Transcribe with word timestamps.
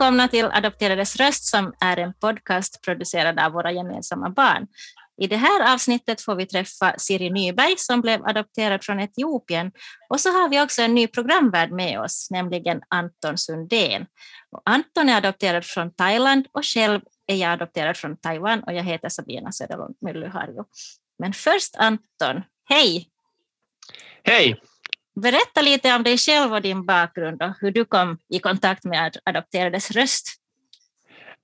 Välkomna 0.00 0.28
till 0.28 0.44
Adopterades 0.44 1.16
röst 1.16 1.44
som 1.44 1.74
är 1.80 1.96
en 1.96 2.14
podcast 2.14 2.82
producerad 2.82 3.38
av 3.38 3.52
våra 3.52 3.72
gemensamma 3.72 4.30
barn. 4.30 4.66
I 5.22 5.26
det 5.26 5.36
här 5.36 5.74
avsnittet 5.74 6.20
får 6.20 6.34
vi 6.34 6.46
träffa 6.46 6.94
Siri 6.98 7.30
Nyberg 7.30 7.74
som 7.76 8.00
blev 8.00 8.24
adopterad 8.24 8.84
från 8.84 9.00
Etiopien 9.00 9.72
och 10.08 10.20
så 10.20 10.28
har 10.28 10.48
vi 10.48 10.60
också 10.60 10.82
en 10.82 10.94
ny 10.94 11.06
programvärd 11.06 11.72
med 11.72 12.00
oss, 12.00 12.28
nämligen 12.30 12.80
Anton 12.88 13.38
Sundén. 13.38 14.06
Och 14.50 14.62
Anton 14.64 15.08
är 15.08 15.16
adopterad 15.16 15.64
från 15.64 15.94
Thailand 15.94 16.46
och 16.52 16.64
själv 16.64 17.00
är 17.26 17.36
jag 17.36 17.52
adopterad 17.52 17.96
från 17.96 18.16
Taiwan 18.16 18.62
och 18.62 18.72
jag 18.72 18.82
heter 18.82 19.08
Sabina 19.08 19.52
Söderlund 19.52 19.96
Myllyharju. 20.00 20.64
Men 21.18 21.32
först 21.32 21.76
Anton, 21.76 22.42
hej! 22.68 23.08
Hej! 24.24 24.60
Berätta 25.14 25.62
lite 25.62 25.96
om 25.96 26.02
dig 26.02 26.18
själv 26.18 26.52
och 26.52 26.62
din 26.62 26.86
bakgrund 26.86 27.42
och 27.42 27.52
hur 27.60 27.70
du 27.70 27.84
kom 27.84 28.18
i 28.28 28.38
kontakt 28.38 28.84
med 28.84 29.16
Adopterades 29.24 29.90
röst. 29.90 30.26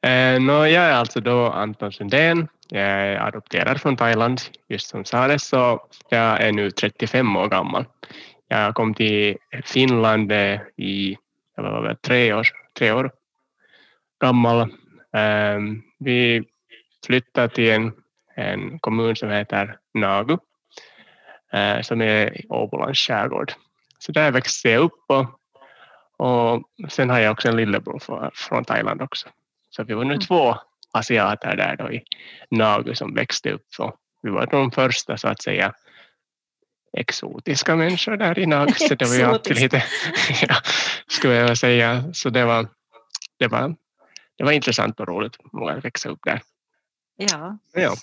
Eh, 0.06 0.40
no, 0.40 0.66
jag 0.66 0.84
är 0.84 0.92
alltså 0.92 1.20
då 1.20 1.46
Anton 1.46 1.92
Sundén. 1.92 2.48
Jag 2.68 2.82
är 2.82 3.16
adopterad 3.16 3.80
från 3.80 3.96
Thailand, 3.96 4.40
just 4.68 4.88
som 4.88 5.04
sades, 5.04 5.48
så 5.48 5.80
jag 6.08 6.40
är 6.40 6.52
nu 6.52 6.70
35 6.70 7.36
år 7.36 7.48
gammal. 7.48 7.84
Jag 8.48 8.74
kom 8.74 8.94
till 8.94 9.36
Finland 9.64 10.32
eh, 10.32 10.60
i 10.76 11.16
jag 11.56 11.62
var 11.62 11.94
tre, 11.94 12.32
år, 12.32 12.46
tre 12.78 12.92
år 12.92 13.10
gammal. 14.20 14.60
Eh, 15.16 15.60
vi 15.98 16.44
flyttade 17.06 17.48
till 17.48 17.70
en, 17.70 17.92
en 18.34 18.78
kommun 18.78 19.16
som 19.16 19.30
heter 19.30 19.78
Nagu, 19.94 20.38
eh, 21.56 21.82
som 21.82 22.02
är 22.02 22.38
i 22.40 22.46
Åbolands 22.48 23.00
skärgård. 23.00 23.52
Så 23.98 24.12
där 24.12 24.30
växte 24.30 24.70
jag 24.70 24.82
upp 24.82 25.04
och, 25.06 25.26
och 26.16 26.62
sen 26.88 27.10
har 27.10 27.18
jag 27.18 27.32
också 27.32 27.48
en 27.48 27.56
lillebror 27.56 27.98
från, 27.98 28.30
från 28.34 28.64
Thailand 28.64 29.02
också. 29.02 29.28
Så 29.70 29.84
vi 29.84 29.94
var 29.94 30.04
nu 30.04 30.14
mm. 30.14 30.20
två 30.20 30.56
asiater 30.92 31.56
där 31.56 31.76
då 31.76 31.92
i 31.92 32.02
Nagu 32.50 32.94
som 32.94 33.14
växte 33.14 33.50
upp 33.50 33.66
och 33.78 33.96
vi 34.22 34.30
var 34.30 34.46
de 34.46 34.70
första 34.70 35.16
så 35.16 35.28
att 35.28 35.42
säga 35.42 35.74
exotiska 36.96 37.76
människor 37.76 38.16
där 38.16 38.38
i 38.38 38.46
Nagu. 38.46 38.72
Så 38.72 38.94
det 38.94 39.04
var 39.08 39.14
ju 39.14 39.22
alltid 39.22 39.60
lite, 39.60 39.84
ja, 40.48 40.54
skulle 41.06 41.34
jag 41.34 41.58
säga. 41.58 42.04
Så 42.12 42.30
det 42.30 42.44
var, 42.44 42.68
det 43.38 43.48
var, 43.48 43.76
det 44.38 44.44
var 44.44 44.52
intressant 44.52 45.00
och 45.00 45.08
roligt 45.08 45.36
att 45.52 45.84
växa 45.84 46.08
upp 46.08 46.20
där. 46.24 46.42
Ja. 47.16 47.58
ja. 47.74 47.94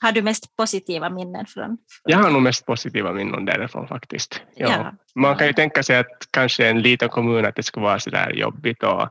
Har 0.00 0.12
du 0.12 0.22
mest 0.22 0.56
positiva 0.56 1.10
minnen 1.10 1.46
från? 1.46 1.64
från... 1.64 1.78
Jag 2.04 2.18
har 2.18 2.30
nog 2.30 2.42
mest 2.42 2.66
positiva 2.66 3.12
minnen 3.12 3.44
därifrån 3.44 3.88
faktiskt. 3.88 4.42
Ja. 4.54 4.68
ja. 4.68 4.92
Man 5.14 5.36
kan 5.36 5.46
ju 5.46 5.52
tänka 5.52 5.82
sig 5.82 5.96
att 5.96 6.28
kanske 6.30 6.68
en 6.68 6.82
liten 6.82 7.08
kommun 7.08 7.44
att 7.44 7.56
det 7.56 7.62
skulle 7.62 7.86
vara 7.86 7.98
så 7.98 8.10
där 8.10 8.32
jobbigt 8.32 8.82
och 8.82 9.08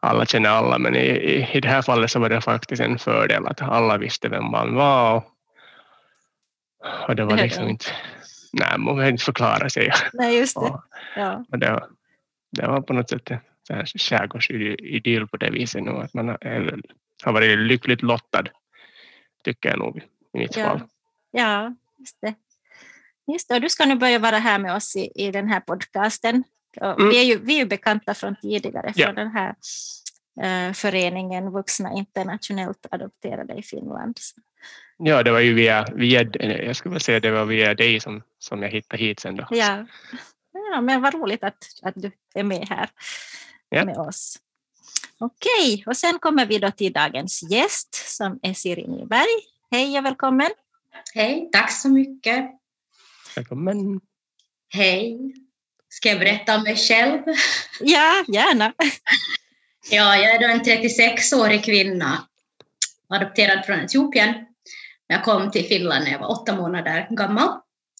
alla 0.00 0.26
känner 0.26 0.50
alla, 0.50 0.78
men 0.78 0.96
i, 0.96 1.06
i, 1.06 1.48
i 1.52 1.60
det 1.60 1.68
här 1.68 1.82
fallet 1.82 2.10
så 2.10 2.18
var 2.18 2.28
det 2.28 2.40
faktiskt 2.40 2.82
en 2.82 2.98
fördel 2.98 3.46
att 3.46 3.62
alla 3.62 3.98
visste 3.98 4.28
vem 4.28 4.44
man 4.44 4.74
var. 4.74 5.16
Och, 5.16 5.24
och 7.08 7.16
det 7.16 7.24
var 7.24 7.36
liksom 7.36 7.68
inte, 7.68 7.86
nej 8.52 8.78
man 8.78 8.96
behöver 8.96 9.12
inte 9.12 9.24
förklara 9.24 9.70
sig. 9.70 9.92
Nej, 10.12 10.38
just 10.38 10.54
det. 10.54 10.60
Och, 10.60 10.80
ja. 11.16 11.44
och 11.52 11.58
det, 11.58 11.70
var, 11.70 11.88
det 12.52 12.66
var 12.66 12.80
på 12.80 12.92
något 12.92 13.10
sätt 13.10 13.30
en 13.70 13.86
skärgårdsidyll 13.86 15.26
på 15.26 15.36
det 15.36 15.50
viset 15.50 15.82
nu, 15.82 15.90
att 15.90 16.14
man 16.14 16.28
har, 16.28 16.80
har 17.24 17.32
varit 17.32 17.58
lyckligt 17.58 18.02
lottad, 18.02 18.44
tycker 19.44 19.68
jag 19.68 19.78
nog 19.78 20.02
i 20.38 20.42
mitt 20.42 20.56
ja. 20.56 20.64
fall. 20.64 20.80
Ja, 21.30 21.74
just 21.98 22.16
det. 22.20 22.34
Just 23.32 23.48
det, 23.48 23.54
och 23.54 23.60
du 23.60 23.68
ska 23.68 23.84
nu 23.84 23.94
börja 23.94 24.18
vara 24.18 24.38
här 24.38 24.58
med 24.58 24.74
oss 24.74 24.96
i, 24.96 25.12
i 25.14 25.30
den 25.30 25.48
här 25.48 25.60
podcasten. 25.60 26.44
Mm. 26.80 27.08
Vi, 27.08 27.18
är 27.20 27.24
ju, 27.24 27.38
vi 27.38 27.54
är 27.54 27.58
ju 27.58 27.64
bekanta 27.64 28.14
från 28.14 28.36
tidigare, 28.42 28.92
från 28.92 29.02
ja. 29.02 29.12
den 29.12 29.30
här 29.30 29.54
uh, 30.44 30.72
föreningen 30.72 31.50
Vuxna 31.50 31.92
internationellt 31.92 32.86
adopterade 32.90 33.54
i 33.54 33.62
Finland. 33.62 34.18
Ja, 34.98 35.22
det 35.22 35.32
var 35.32 35.40
ju 35.40 35.54
via, 35.54 35.86
via 35.94 36.22
jag 36.40 36.76
skulle 36.76 37.00
säga 37.00 37.20
det 37.20 37.30
var 37.30 37.44
via 37.44 37.74
dig 37.74 38.00
som, 38.00 38.22
som 38.38 38.62
jag 38.62 38.70
hittade 38.70 39.02
hit 39.02 39.20
sen 39.20 39.36
då. 39.36 39.46
Ja, 39.50 39.86
ja 40.72 40.80
men 40.80 41.00
vad 41.00 41.14
roligt 41.14 41.44
att, 41.44 41.64
att 41.82 41.94
du 41.96 42.12
är 42.34 42.42
med 42.42 42.68
här 42.68 42.90
ja. 43.68 43.84
med 43.84 43.96
oss. 43.96 44.38
Okej, 45.18 45.84
och 45.86 45.96
sen 45.96 46.18
kommer 46.18 46.46
vi 46.46 46.58
då 46.58 46.70
till 46.70 46.92
dagens 46.92 47.42
gäst 47.50 47.94
som 48.16 48.38
är 48.42 48.54
Siri 48.54 48.86
Nyberg. 48.86 49.57
Hej 49.70 49.98
och 49.98 50.04
välkommen! 50.04 50.48
Hej, 51.14 51.48
tack 51.52 51.72
så 51.72 51.88
mycket! 51.88 52.44
Välkommen! 53.36 54.00
Hej! 54.68 55.18
Ska 55.88 56.08
jag 56.08 56.18
berätta 56.18 56.56
om 56.56 56.62
mig 56.62 56.76
själv? 56.76 57.22
Ja, 57.80 58.24
gärna! 58.28 58.72
Ja, 59.90 60.16
jag 60.16 60.34
är 60.34 60.40
då 60.40 60.46
en 60.46 60.60
36-årig 60.60 61.64
kvinna, 61.64 62.28
adopterad 63.08 63.66
från 63.66 63.80
Etiopien. 63.80 64.34
Jag 65.06 65.24
kom 65.24 65.50
till 65.50 65.64
Finland 65.64 66.04
när 66.04 66.12
jag 66.12 66.18
var 66.18 66.30
åtta 66.30 66.56
månader 66.56 67.08
gammal 67.10 67.48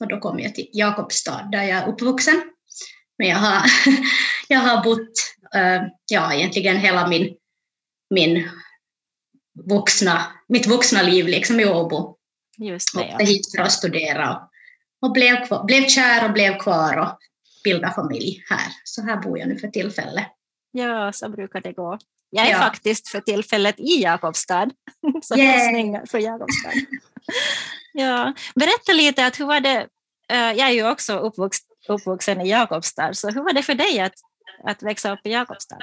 och 0.01 0.09
då 0.09 0.21
kom 0.21 0.39
jag 0.39 0.55
till 0.55 0.69
Jakobstad 0.73 1.49
där 1.53 1.63
jag 1.63 1.79
är 1.79 1.89
uppvuxen. 1.89 2.43
Men 3.19 3.29
jag 3.29 3.37
har, 3.37 3.63
jag 4.49 4.61
har 4.61 4.85
bott 4.85 5.13
uh, 5.57 5.89
ja, 6.11 6.35
egentligen 6.35 6.77
hela 6.77 7.09
min, 7.09 7.37
min 8.11 8.49
vuxna, 9.67 10.27
mitt 10.49 10.67
vuxna 10.67 11.03
liv 11.03 11.27
liksom 11.27 11.61
i 11.61 11.67
Åbo. 11.67 12.17
Just 12.59 12.95
det, 12.95 13.17
ja. 13.19 13.25
hit 13.25 13.51
för 13.57 13.63
att 13.63 13.73
studera 13.73 14.37
och, 14.37 14.51
och 15.03 15.13
blev, 15.13 15.47
kvar, 15.47 15.65
blev 15.65 15.87
kär 15.87 16.25
och 16.25 16.33
blev 16.33 16.59
kvar 16.59 16.97
och 16.97 17.19
bildade 17.65 17.95
familj 17.95 18.45
här. 18.51 18.73
Så 18.85 19.03
här 19.03 19.17
bor 19.17 19.39
jag 19.39 19.49
nu 19.49 19.59
för 19.59 19.69
tillfället. 19.69 20.27
Ja, 20.71 21.13
så 21.13 21.29
brukar 21.29 21.61
det 21.61 21.73
gå. 21.73 21.99
Jag 22.31 22.47
är 22.47 22.51
ja. 22.51 22.59
faktiskt 22.59 23.09
för 23.09 23.21
tillfället 23.21 23.81
i 23.81 24.03
Jakobstad. 24.03 24.71
Så 25.23 25.39
yeah. 25.39 26.05
för 26.07 26.19
Jakobstad. 26.19 26.73
ja. 27.93 28.35
Berätta 28.55 28.93
lite, 28.93 29.27
att 29.27 29.41
hur 29.41 29.47
var 29.47 29.61
det, 29.61 29.87
eh, 30.29 30.39
jag 30.39 30.61
är 30.61 30.73
ju 30.73 30.91
också 30.91 31.19
uppvuxen, 31.19 31.67
uppvuxen 31.89 32.41
i 32.41 32.51
Jakobstad, 32.51 33.15
så 33.15 33.31
hur 33.31 33.43
var 33.43 33.53
det 33.53 33.63
för 33.63 33.75
dig 33.75 34.01
att, 34.01 34.15
att 34.65 34.83
växa 34.83 35.13
upp 35.13 35.27
i 35.27 35.31
Jakobstad? 35.31 35.79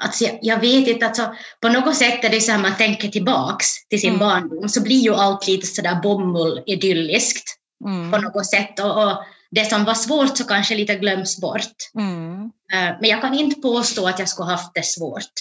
Alltså 0.00 0.24
jag, 0.24 0.38
jag, 0.42 0.60
vet 0.60 0.88
inte, 0.88 1.06
alltså, 1.06 1.34
på 1.60 1.68
något 1.68 1.96
sätt 1.96 2.24
är 2.24 2.28
det 2.28 2.40
så 2.40 2.52
här 2.52 2.58
man 2.58 2.76
tänker 2.76 3.08
tillbaks 3.08 3.88
till 3.88 4.00
sin 4.00 4.14
mm. 4.14 4.20
barndom 4.20 4.68
så 4.68 4.82
blir 4.82 5.00
ju 5.00 5.14
allt 5.14 5.46
lite 5.46 5.66
sådär 5.66 6.00
bomull 6.02 6.62
idylliskt 6.66 7.44
mm. 7.84 8.10
på 8.10 8.18
något 8.18 8.46
sätt. 8.46 8.80
Och, 8.80 9.02
och, 9.04 9.24
det 9.50 9.64
som 9.64 9.84
var 9.84 9.94
svårt 9.94 10.36
så 10.36 10.44
kanske 10.44 10.74
lite 10.74 10.94
glöms 10.94 11.40
bort. 11.40 11.76
Mm. 11.98 12.42
Uh, 12.44 12.98
men 13.00 13.10
jag 13.10 13.20
kan 13.20 13.34
inte 13.34 13.60
påstå 13.60 14.08
att 14.08 14.18
jag 14.18 14.28
skulle 14.28 14.50
haft 14.50 14.74
det 14.74 14.86
svårt. 14.86 15.32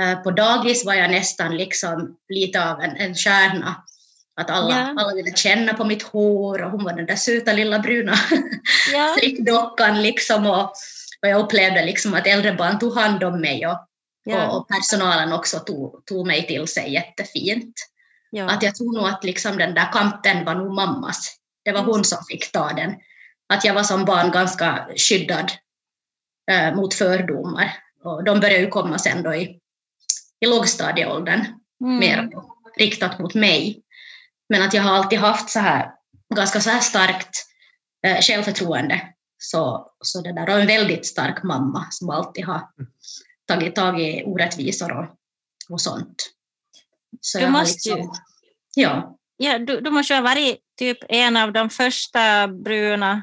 Uh, 0.00 0.22
på 0.22 0.30
dagis 0.30 0.84
var 0.86 0.94
jag 0.94 1.10
nästan 1.10 1.56
liksom 1.56 2.16
lite 2.28 2.70
av 2.70 2.80
en, 2.80 2.96
en 2.96 3.14
stjärna. 3.14 3.84
Att 4.40 4.50
alla, 4.50 4.78
ja. 4.78 4.94
alla 5.02 5.14
ville 5.14 5.36
känna 5.36 5.74
på 5.74 5.84
mitt 5.84 6.02
hår 6.02 6.62
och 6.62 6.70
hon 6.70 6.84
var 6.84 6.92
den 6.92 7.06
där 7.06 7.16
söta 7.16 7.52
lilla 7.52 7.78
bruna 7.78 8.14
ja. 8.92 9.16
flickdockan 9.18 10.02
liksom. 10.02 10.46
Och, 10.46 10.72
och 11.22 11.28
jag 11.28 11.40
upplevde 11.40 11.84
liksom 11.84 12.14
att 12.14 12.26
äldre 12.26 12.52
barn 12.52 12.78
tog 12.78 12.94
hand 12.94 13.24
om 13.24 13.40
mig 13.40 13.66
och, 13.66 13.88
Ja. 14.30 14.50
Och, 14.50 14.68
personalen 14.68 15.32
också 15.32 15.58
tog, 15.58 16.06
tog 16.06 16.26
mig 16.26 16.46
till 16.46 16.66
sig 16.66 16.92
jättefint. 16.92 17.74
Ja. 18.30 18.50
Att 18.50 18.62
jag 18.62 18.74
tror 18.74 18.92
nog 18.92 19.08
att 19.08 19.24
liksom 19.24 19.58
den 19.58 19.74
där 19.74 19.92
kampen 19.92 20.44
var 20.44 20.54
nog 20.54 20.74
mammas. 20.74 21.36
Det 21.64 21.72
var 21.72 21.82
hon 21.82 22.04
som 22.04 22.18
fick 22.30 22.52
ta 22.52 22.72
den. 22.72 22.94
Att 23.48 23.64
jag 23.64 23.74
var 23.74 23.82
som 23.82 24.04
barn 24.04 24.30
ganska 24.30 24.88
skyddad 24.96 25.52
äh, 26.50 26.74
mot 26.74 26.94
fördomar. 26.94 27.74
Och 28.04 28.24
de 28.24 28.40
började 28.40 28.64
ju 28.64 28.68
komma 28.68 28.98
sen 28.98 29.22
då 29.22 29.34
i, 29.34 29.58
i 30.40 30.46
lågstadieåldern, 30.46 31.46
mm. 31.80 31.98
mer 31.98 32.28
riktat 32.78 33.18
mot 33.18 33.34
mig. 33.34 33.82
Men 34.48 34.62
att 34.62 34.74
jag 34.74 34.82
har 34.82 34.94
alltid 34.96 35.18
haft 35.18 35.50
så 35.50 35.58
här, 35.58 35.90
ganska 36.34 36.60
så 36.60 36.70
här 36.70 36.80
starkt 36.80 37.46
äh, 38.06 38.20
självförtroende. 38.20 39.00
Så, 39.38 39.90
så 40.00 40.20
det 40.20 40.32
där, 40.32 40.48
och 40.48 40.60
en 40.60 40.66
väldigt 40.66 41.06
stark 41.06 41.42
mamma 41.42 41.86
som 41.90 42.10
alltid 42.10 42.44
har 42.44 42.68
mm 42.78 42.88
tagit 43.48 43.74
tag 43.74 44.00
i 44.00 44.22
orättvisor 44.26 44.92
och, 44.92 45.06
och 45.70 45.80
sånt. 45.80 46.14
Så 47.20 47.38
du 47.38 47.48
måste 47.48 47.88
liksom, 47.90 47.98
ju... 48.76 48.82
Ja. 48.82 49.16
ja 49.36 49.58
du, 49.58 49.80
du 49.80 49.90
måste 49.90 50.12
ju 50.12 50.16
ha 50.16 50.22
varit 50.22 50.58
typ 50.78 50.98
en 51.08 51.36
av 51.36 51.52
de 51.52 51.70
första 51.70 52.48
bruna 52.48 53.22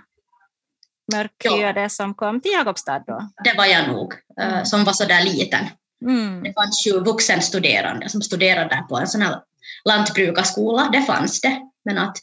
mörkhyade 1.12 1.82
ja. 1.82 1.90
som 1.90 2.14
kom 2.14 2.42
till 2.42 2.52
Jakobstad 2.52 3.04
då? 3.08 3.30
Det 3.44 3.54
var 3.58 3.66
jag 3.66 3.88
nog, 3.88 4.14
eh, 4.40 4.54
mm. 4.54 4.66
som 4.66 4.84
var 4.84 4.94
så 4.94 5.06
där 5.06 5.24
liten. 5.24 5.66
Mm. 6.02 6.44
Det 6.44 6.54
fanns 6.54 6.88
ju 6.88 7.00
vuxenstuderande 7.00 8.10
som 8.10 8.22
studerade 8.22 8.86
på 8.90 8.98
en 8.98 9.08
sån 9.08 9.22
här 9.22 9.40
lantbrukarskola, 9.86 10.90
det 10.94 11.02
fanns 11.02 11.42
det, 11.42 11.62
men 11.86 11.98
att 11.98 12.18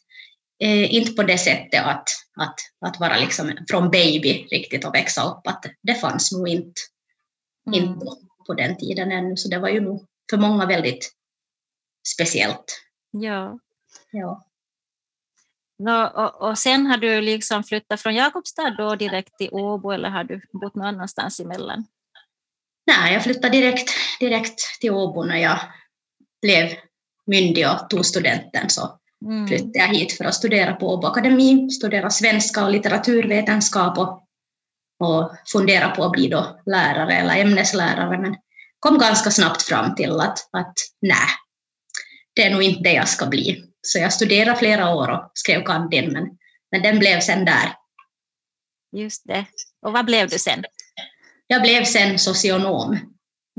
eh, 0.62 0.94
inte 0.94 1.12
på 1.12 1.22
det 1.22 1.38
sättet 1.38 1.84
att, 1.84 2.08
att, 2.36 2.60
att 2.86 3.00
vara 3.00 3.18
liksom 3.18 3.52
från 3.70 3.90
baby 3.90 4.46
riktigt 4.50 4.84
och 4.84 4.94
växa 4.94 5.22
upp, 5.22 5.46
att 5.46 5.64
det 5.82 5.94
fanns 5.94 6.32
nog 6.32 6.48
inte 6.48 6.80
mm. 7.66 7.80
inte 7.80 8.06
på 8.46 8.54
den 8.54 8.76
tiden 8.76 9.12
ännu, 9.12 9.36
så 9.36 9.48
det 9.48 9.58
var 9.58 9.68
ju 9.68 9.80
nog 9.80 10.06
för 10.30 10.36
många 10.36 10.66
väldigt 10.66 11.12
speciellt. 12.14 12.82
Ja. 13.10 13.58
ja. 14.10 14.44
och, 15.78 16.24
och, 16.24 16.48
och, 16.48 16.58
sen 16.58 16.86
har 16.86 16.96
du 16.96 17.20
liksom 17.20 17.64
flyttat 17.64 18.00
från 18.00 18.14
Jakobstad 18.14 18.70
då 18.70 18.94
direkt 18.94 19.38
till 19.38 19.48
Åbo 19.52 19.90
eller 19.90 20.08
har 20.08 20.24
du 20.24 20.40
bott 20.52 20.74
någon 20.74 20.86
annanstans 20.86 21.40
emellan? 21.40 21.86
Nej, 22.86 23.12
jag 23.12 23.22
flyttade 23.22 23.56
direkt, 23.58 23.90
direkt 24.20 24.60
till 24.80 24.90
Åbo 24.90 25.24
när 25.24 25.36
jag 25.36 25.58
blev 26.42 26.68
myndig 27.26 27.68
och 27.68 27.90
tog 27.90 28.06
studenten. 28.06 28.70
Så. 28.70 28.98
Flyttade 29.48 29.78
jag 29.78 29.88
hit 29.88 30.12
för 30.12 30.24
att 30.24 30.34
studera 30.34 30.72
på 30.74 30.94
Åbo 30.94 31.06
Akademi, 31.06 31.70
studera 31.70 32.10
svenska 32.10 32.64
och 32.64 32.70
litteraturvetenskap 32.70 33.98
och, 33.98 34.26
och 35.00 35.32
fundera 35.52 35.90
på 35.90 36.04
att 36.04 36.12
bli 36.12 36.28
då 36.28 36.60
lärare 36.66 37.14
eller 37.14 37.36
ämneslärare. 37.36 38.18
Men 38.18 38.36
kom 38.78 38.98
ganska 38.98 39.30
snabbt 39.30 39.62
fram 39.62 39.94
till 39.94 40.20
att, 40.20 40.38
att 40.52 40.74
nej, 41.00 41.28
det 42.34 42.42
är 42.42 42.50
nog 42.50 42.62
inte 42.62 42.82
det 42.82 42.92
jag 42.92 43.08
ska 43.08 43.26
bli. 43.26 43.64
Så 43.82 43.98
jag 43.98 44.12
studerade 44.12 44.58
flera 44.58 44.94
år 44.94 45.10
och 45.10 45.30
skrev 45.34 45.64
kandin, 45.64 46.12
men, 46.12 46.24
men 46.70 46.82
den 46.82 46.98
blev 46.98 47.20
sen 47.20 47.44
där. 47.44 47.76
Just 48.96 49.22
det. 49.26 49.46
Och 49.86 49.92
vad 49.92 50.04
blev 50.04 50.28
du 50.28 50.38
sen? 50.38 50.64
Jag 51.46 51.62
blev 51.62 51.84
sen 51.84 52.18
socionom 52.18 52.98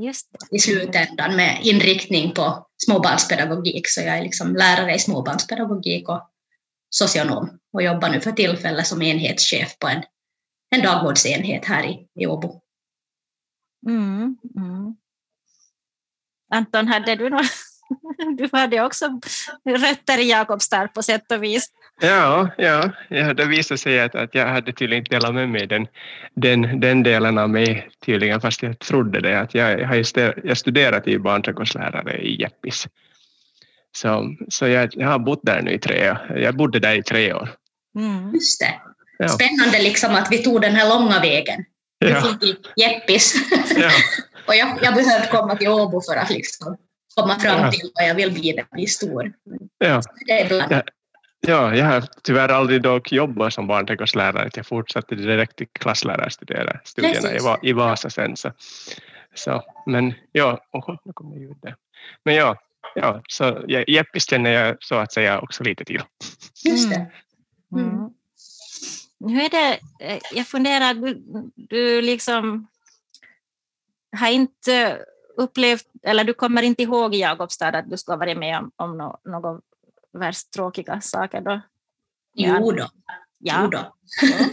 Just 0.01 0.31
det. 0.31 0.55
i 0.55 0.59
slutändan 0.59 1.35
med 1.35 1.59
inriktning 1.63 2.33
på 2.33 2.67
småbarnspedagogik, 2.85 3.89
så 3.89 4.01
jag 4.01 4.17
är 4.17 4.21
liksom 4.21 4.55
lärare 4.55 4.95
i 4.95 4.99
småbarnspedagogik 4.99 6.09
och 6.09 6.29
socionom 6.89 7.59
och 7.73 7.83
jobbar 7.83 8.09
nu 8.09 8.21
för 8.21 8.31
tillfället 8.31 8.87
som 8.87 9.01
enhetschef 9.01 9.79
på 9.79 9.87
en, 9.87 10.03
en 10.75 10.81
dagvårdsenhet 10.81 11.65
här 11.65 11.85
i, 11.85 12.07
i 12.15 12.27
Åbo. 12.27 12.61
Mm, 13.87 14.37
mm. 14.55 14.95
Anton, 16.51 16.87
hade 16.87 17.15
du 17.15 17.29
några 17.29 17.43
du 18.37 18.49
hade 18.51 18.81
också 18.81 19.19
rötter 19.65 20.19
i 20.19 20.29
Jakobstad 20.29 20.87
på 20.87 21.03
sätt 21.03 21.31
och 21.31 21.43
vis. 21.43 21.71
Ja, 22.01 22.49
ja, 22.57 22.91
ja 23.09 23.33
det 23.33 23.45
visade 23.45 23.77
sig 23.77 23.99
att, 23.99 24.15
att 24.15 24.35
jag 24.35 24.47
hade 24.47 24.73
tydligen 24.73 25.01
inte 25.01 25.15
delat 25.15 25.33
med 25.33 25.49
mig 25.49 25.67
den, 25.67 25.87
den, 26.35 26.79
den 26.79 27.03
delen 27.03 27.37
av 27.37 27.49
mig 27.49 27.89
tydligen, 28.05 28.41
fast 28.41 28.63
jag 28.63 28.79
trodde 28.79 29.21
det. 29.21 29.39
Att 29.39 29.53
jag, 29.53 29.79
jag 29.79 29.87
har 29.87 30.47
jag 30.47 30.57
studerat 30.57 31.03
till 31.03 31.21
barnträdgårdslärare 31.21 32.17
i 32.17 32.41
Jeppis. 32.41 32.87
Så, 33.95 34.35
så 34.49 34.67
jag, 34.67 34.89
jag 34.93 35.07
har 35.07 35.19
bott 35.19 35.41
där 35.43 35.61
nu 35.61 35.71
i 35.71 35.79
tre 35.79 36.11
år. 36.11 36.37
Jag 36.37 36.55
bodde 36.55 36.79
där 36.79 36.95
i 36.95 37.03
tre 37.03 37.33
år. 37.33 37.49
Mm. 37.99 38.33
Just 38.33 38.59
det. 38.59 38.73
Ja. 39.17 39.27
Spännande 39.27 39.81
liksom 39.81 40.15
att 40.15 40.27
vi 40.31 40.37
tog 40.37 40.61
den 40.61 40.75
här 40.75 40.89
långa 40.89 41.19
vägen. 41.19 41.65
Du 41.99 42.09
ja. 42.09 42.21
fick 42.21 42.67
Jeppis. 42.75 43.33
Ja. 43.75 43.91
och 44.47 44.55
jag, 44.55 44.79
jag 44.81 44.95
behövde 44.95 45.27
komma 45.27 45.55
till 45.55 45.67
Åbo 45.67 46.01
för 46.01 46.15
att 46.15 46.29
liksom 46.29 46.77
komma 47.15 47.39
fram 47.39 47.71
till 47.71 47.91
vad 47.93 48.09
jag 48.09 48.15
vill 48.15 48.31
bli 48.31 48.51
när 48.51 48.57
jag 48.57 48.67
blir 48.71 48.85
stor. 48.85 49.33
Ja. 49.77 50.01
Ja. 50.69 50.81
Ja, 51.47 51.75
jag 51.75 51.85
har 51.85 52.03
tyvärr 52.21 52.49
aldrig 52.49 52.81
dock 52.81 53.11
jobbat 53.11 53.53
som 53.53 53.67
barnträdgårdslärare. 53.67 54.49
Jag 54.55 54.65
fortsatte 54.65 55.15
direkt 55.15 55.55
till 55.55 55.67
klasslärarstudierna 55.73 57.33
i, 57.63 57.69
i 57.69 57.73
Vasa 57.73 58.09
sen. 58.09 58.37
Så, 58.37 58.51
så, 59.33 59.63
men 59.85 60.13
ja, 60.31 60.65
oh, 60.71 60.95
nu 61.05 61.13
kommer 61.13 61.35
ljud 61.35 61.57
där. 61.61 61.75
Men 62.23 62.35
ja, 62.35 62.57
ja 62.95 63.21
så 63.27 63.65
Jeppis 63.87 64.29
känner 64.29 64.51
jag 64.51 64.77
så 64.79 64.95
att 64.95 65.13
säga 65.13 65.39
också 65.39 65.63
lite 65.63 65.85
till. 65.85 66.01
Just 66.65 66.89
det. 66.89 67.11
Mm. 67.71 67.89
Mm. 67.89 68.09
Hur 69.19 69.41
är 69.41 69.49
det, 69.49 69.79
eh, 69.99 70.19
jag 70.33 70.47
funderar, 70.47 70.93
du, 70.93 71.21
du 71.55 72.01
liksom 72.01 72.67
har 74.17 74.29
inte 74.29 75.05
upplevt, 75.37 75.85
eller 76.03 76.23
du 76.23 76.33
kommer 76.33 76.61
inte 76.61 76.83
ihåg 76.83 77.15
i 77.15 77.19
Jakobstad 77.19 77.67
att 77.67 77.89
du 77.89 77.97
ska 77.97 78.11
ha 78.11 78.17
varit 78.17 78.37
med 78.37 78.57
om, 78.57 78.71
om 78.75 78.97
några 79.23 79.59
värst 80.13 80.51
tråkiga 80.53 81.01
saker 81.01 81.41
då? 81.41 81.61
Jo 82.35 82.71
då. 82.71 82.89
Ja. 83.39 83.59
Jo 83.61 83.67
då. 83.67 83.95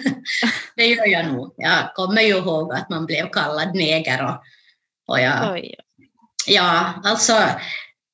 det 0.77 0.87
gör 0.87 1.07
jag 1.07 1.33
nog. 1.33 1.55
Jag 1.57 1.95
kommer 1.95 2.23
ju 2.23 2.37
ihåg 2.37 2.73
att 2.75 2.91
man 2.91 3.07
blev 3.07 3.31
kallad 3.31 3.75
neger 3.75 4.25
och, 4.25 4.43
och 5.07 5.21
jag, 5.21 5.53
Oj. 5.53 5.75
ja, 6.47 6.95
alltså 7.05 7.35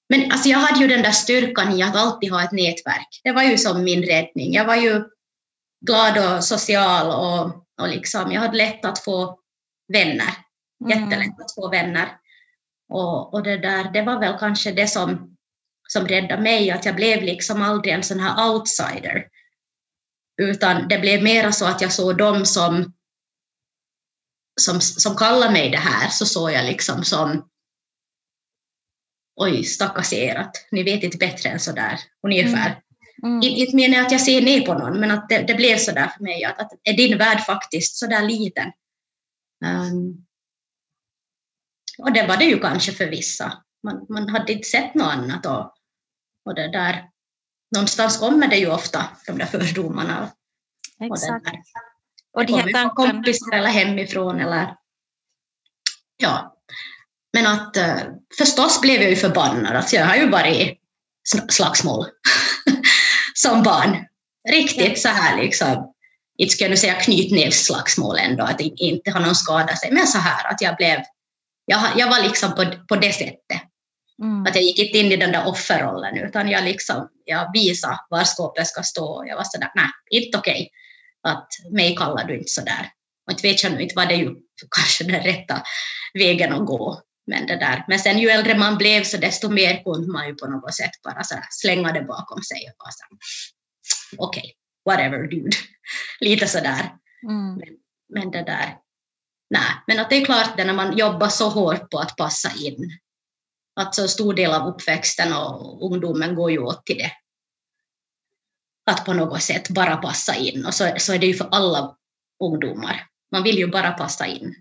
men 0.08 0.32
alltså 0.32 0.48
jag 0.48 0.58
hade 0.58 0.80
ju 0.80 0.88
den 0.88 1.02
där 1.02 1.10
styrkan 1.10 1.72
i 1.72 1.82
att 1.82 1.96
alltid 1.96 2.32
ha 2.32 2.44
ett 2.44 2.52
nätverk. 2.52 3.20
Det 3.24 3.32
var 3.32 3.42
ju 3.42 3.58
som 3.58 3.84
min 3.84 4.02
räddning. 4.02 4.52
Jag 4.52 4.64
var 4.64 4.76
ju 4.76 5.04
glad 5.86 6.36
och 6.36 6.44
social 6.44 7.06
och, 7.06 7.66
och 7.82 7.88
liksom, 7.88 8.32
jag 8.32 8.40
hade 8.40 8.56
lätt 8.56 8.84
att 8.84 9.04
få 9.04 9.38
vänner. 9.92 10.34
Mm. 10.84 10.98
Jättelätt 10.98 11.40
att 11.40 11.54
få 11.54 11.68
vänner. 11.68 12.08
Och, 12.88 13.34
och 13.34 13.42
det, 13.42 13.58
där, 13.58 13.90
det 13.92 14.02
var 14.02 14.20
väl 14.20 14.38
kanske 14.38 14.72
det 14.72 14.86
som, 14.86 15.35
som 15.88 16.08
räddade 16.08 16.42
mig, 16.42 16.70
att 16.70 16.84
jag 16.84 16.96
blev 16.96 17.22
liksom 17.22 17.62
aldrig 17.62 17.94
en 17.94 18.02
sån 18.02 18.20
här 18.20 18.50
outsider. 18.50 19.28
Utan 20.42 20.88
det 20.88 20.98
blev 20.98 21.22
mera 21.22 21.52
så 21.52 21.66
att 21.66 21.80
jag 21.80 21.92
såg 21.92 22.18
dem 22.18 22.44
som, 22.46 22.92
som, 24.60 24.80
som 24.80 25.16
kallade 25.16 25.52
mig 25.52 25.70
det 25.70 25.78
här, 25.78 26.08
så 26.08 26.26
såg 26.26 26.52
jag 26.52 26.64
liksom 26.64 27.04
som 27.04 27.48
oj, 29.36 29.64
stackars 29.64 30.12
er, 30.12 30.34
att 30.34 30.56
ni 30.70 30.82
vet 30.82 31.02
inte 31.02 31.18
bättre 31.18 31.48
än 31.48 31.60
så 31.60 31.72
där, 31.72 32.00
ungefär. 32.22 32.66
Mm. 32.66 32.82
Mm. 33.22 33.40
Inte 33.42 33.76
menar 33.76 33.96
jag 33.96 34.06
att 34.06 34.12
jag 34.12 34.20
ser 34.20 34.42
ner 34.42 34.60
på 34.60 34.74
någon, 34.74 35.00
men 35.00 35.10
att 35.10 35.28
det, 35.28 35.42
det 35.42 35.54
blev 35.54 35.76
så 35.76 35.92
där 35.92 36.08
för 36.08 36.22
mig, 36.22 36.44
att, 36.44 36.60
att 36.60 36.72
är 36.82 36.92
din 36.92 37.18
värld 37.18 37.40
faktiskt 37.40 37.96
så 37.96 38.06
där 38.06 38.22
liten? 38.22 38.72
Um, 39.64 40.26
och 41.98 42.12
det 42.12 42.26
var 42.26 42.36
det 42.36 42.44
ju 42.44 42.58
kanske 42.58 42.92
för 42.92 43.06
vissa. 43.06 43.62
Man, 43.82 44.06
man 44.08 44.28
hade 44.28 44.52
inte 44.52 44.68
sett 44.68 44.94
något 44.94 45.12
annat. 45.12 45.46
Och, 45.46 45.75
och 46.46 46.54
det 46.54 46.68
där. 46.72 47.04
Någonstans 47.74 48.18
kommer 48.18 48.48
det 48.48 48.56
ju 48.56 48.70
ofta, 48.70 49.04
de 49.26 49.38
där 49.38 49.46
fördomarna. 49.46 50.30
Exakt. 51.00 51.46
Och, 52.32 52.46
det 52.46 52.52
och 52.52 52.58
de 52.58 52.62
kommer 52.62 52.72
från 52.72 52.90
kompisar 52.90 53.52
eller 53.52 53.68
hemifrån. 53.68 54.40
Eller, 54.40 54.74
ja. 56.16 56.56
Men 57.32 57.46
att 57.46 57.76
eh, 57.76 57.96
förstås 58.38 58.80
blev 58.80 59.02
jag 59.02 59.10
ju 59.10 59.16
förbannad. 59.16 59.76
Alltså 59.76 59.96
jag 59.96 60.06
har 60.06 60.16
ju 60.16 60.28
varit 60.28 60.78
slagsmål 61.48 62.06
som 63.34 63.62
barn. 63.62 64.06
Riktigt 64.48 65.00
så 65.00 65.08
här 65.08 65.36
liksom, 65.36 65.94
inte 66.38 66.52
ska 66.52 66.64
jag 66.64 66.70
nu 66.70 66.76
säga 66.76 66.94
knytnävsslagsmål 66.94 68.18
ändå, 68.18 68.44
att 68.44 68.60
inte 68.60 69.10
har 69.10 69.20
någon 69.20 69.34
skadat 69.34 69.78
sig, 69.78 69.92
men 69.92 70.06
så 70.06 70.18
här 70.18 70.50
att 70.50 70.60
jag 70.60 70.76
blev 70.76 71.00
jag, 71.64 71.82
jag 71.96 72.10
var 72.10 72.22
liksom 72.22 72.54
på, 72.54 72.64
på 72.88 72.96
det 72.96 73.12
sättet. 73.12 73.62
Mm. 74.22 74.42
Att 74.46 74.54
jag 74.54 74.64
gick 74.64 74.78
inte 74.78 74.98
in 74.98 75.12
i 75.12 75.16
den 75.16 75.32
där 75.32 75.48
offerrollen, 75.48 76.16
utan 76.18 76.48
jag, 76.48 76.64
liksom, 76.64 77.08
jag 77.24 77.52
visade 77.52 77.98
var 78.10 78.24
skåpet 78.24 78.66
ska 78.66 78.82
stå. 78.82 79.24
Jag 79.28 79.36
var 79.36 79.44
sådär, 79.44 79.70
nej, 79.74 79.90
inte 80.10 80.38
okej. 80.38 80.52
Okay. 80.52 81.32
Att 81.32 81.48
mig 81.72 81.96
kallar 81.96 82.24
du 82.24 82.38
inte 82.38 82.50
sådär. 82.50 82.90
Och 83.26 83.32
inte 83.32 83.48
vet 83.48 83.62
jag 83.62 83.72
nu 83.72 83.82
inte 83.82 83.96
var 83.96 84.06
det 84.06 84.14
ju 84.14 84.34
kanske 84.76 85.04
den 85.04 85.22
rätta 85.22 85.62
vägen 86.14 86.52
att 86.52 86.66
gå. 86.66 87.02
Men, 87.26 87.46
det 87.46 87.56
där. 87.56 87.84
men 87.88 87.98
sen 87.98 88.18
ju 88.18 88.28
äldre 88.28 88.58
man 88.58 88.78
blev 88.78 89.02
så 89.02 89.16
desto 89.16 89.48
mer 89.48 89.82
kunde 89.84 90.12
man 90.12 90.26
ju 90.26 90.34
på 90.34 90.46
något 90.46 90.74
sätt 90.74 91.02
bara 91.04 91.24
så 91.24 91.34
slänga 91.50 91.92
det 91.92 92.02
bakom 92.02 92.42
sig 92.42 92.58
och 92.70 92.76
bara 92.78 93.18
okej, 94.26 94.40
okay, 94.40 94.52
whatever 94.84 95.28
dude. 95.28 95.56
Lite 96.20 96.46
sådär. 96.46 96.92
Mm. 97.28 97.54
Men, 97.54 97.68
men 98.08 98.30
det 98.30 98.42
där, 98.42 98.76
Nej, 99.50 99.82
men 99.86 100.00
att 100.00 100.10
det 100.10 100.16
är 100.16 100.24
klart 100.24 100.56
det 100.56 100.64
när 100.64 100.74
man 100.74 100.98
jobbar 100.98 101.28
så 101.28 101.48
hårt 101.48 101.90
på 101.90 101.98
att 101.98 102.16
passa 102.16 102.52
in. 102.58 102.98
Att 103.80 103.94
så 103.94 104.08
stor 104.08 104.34
del 104.34 104.52
av 104.52 104.68
uppväxten 104.68 105.32
och 105.32 105.86
ungdomen 105.92 106.34
går 106.34 106.50
ju 106.50 106.58
åt 106.58 106.86
till 106.86 106.98
det. 106.98 107.12
Att 108.90 109.04
på 109.04 109.12
något 109.12 109.42
sätt 109.42 109.70
bara 109.70 109.96
passa 109.96 110.34
in. 110.34 110.66
Och 110.66 110.74
så, 110.74 110.92
så 110.98 111.12
är 111.12 111.18
det 111.18 111.26
ju 111.26 111.34
för 111.34 111.48
alla 111.50 111.96
ungdomar. 112.44 113.06
Man 113.32 113.42
vill 113.42 113.58
ju 113.58 113.66
bara 113.66 113.90
passa 113.90 114.26
in. 114.26 114.54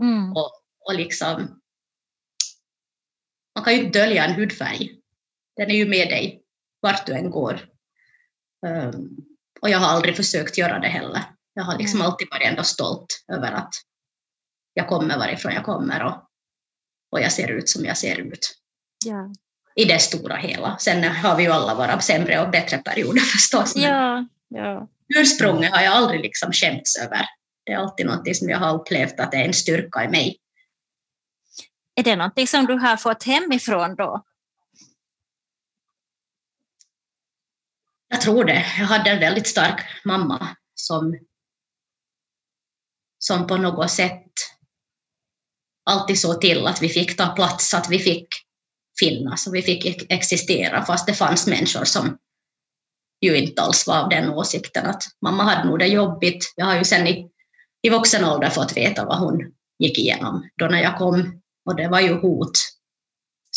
Mm. 0.00 0.32
Och, 0.32 0.50
och 0.80 0.94
liksom, 0.94 1.60
man 3.54 3.64
kan 3.64 3.72
ju 3.72 3.84
inte 3.84 3.98
dölja 3.98 4.24
en 4.24 4.34
hudfärg. 4.34 4.98
Den 5.56 5.70
är 5.70 5.74
ju 5.74 5.88
med 5.88 6.08
dig 6.08 6.42
vart 6.80 7.06
du 7.06 7.12
än 7.12 7.30
går. 7.30 7.68
Um, 8.66 9.16
och 9.60 9.70
jag 9.70 9.78
har 9.78 9.86
aldrig 9.86 10.16
försökt 10.16 10.58
göra 10.58 10.78
det 10.78 10.88
heller. 10.88 11.22
Jag 11.54 11.62
har 11.62 11.78
liksom 11.78 12.00
mm. 12.00 12.06
alltid 12.06 12.28
varit 12.30 12.46
ändå 12.46 12.62
stolt 12.62 13.24
över 13.32 13.52
att 13.52 13.74
jag 14.74 14.88
kommer 14.88 15.18
varifrån 15.18 15.52
jag 15.52 15.64
kommer 15.64 16.04
och, 16.04 16.28
och 17.10 17.20
jag 17.20 17.32
ser 17.32 17.50
ut 17.50 17.68
som 17.68 17.84
jag 17.84 17.96
ser 17.96 18.20
ut. 18.20 18.61
Ja. 19.04 19.32
I 19.74 19.84
det 19.84 19.98
stora 19.98 20.36
hela. 20.36 20.78
Sen 20.78 21.04
har 21.04 21.36
vi 21.36 21.42
ju 21.42 21.50
alla 21.50 21.74
våra 21.74 22.00
sämre 22.00 22.40
och 22.40 22.50
bättre 22.50 22.78
perioder 22.78 23.20
förstås. 23.20 23.76
Ja, 23.76 24.26
ja. 24.48 24.88
Ursprunget 25.18 25.72
har 25.72 25.82
jag 25.82 25.92
aldrig 25.92 26.20
liksom 26.20 26.52
skämts 26.52 26.96
över. 26.96 27.26
Det 27.64 27.72
är 27.72 27.76
alltid 27.76 28.06
något 28.06 28.36
som 28.36 28.48
jag 28.48 28.58
har 28.58 28.74
upplevt 28.74 29.20
att 29.20 29.30
det 29.30 29.36
är 29.36 29.44
en 29.44 29.52
styrka 29.52 30.04
i 30.04 30.08
mig. 30.08 30.38
Är 31.94 32.02
det 32.02 32.16
något 32.16 32.48
som 32.48 32.66
du 32.66 32.74
har 32.74 32.96
fått 32.96 33.22
hemifrån 33.22 33.94
då? 33.96 34.24
Jag 38.08 38.20
tror 38.20 38.44
det. 38.44 38.66
Jag 38.78 38.86
hade 38.86 39.10
en 39.10 39.20
väldigt 39.20 39.46
stark 39.46 40.04
mamma 40.04 40.56
som, 40.74 41.18
som 43.18 43.46
på 43.46 43.56
något 43.56 43.90
sätt 43.90 44.32
alltid 45.84 46.20
så 46.20 46.34
till 46.34 46.66
att 46.66 46.82
vi 46.82 46.88
fick 46.88 47.16
ta 47.16 47.26
plats, 47.26 47.74
att 47.74 47.90
vi 47.90 47.98
fick 47.98 48.41
finnas 49.02 49.46
och 49.46 49.54
vi 49.54 49.62
fick 49.62 50.12
existera 50.12 50.84
fast 50.84 51.06
det 51.06 51.14
fanns 51.14 51.46
människor 51.46 51.84
som, 51.84 52.18
ju 53.20 53.36
inte 53.36 53.62
alls 53.62 53.86
var 53.86 54.02
av 54.02 54.08
den 54.08 54.30
åsikten 54.30 54.86
att 54.86 55.02
mamma 55.24 55.42
hade 55.42 55.68
nog 55.68 55.78
det 55.78 55.86
jobbigt. 55.86 56.52
Jag 56.56 56.66
har 56.66 56.76
ju 56.76 56.84
sen 56.84 57.06
i, 57.06 57.28
i 57.82 57.90
vuxen 57.90 58.24
ålder 58.24 58.50
fått 58.50 58.76
veta 58.76 59.04
vad 59.04 59.18
hon 59.18 59.52
gick 59.78 59.98
igenom 59.98 60.48
då 60.56 60.66
när 60.66 60.82
jag 60.82 60.98
kom. 60.98 61.40
Och 61.64 61.76
det 61.76 61.88
var 61.88 62.00
ju 62.00 62.20
hot, 62.20 62.52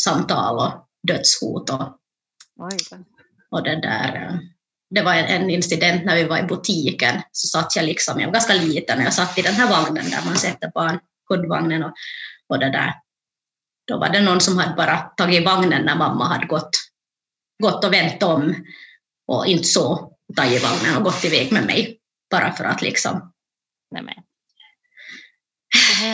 samtal 0.00 0.58
och 0.58 0.88
dödshot 1.08 1.70
och, 1.70 1.98
och 3.50 3.62
det 3.62 3.80
där. 3.80 4.40
Det 4.90 5.02
var 5.02 5.14
en 5.14 5.50
incident 5.50 6.04
när 6.04 6.16
vi 6.16 6.24
var 6.24 6.38
i 6.38 6.42
butiken, 6.42 7.22
så 7.32 7.46
satt 7.46 7.76
jag 7.76 7.84
liksom, 7.84 8.20
jag 8.20 8.26
var 8.26 8.32
ganska 8.32 8.54
liten, 8.54 9.02
jag 9.02 9.12
satt 9.12 9.38
i 9.38 9.42
den 9.42 9.54
här 9.54 9.70
vagnen 9.70 10.10
där 10.10 10.24
man 10.26 10.36
sätter 10.36 10.70
barn, 10.74 10.98
kundvagnen 11.28 11.82
och, 11.82 11.92
och 12.48 12.58
det 12.58 12.70
där. 12.70 12.94
Då 13.86 13.98
var 13.98 14.08
det 14.08 14.20
någon 14.20 14.40
som 14.40 14.58
hade 14.58 14.74
bara 14.74 14.96
tagit 14.96 15.44
vagnen 15.44 15.82
när 15.84 15.96
mamma 15.96 16.24
hade 16.24 16.46
gått, 16.46 16.70
gått 17.62 17.84
och 17.84 17.92
vänt 17.92 18.22
om 18.22 18.64
och 19.26 19.46
inte 19.46 19.64
så 19.64 20.12
tagit 20.36 20.62
vagnen 20.62 20.96
och 20.96 21.02
gått 21.02 21.24
iväg 21.24 21.52
med 21.52 21.66
mig. 21.66 21.98
Bara 22.30 22.52
för 22.52 22.64
att 22.64 22.82
liksom... 22.82 23.32
Nej. 23.90 24.22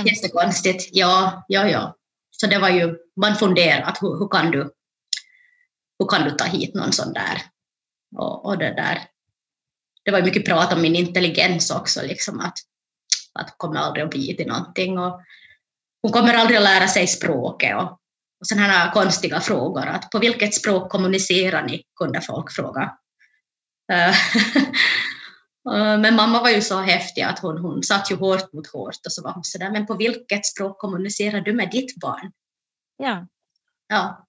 Jättekonstigt. 0.05 0.89
Ja, 0.93 1.45
ja, 1.49 1.69
ja. 1.69 1.97
Så 2.31 2.47
det 2.47 2.59
var 2.59 2.69
ju, 2.69 2.97
man 3.21 3.37
funderade 3.37 3.85
att 3.85 4.03
hur, 4.03 4.19
hur, 4.19 4.29
kan 4.29 4.51
du, 4.51 4.73
hur 5.99 6.07
kan 6.07 6.25
du 6.25 6.31
ta 6.31 6.45
hit 6.45 6.75
någon 6.75 6.93
sån 6.93 7.13
där? 7.13 7.43
Och, 8.17 8.47
och 8.47 8.59
det 8.59 8.75
där. 8.75 9.03
Det 10.05 10.11
var 10.11 10.23
mycket 10.23 10.45
prat 10.45 10.73
om 10.73 10.83
min 10.83 10.97
intelligens 10.97 11.71
också, 11.71 12.03
liksom 12.03 12.41
att, 12.41 12.59
att 13.33 13.55
kommer 13.59 13.81
aldrig 13.81 14.05
att 14.05 14.11
bli 14.11 14.37
till 14.37 14.47
någonting. 14.47 14.99
Och 14.99 15.21
hon 16.03 16.13
kommer 16.13 16.35
aldrig 16.35 16.57
att 16.57 16.65
lära 16.65 16.89
sig 16.89 17.07
språket. 17.07 17.77
Och, 17.77 17.93
och 18.41 18.47
sådana 18.47 18.67
här 18.67 18.93
konstiga 18.93 19.41
frågor. 19.41 19.87
Att 19.87 20.11
på 20.11 20.19
vilket 20.19 20.55
språk 20.55 20.91
kommunicerar 20.91 21.63
ni? 21.63 21.83
kunde 21.97 22.21
folk 22.21 22.53
fråga. 22.53 22.97
Eh, 25.71 25.99
men 25.99 26.17
mamma 26.17 26.43
var 26.43 26.51
ju 26.51 26.63
så 26.63 26.81
häftig 26.81 27.23
att 27.23 27.39
hon, 27.39 27.59
hon 27.59 27.83
satt 27.83 28.11
ju 28.11 28.17
hårt 28.17 28.53
mot 28.53 28.67
hårt 28.67 29.07
och 29.07 29.13
så 29.13 29.23
var 29.23 29.33
hon 29.33 29.45
sådär, 29.45 29.71
men 29.71 29.87
på 29.87 29.95
vilket 29.95 30.47
språk 30.47 30.79
kommunicerar 30.79 31.41
du 31.41 31.53
med 31.53 31.71
ditt 31.71 32.01
barn? 32.01 32.33
Ja. 32.97 33.27
Ja, 33.89 34.27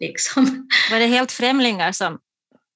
liksom. 0.00 0.44
Var 0.90 0.98
det 0.98 1.06
helt 1.06 1.32
främlingar 1.32 1.92
som, 1.92 2.18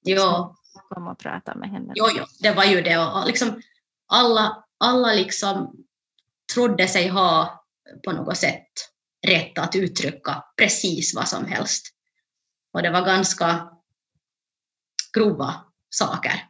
ja. 0.01 0.55
som 0.73 0.81
kom 0.89 1.07
och 1.07 1.19
pratade 1.19 1.59
med 1.59 1.69
henne? 1.69 1.93
Jo, 1.95 2.05
jo, 2.17 2.25
det 2.39 2.51
var 2.51 2.63
ju 2.63 2.81
det. 2.81 2.97
Och 2.97 3.27
liksom, 3.27 3.61
alla, 4.07 4.63
alla 4.77 5.13
liksom 5.13 5.85
trodde 6.53 6.87
sig 6.87 7.07
ha 7.07 7.60
på 8.03 8.11
något 8.11 8.37
sätt 8.37 8.67
rätt 9.27 9.57
att 9.57 9.75
uttrycka 9.75 10.43
precis 10.57 11.15
vad 11.15 11.27
som 11.27 11.45
helst. 11.45 11.87
Och 12.73 12.81
det 12.81 12.89
var 12.89 13.05
ganska 13.05 13.69
grova 15.13 15.55
saker. 15.89 16.47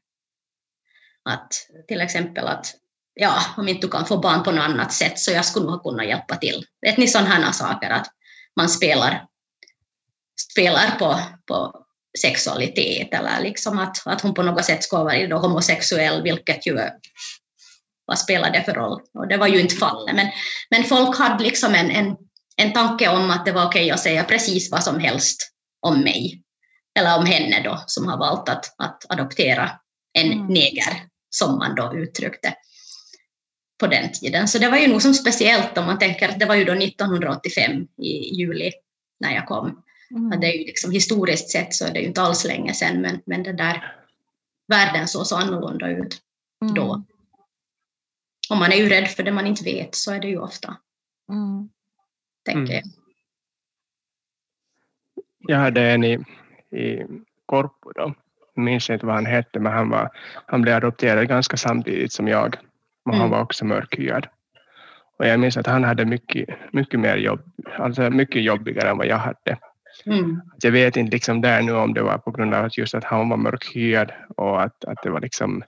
Att 1.23 1.53
till 1.87 2.01
exempel 2.01 2.47
att 2.47 2.75
ja, 3.13 3.41
om 3.57 3.67
inte 3.67 3.87
du 3.87 3.91
kan 3.91 4.05
få 4.05 4.17
barn 4.17 4.43
på 4.43 4.51
något 4.51 4.63
annat 4.63 4.93
sätt 4.93 5.19
så 5.19 5.31
jag 5.31 5.45
skulle 5.45 5.65
nog 5.65 5.83
kunna 5.83 6.05
hjälpa 6.05 6.35
till. 6.35 6.65
Vet 6.81 6.97
ni 6.97 7.07
sådana 7.07 7.53
saker 7.53 7.89
att 7.89 8.07
man 8.55 8.69
spelar, 8.69 9.27
spelar 10.51 10.99
på, 10.99 11.19
på 11.47 11.85
sexualitet 12.21 13.13
eller 13.13 13.41
liksom 13.41 13.79
att, 13.79 14.07
att 14.07 14.21
hon 14.21 14.33
på 14.33 14.43
något 14.43 14.65
sätt 14.65 14.83
ska 14.83 15.03
vara 15.03 15.37
homosexuell, 15.37 16.23
vilket 16.23 16.67
ju 16.67 16.79
vad 18.11 18.19
spelar 18.19 18.51
det 18.51 18.63
för 18.63 18.73
roll? 18.73 19.01
Och 19.13 19.27
det 19.27 19.37
var 19.37 19.47
ju 19.47 19.59
inte 19.59 19.75
fallet. 19.75 20.15
Men, 20.15 20.27
men 20.69 20.83
folk 20.83 21.17
hade 21.17 21.43
liksom 21.43 21.73
en, 21.73 21.91
en, 21.91 22.15
en 22.55 22.73
tanke 22.73 23.09
om 23.09 23.29
att 23.29 23.45
det 23.45 23.51
var 23.51 23.65
okej 23.65 23.83
okay 23.83 23.91
att 23.91 23.99
säga 23.99 24.23
precis 24.23 24.71
vad 24.71 24.83
som 24.83 24.99
helst 24.99 25.51
om 25.81 25.99
mig 25.99 26.43
eller 26.99 27.17
om 27.17 27.25
henne 27.25 27.61
då, 27.63 27.83
som 27.87 28.07
har 28.07 28.17
valt 28.17 28.49
att, 28.49 28.75
att 28.77 29.05
adoptera 29.09 29.71
en 30.13 30.31
mm. 30.31 30.47
neger, 30.47 31.03
som 31.29 31.57
man 31.57 31.75
då 31.75 31.95
uttryckte 31.95 32.53
på 33.79 33.87
den 33.87 34.11
tiden. 34.11 34.47
Så 34.47 34.59
det 34.59 34.69
var 34.69 34.77
ju 34.77 34.87
nog 34.87 35.01
som 35.01 35.13
speciellt 35.13 35.77
om 35.77 35.85
man 35.85 35.99
tänker 35.99 36.29
att 36.29 36.39
det 36.39 36.45
var 36.45 36.55
ju 36.55 36.65
då 36.65 36.73
1985 36.73 37.71
i 37.97 38.35
juli 38.35 38.71
när 39.19 39.35
jag 39.35 39.45
kom. 39.45 39.83
Mm. 40.11 40.39
det 40.39 40.47
är 40.47 40.57
ju 40.59 40.65
liksom, 40.65 40.91
historiskt 40.91 41.49
sett 41.49 41.73
så 41.73 41.85
är 41.85 41.93
det 41.93 41.99
ju 41.99 42.07
inte 42.07 42.21
alls 42.21 42.45
länge 42.45 42.73
sedan, 42.73 43.01
men, 43.01 43.21
men 43.25 43.43
den 43.43 43.55
där 43.55 43.95
världen 44.67 45.07
såg 45.07 45.27
så 45.27 45.35
annorlunda 45.35 45.89
ut 45.89 46.17
mm. 46.61 46.73
då. 46.73 47.03
Och 48.51 48.57
man 48.57 48.71
är 48.71 48.75
ju 48.75 48.89
rädd 48.89 49.07
för 49.07 49.23
det 49.23 49.31
man 49.31 49.47
inte 49.47 49.63
vet, 49.63 49.95
så 49.95 50.11
är 50.13 50.19
det 50.19 50.27
ju 50.27 50.37
ofta. 50.37 50.77
Mm. 51.29 51.69
Tänker 52.45 52.73
jag. 52.73 52.83
Jag 55.39 55.57
hade 55.57 55.81
en 55.81 56.03
i 56.03 56.19
i 56.71 57.05
Korpo 57.45 57.91
då. 57.95 58.13
Jag 58.55 58.63
minns 58.63 58.89
inte 58.89 59.05
vad 59.05 59.15
han 59.15 59.25
hette, 59.25 59.59
men 59.59 59.73
han, 59.73 59.89
var, 59.89 60.09
han 60.45 60.61
blev 60.61 60.75
adopterad 60.75 61.27
ganska 61.27 61.57
samtidigt 61.57 62.13
som 62.13 62.27
jag. 62.27 62.55
Och 63.05 63.11
han 63.11 63.21
mm. 63.21 63.31
var 63.31 63.41
också 63.41 63.65
mörkhyad. 63.65 64.27
Och 65.17 65.27
jag 65.27 65.39
minns 65.39 65.57
att 65.57 65.67
han 65.67 65.83
hade 65.83 66.05
mycket, 66.05 66.49
mycket 66.71 66.99
mer 66.99 67.17
jobb, 67.17 67.41
alltså 67.77 68.09
mycket 68.09 68.43
jobbigare 68.43 68.89
än 68.89 68.97
vad 68.97 69.07
jag 69.07 69.17
hade. 69.17 69.57
Mm. 70.05 70.41
Jag 70.61 70.71
vet 70.71 70.97
inte 70.97 71.11
liksom 71.11 71.41
där 71.41 71.61
nu 71.61 71.73
om 71.73 71.93
det 71.93 72.01
var 72.01 72.17
på 72.17 72.31
grund 72.31 72.53
av 72.53 72.65
att 72.65 72.77
just 72.77 72.95
att 72.95 73.03
han 73.03 73.29
var 73.29 73.37
mörkhyad 73.37 74.11
och 74.37 74.61
att, 74.61 74.85
att 74.85 75.03
det 75.03 75.09
var 75.09 75.21
liksom 75.21 75.63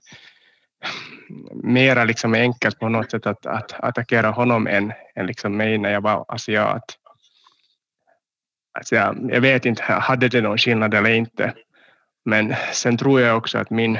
mera 1.54 2.04
liksom 2.04 2.34
enkelt 2.34 2.78
på 2.78 2.88
något 2.88 3.10
sätt 3.10 3.26
att, 3.26 3.46
att 3.46 3.72
attackera 3.78 4.30
honom 4.30 4.66
än, 4.66 4.92
än 5.14 5.26
liksom 5.26 5.56
mig 5.56 5.78
när 5.78 5.92
jag 5.92 6.00
var 6.00 6.24
asiat. 6.28 6.98
Alltså 8.78 8.94
jag, 8.94 9.30
jag 9.32 9.40
vet 9.40 9.66
inte, 9.66 9.82
hade 9.82 10.28
det 10.28 10.40
någon 10.40 10.58
skillnad 10.58 10.94
eller 10.94 11.10
inte. 11.10 11.54
Men 12.24 12.54
sen 12.72 12.96
tror 12.96 13.20
jag 13.20 13.36
också 13.36 13.58
att 13.58 13.70
min, 13.70 13.98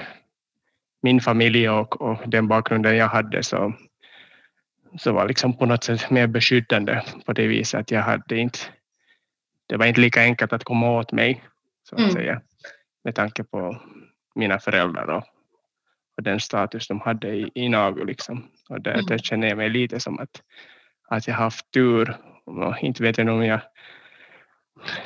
min 1.02 1.20
familj 1.20 1.68
och, 1.68 2.00
och 2.00 2.18
den 2.26 2.48
bakgrunden 2.48 2.96
jag 2.96 3.08
hade 3.08 3.42
så, 3.42 3.74
så 4.98 5.12
var 5.12 5.28
liksom 5.28 5.58
på 5.58 5.66
något 5.66 5.84
sätt 5.84 6.10
mer 6.10 6.26
beskyddande 6.26 7.02
på 7.26 7.32
det 7.32 7.46
viset 7.46 7.80
att 7.80 7.90
jag 7.90 8.02
hade 8.02 8.36
inte, 8.36 8.58
det 9.66 9.76
var 9.76 9.86
inte 9.86 10.00
lika 10.00 10.20
enkelt 10.20 10.52
att 10.52 10.64
komma 10.64 10.90
åt 10.90 11.12
mig 11.12 11.44
så 11.88 11.94
att 11.94 12.00
mm. 12.00 12.12
säga 12.12 12.40
med 13.04 13.14
tanke 13.14 13.44
på 13.44 13.80
mina 14.34 14.58
föräldrar 14.58 15.10
och, 15.10 15.24
och 16.16 16.22
den 16.22 16.40
status 16.40 16.88
de 16.88 17.00
hade 17.00 17.28
i, 17.28 17.50
i 17.54 17.68
Nagu 17.68 18.04
liksom. 18.04 18.48
Och 18.68 18.80
där, 18.80 18.94
mm. 18.94 19.06
där 19.06 19.18
känner 19.18 19.48
jag 19.48 19.56
mig 19.56 19.68
lite 19.68 20.00
som 20.00 20.18
att, 20.18 20.42
att 21.08 21.28
jag 21.28 21.34
haft 21.34 21.70
tur 21.70 22.16
och 22.44 22.78
inte 22.82 23.02
vet 23.02 23.18
jag 23.18 23.28
om 23.28 23.44
jag 23.44 23.60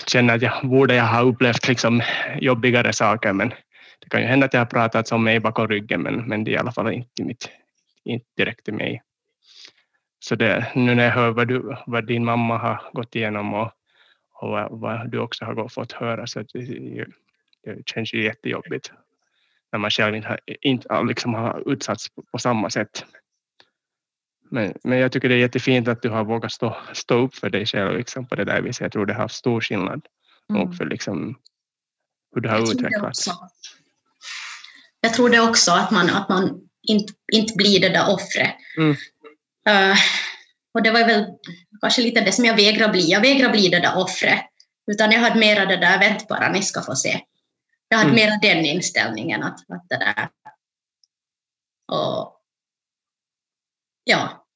känner 0.06 0.34
att 0.34 0.42
jag 0.42 0.52
borde 0.62 1.00
ha 1.00 1.20
upplevt 1.20 1.68
liksom 1.68 2.02
jobbigare 2.40 2.92
saker 2.92 3.32
men 3.32 3.48
det 3.98 4.08
kan 4.10 4.20
ju 4.20 4.26
hända 4.26 4.46
att 4.46 4.54
jag 4.54 4.60
har 4.60 4.66
pratat 4.66 5.12
om 5.12 5.24
mig 5.24 5.40
bakom 5.40 5.68
ryggen 5.68 6.02
men, 6.02 6.28
men 6.28 6.44
det 6.44 6.50
är 6.50 6.52
i 6.52 6.58
alla 6.58 6.72
fall 6.72 6.92
inte, 6.92 7.24
mitt, 7.24 7.50
inte 8.04 8.26
direkt 8.36 8.64
till 8.64 8.74
mig. 8.74 9.02
Så 10.20 10.34
det, 10.34 10.66
nu 10.74 10.94
när 10.94 11.04
jag 11.04 11.12
hör 11.12 11.30
vad, 11.30 11.48
du, 11.48 11.76
vad 11.86 12.06
din 12.06 12.24
mamma 12.24 12.58
har 12.58 12.82
gått 12.92 13.14
igenom 13.14 13.54
och, 13.54 13.70
och 14.32 14.50
vad, 14.50 14.80
vad 14.80 15.10
du 15.10 15.18
också 15.18 15.44
har 15.44 15.68
fått 15.68 15.92
höra 15.92 16.26
så 16.26 16.42
det, 16.52 17.06
det 17.64 17.88
känns 17.88 18.14
ju 18.14 18.24
jättejobbigt 18.24 18.92
när 19.72 19.78
man 19.78 19.90
själv 19.90 20.16
inte 20.16 20.28
har, 20.28 20.40
inte 20.60 21.02
liksom 21.02 21.34
har 21.34 21.72
utsatts 21.72 22.08
på, 22.32 22.38
samma 22.38 22.70
sätt. 22.70 23.04
Men, 24.50 24.74
men 24.84 24.98
jag 24.98 25.12
tycker 25.12 25.28
det 25.28 25.34
är 25.34 25.38
jättefint 25.38 25.88
att 25.88 26.02
du 26.02 26.08
har 26.08 26.24
vågat 26.24 26.52
stå, 26.52 26.76
stå 26.92 27.14
upp 27.18 27.34
för 27.34 27.50
dig 27.50 27.66
själv 27.66 27.96
liksom, 27.96 28.28
på 28.28 28.34
det 28.34 28.44
där 28.44 28.62
viset. 28.62 28.80
Jag 28.80 28.92
tror 28.92 29.06
det 29.06 29.14
har 29.14 29.22
haft 29.22 29.34
stor 29.34 29.60
skillnad 29.60 30.06
mm. 30.50 30.72
för 30.72 30.86
liksom, 30.86 31.38
hur 32.34 32.40
du 32.40 32.48
har 32.48 32.58
jag 32.58 32.72
utvecklats. 32.72 33.26
Jag 35.00 35.14
tror 35.14 35.30
det 35.30 35.40
också, 35.40 35.72
att 35.72 35.90
man, 35.90 36.10
att 36.10 36.28
man 36.28 36.60
inte, 36.82 37.12
inte 37.32 37.54
blir 37.56 37.80
det 37.80 37.88
där 37.88 38.10
offret. 38.10 38.54
Mm. 38.76 38.90
Uh, 39.68 39.96
och 40.74 40.82
det 40.82 40.90
var 40.90 41.06
väl 41.06 41.26
kanske 41.80 42.02
lite 42.02 42.20
det 42.20 42.32
som 42.32 42.44
jag 42.44 42.56
vägrar 42.56 42.88
bli. 42.88 43.10
Jag 43.10 43.20
vägrar 43.20 43.50
bli 43.50 43.68
det 43.68 43.80
där 43.80 43.98
offret. 43.98 44.44
Utan 44.90 45.12
jag 45.12 45.20
hade 45.20 45.40
mera 45.40 45.66
det 45.66 45.76
där, 45.76 45.98
vänt 45.98 46.28
bara, 46.28 46.52
ni 46.52 46.62
ska 46.62 46.82
få 46.82 46.94
se. 46.94 47.20
Jag 47.88 47.98
hade 47.98 48.10
mm. 48.10 48.22
mera 48.22 48.38
den 48.42 48.64
inställningen 48.64 49.42
att, 49.42 49.70
att 49.70 49.88
det 49.88 49.96
där. 49.96 50.28
Och, 51.92 52.42
ja, 54.04 54.46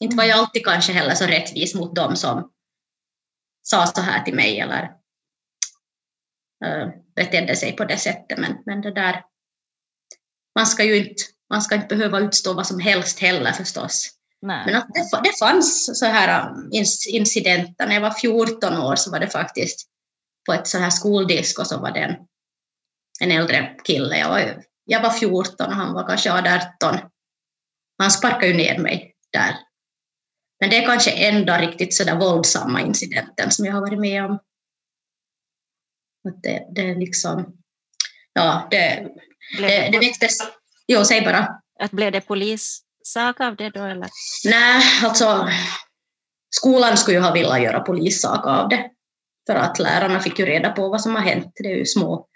inte 0.00 0.16
var 0.16 0.24
jag 0.24 0.38
alltid 0.38 0.64
kanske 0.64 0.92
heller 0.92 1.14
så 1.14 1.26
rättvis 1.26 1.74
mot 1.74 1.94
dem 1.94 2.16
som 2.16 2.52
sa 3.62 3.86
så 3.86 4.00
här 4.00 4.24
till 4.24 4.34
mig 4.34 4.60
eller 4.60 4.82
uh, 6.64 6.88
betedde 7.16 7.56
sig 7.56 7.76
på 7.76 7.84
det 7.84 7.98
sättet. 7.98 8.38
Men, 8.38 8.58
men 8.66 8.80
det 8.80 8.94
där, 8.94 9.24
man 10.54 10.66
ska 10.66 10.84
ju 10.84 10.96
inte, 10.96 11.22
man 11.50 11.62
ska 11.62 11.74
inte 11.74 11.96
behöva 11.96 12.20
utstå 12.20 12.54
vad 12.54 12.66
som 12.66 12.80
helst 12.80 13.20
heller 13.20 13.52
förstås. 13.52 14.18
Nej. 14.42 14.62
Men 14.66 14.74
att 14.74 14.88
det, 14.94 15.20
det 15.24 15.38
fanns 15.38 15.98
så 15.98 16.06
här 16.06 16.50
um, 16.50 16.70
incidenter. 17.08 17.86
När 17.86 17.94
jag 17.94 18.00
var 18.00 18.10
14 18.10 18.76
år 18.76 18.96
så 18.96 19.10
var 19.10 19.20
det 19.20 19.28
faktiskt 19.28 19.88
på 20.46 20.52
ett 20.52 20.66
så 20.66 20.78
här 20.78 20.90
skoldisk 20.90 21.58
och 21.58 21.66
så 21.66 21.80
var 21.80 21.90
det 21.90 22.00
en, 22.00 22.16
en 23.20 23.30
äldre 23.30 23.76
kille. 23.84 24.18
Jag 24.18 24.28
var, 24.28 24.62
jag 24.84 25.02
var 25.02 25.10
14 25.10 25.66
och 25.66 25.72
han 25.72 25.94
var 25.94 26.08
kanske 26.08 26.32
18 26.32 26.98
han 27.98 28.10
sparkade 28.10 28.46
ju 28.46 28.56
ner 28.56 28.78
mig 28.78 29.14
där. 29.32 29.56
Men 30.60 30.70
det 30.70 30.76
är 30.76 30.86
kanske 30.86 31.10
enda 31.10 31.60
riktigt 31.60 31.94
sådär 31.94 32.16
våldsamma 32.16 32.80
incidenten 32.80 33.50
som 33.50 33.64
jag 33.64 33.72
har 33.72 33.80
varit 33.80 34.00
med 34.00 34.24
om. 34.24 34.34
Att 36.28 36.42
det, 36.42 36.66
det 36.74 36.90
är 36.90 36.96
liksom, 36.96 37.56
ja, 38.32 38.68
det, 38.70 39.08
det, 39.58 39.88
det 39.92 39.98
väcktes... 39.98 40.38
Jo, 40.86 41.04
säg 41.04 41.22
bara. 41.22 41.60
Att 41.80 41.90
blev 41.90 42.12
det 42.12 42.20
polissak 42.20 43.40
av 43.40 43.56
det 43.56 43.70
då? 43.70 43.84
Eller? 43.84 44.08
Nej, 44.44 44.82
alltså 45.04 45.48
skolan 46.50 46.96
skulle 46.96 47.16
ju 47.16 47.22
ha 47.22 47.32
velat 47.32 47.62
göra 47.62 47.80
polissak 47.80 48.46
av 48.46 48.68
det. 48.68 48.90
För 49.46 49.54
att 49.54 49.78
lärarna 49.78 50.20
fick 50.20 50.38
ju 50.38 50.46
reda 50.46 50.70
på 50.70 50.88
vad 50.88 51.00
som 51.00 51.14
har 51.14 51.22
hänt. 51.22 51.52
Det 51.54 51.72
är 51.72 51.76
ju 51.76 51.86
små, 51.86 52.26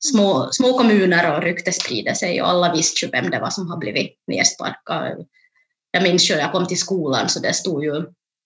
små, 0.00 0.48
små 0.52 0.78
kommuner 0.78 1.36
och 1.36 1.42
rykte 1.42 1.72
sprider 1.72 2.14
sig 2.14 2.42
och 2.42 2.48
alla 2.48 2.72
visste 2.72 3.06
ju 3.06 3.10
vem 3.10 3.30
det 3.30 3.40
var 3.40 3.50
som 3.50 3.70
har 3.70 3.76
blivit 3.76 4.22
nedsparkad. 4.26 5.26
Jag 5.90 6.02
minns 6.02 6.30
ju 6.30 6.34
när 6.34 6.42
jag 6.42 6.52
kom 6.52 6.66
till 6.66 6.78
skolan 6.78 7.28
så 7.28 7.40
det 7.40 7.52
stod 7.52 7.84
ju 7.84 8.04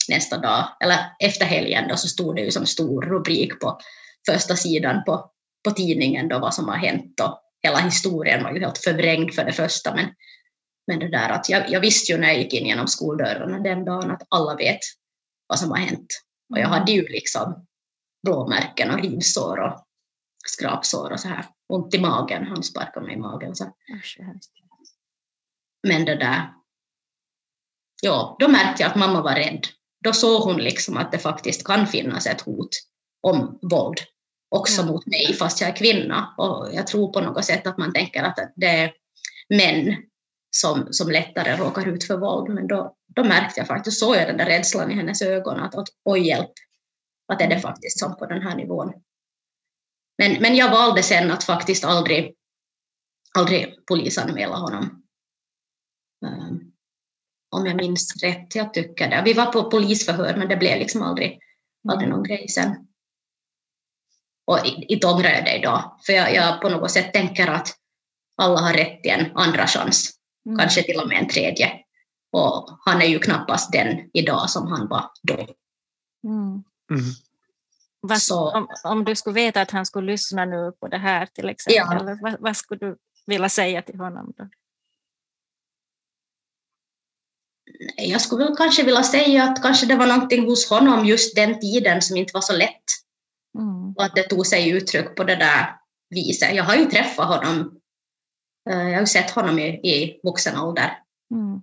nästa 0.08 0.38
dag, 0.38 0.76
eller 0.80 0.99
efter 1.18 1.46
helgen 1.46 1.88
då, 1.88 1.96
så 1.96 2.08
stod 2.08 2.37
det 2.37 2.42
ju 2.42 2.50
som 2.50 2.66
stor 2.66 3.02
rubrik 3.02 3.61
på 3.61 3.78
första 4.26 4.56
sidan 4.56 5.04
på, 5.04 5.30
på 5.64 5.70
tidningen 5.70 6.28
då 6.28 6.38
vad 6.38 6.54
som 6.54 6.68
har 6.68 6.76
hänt 6.76 7.20
och 7.20 7.40
hela 7.62 7.78
historien 7.78 8.44
var 8.44 8.52
ju 8.52 8.61
helt 8.61 8.78
förvrängd 8.78 9.34
för 9.34 9.44
det 9.44 9.52
första 9.52 9.94
men, 9.94 10.06
men 10.87 10.99
det 10.99 11.08
där 11.08 11.28
att 11.28 11.49
jag, 11.49 11.70
jag 11.70 11.80
visste 11.80 12.12
ju 12.12 12.18
när 12.18 12.28
jag 12.28 12.38
gick 12.38 12.52
in 12.52 12.66
genom 12.66 12.88
skoldörrarna 12.88 13.58
den 13.58 13.84
dagen 13.84 14.11
att 14.11 14.23
alla 14.28 14.54
vet 14.54 14.80
vad 15.46 15.58
som 15.58 15.70
har 15.70 15.78
hänt. 15.78 16.06
Och 16.52 16.58
jag 16.58 16.68
hade 16.68 16.92
ju 16.92 17.08
liksom 17.08 17.66
blåmärken 18.23 18.90
och 18.90 19.02
rivsår 19.02 19.61
och 19.61 19.84
skrapsår 20.44 21.12
och 21.12 21.20
så 21.20 21.28
här 21.28 21.46
ont 21.68 21.94
i 21.94 22.00
magen, 22.00 22.46
han 22.46 22.62
sparkade 22.62 23.06
mig 23.06 23.14
i 23.14 23.18
magen. 23.18 23.54
Så. 23.54 23.76
Men 25.88 26.04
det 26.04 26.14
där, 26.14 26.52
ja, 28.02 28.36
då 28.38 28.48
märkte 28.48 28.82
jag 28.82 28.90
att 28.90 28.96
mamma 28.96 29.22
var 29.22 29.34
rädd 29.34 29.66
då 30.04 30.12
såg 30.12 30.42
hon 30.42 30.56
liksom 30.56 30.96
att 30.96 31.12
det 31.12 31.18
faktiskt 31.18 31.66
kan 31.66 31.86
finnas 31.86 32.26
ett 32.26 32.40
hot 32.40 32.68
om 33.20 33.58
våld 33.62 33.98
också 34.48 34.82
ja. 34.82 34.86
mot 34.86 35.06
mig 35.06 35.34
fast 35.34 35.60
jag 35.60 35.70
är 35.70 35.76
kvinna. 35.76 36.34
Och 36.38 36.68
jag 36.72 36.86
tror 36.86 37.12
på 37.12 37.20
något 37.20 37.44
sätt 37.44 37.66
att 37.66 37.78
man 37.78 37.92
tänker 37.92 38.22
att 38.22 38.38
det 38.56 38.66
är 38.66 38.92
män 39.48 39.96
som, 40.56 40.88
som 40.90 41.10
lättare 41.10 41.56
råkar 41.56 41.88
ut 41.88 42.04
för 42.04 42.16
våld. 42.16 42.54
Men 42.54 42.66
då, 42.66 42.96
då 43.16 43.24
märkte 43.24 43.60
jag 43.60 43.66
faktiskt, 43.66 44.00
såg 44.00 44.16
jag 44.16 44.26
den 44.26 44.36
där 44.36 44.46
rädslan 44.46 44.90
i 44.90 44.94
hennes 44.94 45.22
ögon 45.22 45.60
att, 45.60 45.74
att 45.74 45.88
oj 46.04 46.28
hjälp, 46.28 46.52
att 47.32 47.40
är 47.40 47.48
det 47.48 47.60
faktiskt 47.60 47.98
som 47.98 48.16
på 48.16 48.26
den 48.26 48.42
här 48.42 48.56
nivån. 48.56 48.92
Men, 50.18 50.42
men 50.42 50.56
jag 50.56 50.71
valde 50.71 51.02
sen 51.02 51.30
att 51.30 51.44
faktiskt 51.44 51.85
aldrig, 51.85 52.35
aldrig 53.35 53.87
polisanmäla 53.87 54.56
honom. 54.56 55.02
Um, 56.26 56.75
om 57.54 57.66
jag 57.66 57.76
minns 57.76 58.23
rätt. 58.23 58.54
Jag 58.54 58.75
tycker 58.75 59.11
det. 59.11 59.23
Vi 59.25 59.33
var 59.33 59.47
på 59.47 59.71
polisförhör 59.71 60.37
men 60.37 60.49
det 60.49 60.56
blev 60.56 60.78
liksom 60.78 61.02
aldrig, 61.02 61.40
aldrig 61.88 62.11
någon 62.11 62.23
grej 62.23 62.49
sen. 62.49 62.87
Och 64.47 64.59
inte 64.64 65.06
ångrar 65.06 65.30
jag 65.30 65.44
det 65.44 65.59
idag, 65.59 66.00
för 66.06 66.12
jag, 66.12 66.35
jag 66.35 66.61
på 66.61 66.68
något 66.68 66.90
sätt 66.90 67.12
tänker 67.12 67.47
att 67.47 67.68
alla 68.37 68.61
har 68.61 68.73
rätt 68.73 69.02
till 69.02 69.11
en 69.12 69.37
andra 69.37 69.66
chans, 69.66 70.11
mm. 70.47 70.59
kanske 70.59 70.83
till 70.83 71.00
och 71.00 71.09
med 71.09 71.18
en 71.18 71.28
tredje. 71.28 71.73
Och 72.33 72.78
han 72.85 73.02
är 73.02 73.06
ju 73.06 73.18
knappast 73.18 73.73
den 73.73 74.11
idag 74.12 74.50
som 74.50 74.66
han 74.66 74.88
var 74.88 75.11
då. 75.23 75.35
Mm. 76.25 76.64
Mm. 76.90 77.04
Vad, 78.06 78.54
om, 78.54 78.68
om, 78.84 79.04
du 79.04 79.16
skulle 79.16 79.34
veta 79.34 79.61
att 79.61 79.70
han 79.70 79.87
skulle 79.87 80.12
lyssna 80.12 80.44
nu 80.44 80.73
på 80.80 80.88
det 80.88 80.99
här 80.99 81.26
till 81.26 81.49
exempel, 81.49 82.08
ja. 82.08 82.18
vad, 82.23 82.37
vad, 82.40 82.56
skulle 82.56 82.87
du 82.87 82.96
vilja 83.26 83.49
säga 83.49 83.82
till 83.82 84.00
honom 84.00 84.32
då? 84.37 84.49
jag 87.96 88.20
skulle 88.20 88.44
väl 88.44 88.56
kanske 88.56 88.82
vilja 88.82 89.02
säga 89.02 89.44
att 89.44 89.62
kanske 89.62 89.87
det 89.87 89.96
var 89.96 90.06
någonting 90.06 90.44
hos 90.44 90.70
honom 90.70 91.05
just 91.05 91.37
den 91.37 91.61
tiden 91.61 92.02
som 92.02 92.16
inte 92.16 92.31
var 92.35 92.40
så 92.40 92.57
lätt. 92.57 92.85
Mm. 93.59 93.92
Och 93.96 94.05
att 94.05 94.14
det 94.14 94.22
tog 94.22 94.46
sig 94.46 94.70
uttryck 94.70 95.16
på 95.16 95.24
det 95.24 95.37
där 95.37 95.76
viset. 96.11 96.55
Jag 96.55 96.64
har 96.64 96.76
ju 96.76 96.85
träffat 96.85 97.26
honom, 97.26 97.81
eh, 98.70 98.83
jag 98.83 98.92
har 98.92 99.00
ju 99.00 99.07
sett 99.07 99.31
honom 99.31 99.59
i, 99.59 99.68
i 99.68 100.20
vuxen 100.22 100.59
ålder. 100.59 100.98
Mm. 101.31 101.62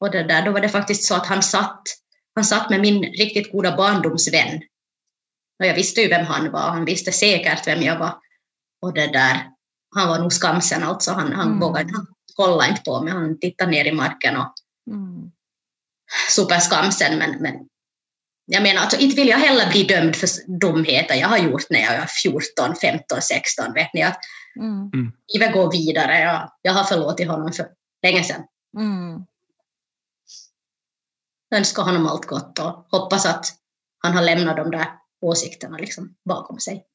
Och 0.00 0.10
det 0.10 0.22
där, 0.22 0.44
då 0.44 0.50
var 0.50 0.60
det 0.60 0.68
faktiskt 0.68 1.04
så 1.04 1.14
att 1.14 1.26
han 1.26 1.42
satt, 1.42 1.82
han 2.34 2.44
satt 2.44 2.70
med 2.70 2.80
min 2.80 3.02
riktigt 3.02 3.52
goda 3.52 3.76
barndomsvän. 3.76 4.60
Och 5.58 5.66
jag 5.66 5.74
visste 5.74 6.00
ju 6.00 6.08
vem 6.08 6.26
han 6.26 6.50
var, 6.50 6.60
han 6.60 6.84
visste 6.84 7.12
säkert 7.12 7.66
vem 7.66 7.82
jag 7.82 7.98
var. 7.98 8.18
Och 8.82 8.94
det 8.94 9.06
där, 9.06 9.50
han 9.96 10.08
var 10.08 10.18
nog 10.18 10.32
skamsen 10.32 10.82
alltså, 10.82 11.12
han, 11.12 11.32
han 11.32 11.46
mm. 11.46 11.60
vågade, 11.60 11.92
han 11.92 12.06
kollade 12.34 12.68
inte 12.68 12.82
på 12.82 13.02
mig, 13.02 13.12
han 13.12 13.38
tittade 13.38 13.70
ner 13.70 13.84
i 13.84 13.92
marken 13.92 14.36
och 14.36 14.54
mm 14.90 15.30
superskamsen, 16.30 17.18
men, 17.18 17.42
men 17.42 17.54
jag 18.46 18.62
menar, 18.62 18.82
alltså, 18.82 18.98
inte 18.98 19.16
vill 19.16 19.28
jag 19.28 19.38
heller 19.38 19.70
bli 19.70 19.84
dömd 19.84 20.16
för 20.16 20.28
dumheter 20.60 21.14
jag 21.14 21.28
har 21.28 21.38
gjort 21.38 21.70
när 21.70 21.80
jag 21.80 21.94
är 21.94 22.06
14, 22.06 22.76
15, 22.76 23.22
16. 23.22 23.72
Vet 23.72 23.94
ni, 23.94 24.02
att 24.02 24.18
mm. 24.56 24.90
mm. 24.94 25.12
livet 25.34 25.52
går 25.52 25.72
vidare. 25.72 26.20
Jag, 26.20 26.52
jag 26.62 26.72
har 26.72 26.84
förlåtit 26.84 27.28
honom 27.28 27.52
för 27.52 27.66
länge 28.02 28.24
sedan. 28.24 28.42
Mm. 28.76 29.24
Jag 31.48 31.58
önskar 31.58 31.82
honom 31.82 32.06
allt 32.06 32.26
gott 32.26 32.58
och 32.58 32.86
hoppas 32.90 33.26
att 33.26 33.46
han 33.98 34.12
har 34.12 34.22
lämnat 34.22 34.56
de 34.56 34.70
där 34.70 34.86
åsikterna 35.24 35.78
liksom 35.78 36.16
bakom 36.24 36.60
sig. 36.60 36.86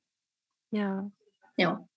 Ja. 0.70 1.12
ja. 1.56 1.88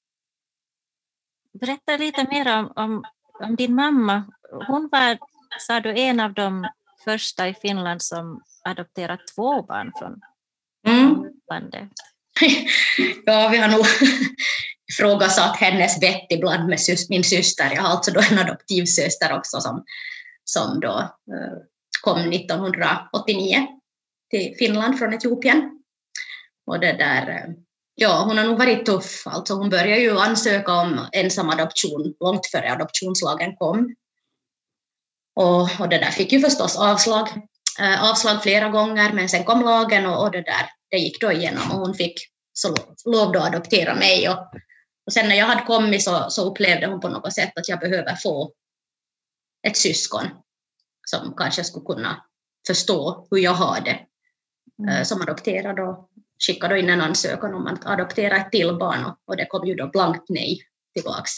Berätta 1.52 1.96
lite 1.96 2.26
mer 2.30 2.58
om, 2.58 2.72
om, 2.76 3.04
om 3.40 3.56
din 3.56 3.74
mamma. 3.74 4.32
Hon 4.66 4.88
var, 4.92 5.18
sa 5.60 5.80
du, 5.80 5.98
en 5.98 6.20
av 6.20 6.34
de 6.34 6.68
första 7.04 7.48
i 7.48 7.54
Finland 7.54 8.02
som 8.02 8.42
adopterat 8.64 9.20
två 9.34 9.62
barn 9.62 9.92
från 9.98 10.20
mm. 10.86 11.32
ja, 13.24 13.48
vi 13.48 13.58
har 13.58 13.68
nog 13.68 13.86
ifrågasatt 14.92 15.56
hennes 15.56 16.02
vett 16.02 16.26
ibland 16.30 16.68
med 16.68 16.78
min 17.08 17.24
syster. 17.24 17.70
Jag 17.74 17.82
har 17.82 17.88
alltså 17.88 18.10
då 18.10 18.20
en 18.30 18.38
adoptivsyster 18.38 19.36
också 19.36 19.60
som, 19.60 19.84
som 20.44 20.80
då 20.80 21.16
uh, 21.32 21.58
kom 22.02 22.32
1989 22.32 23.66
till 24.30 24.54
Finland 24.58 24.98
från 24.98 25.14
Etiopien. 25.14 25.81
Och 26.66 26.80
det 26.80 26.92
där, 26.92 27.28
uh, 27.28 27.54
ja, 27.94 28.24
hon 28.26 28.38
har 28.38 28.44
nog 28.44 28.58
varit 28.58 28.86
tuff. 28.86 29.26
Alltså 29.26 29.54
hon 29.54 29.70
började 29.70 30.00
ju 30.00 30.18
ansöka 30.18 30.72
om 30.72 31.08
ensam 31.12 31.50
adoption 31.50 32.14
långt 32.20 32.46
före 32.46 32.72
adoptionslagen 32.72 33.56
kom. 33.56 33.94
Och, 35.34 35.80
och 35.80 35.88
det 35.88 35.98
där 35.98 36.10
fick 36.10 36.32
ju 36.32 36.40
förstås 36.40 36.78
avslag, 36.78 37.28
äh, 37.80 38.10
avslag 38.10 38.42
flera 38.42 38.68
gånger, 38.68 39.12
men 39.12 39.28
sen 39.28 39.44
kom 39.44 39.64
lagen 39.64 40.06
och, 40.06 40.22
och 40.22 40.30
det 40.30 40.42
där 40.42 40.70
det 40.90 40.98
gick 40.98 41.20
då 41.20 41.32
igenom 41.32 41.70
och 41.70 41.78
hon 41.78 41.94
fick 41.94 42.14
så 42.52 42.74
lov 43.04 43.36
att 43.36 43.54
adoptera 43.54 43.94
mig. 43.94 44.28
Och, 44.28 44.38
och 45.06 45.12
sen 45.12 45.28
när 45.28 45.36
jag 45.36 45.46
hade 45.46 45.62
kommit 45.62 46.04
så, 46.04 46.30
så 46.30 46.50
upplevde 46.50 46.86
hon 46.86 47.00
på 47.00 47.08
något 47.08 47.34
sätt 47.34 47.58
att 47.58 47.68
jag 47.68 47.80
behöver 47.80 48.16
få 48.16 48.52
ett 49.66 49.76
syskon 49.76 50.28
som 51.06 51.34
kanske 51.36 51.64
skulle 51.64 51.84
kunna 51.84 52.24
förstå 52.66 53.26
hur 53.30 53.38
jag 53.38 53.54
har 53.54 53.80
det 53.80 54.06
mm. 54.78 54.96
äh, 54.96 55.02
som 55.02 55.22
adopterad 55.22 55.80
och 55.80 56.08
skickade 56.46 56.80
in 56.80 56.90
en 56.90 57.00
ansökan 57.00 57.54
om 57.54 57.66
att 57.66 57.86
adoptera 57.86 58.36
ett 58.36 58.52
till 58.52 58.76
barn 58.76 59.12
och, 59.26 59.36
det 59.36 59.46
kom 59.46 59.66
ju 59.66 59.74
då 59.74 59.86
blankt 59.86 60.28
nej 60.28 60.62
tillbaks 60.94 61.32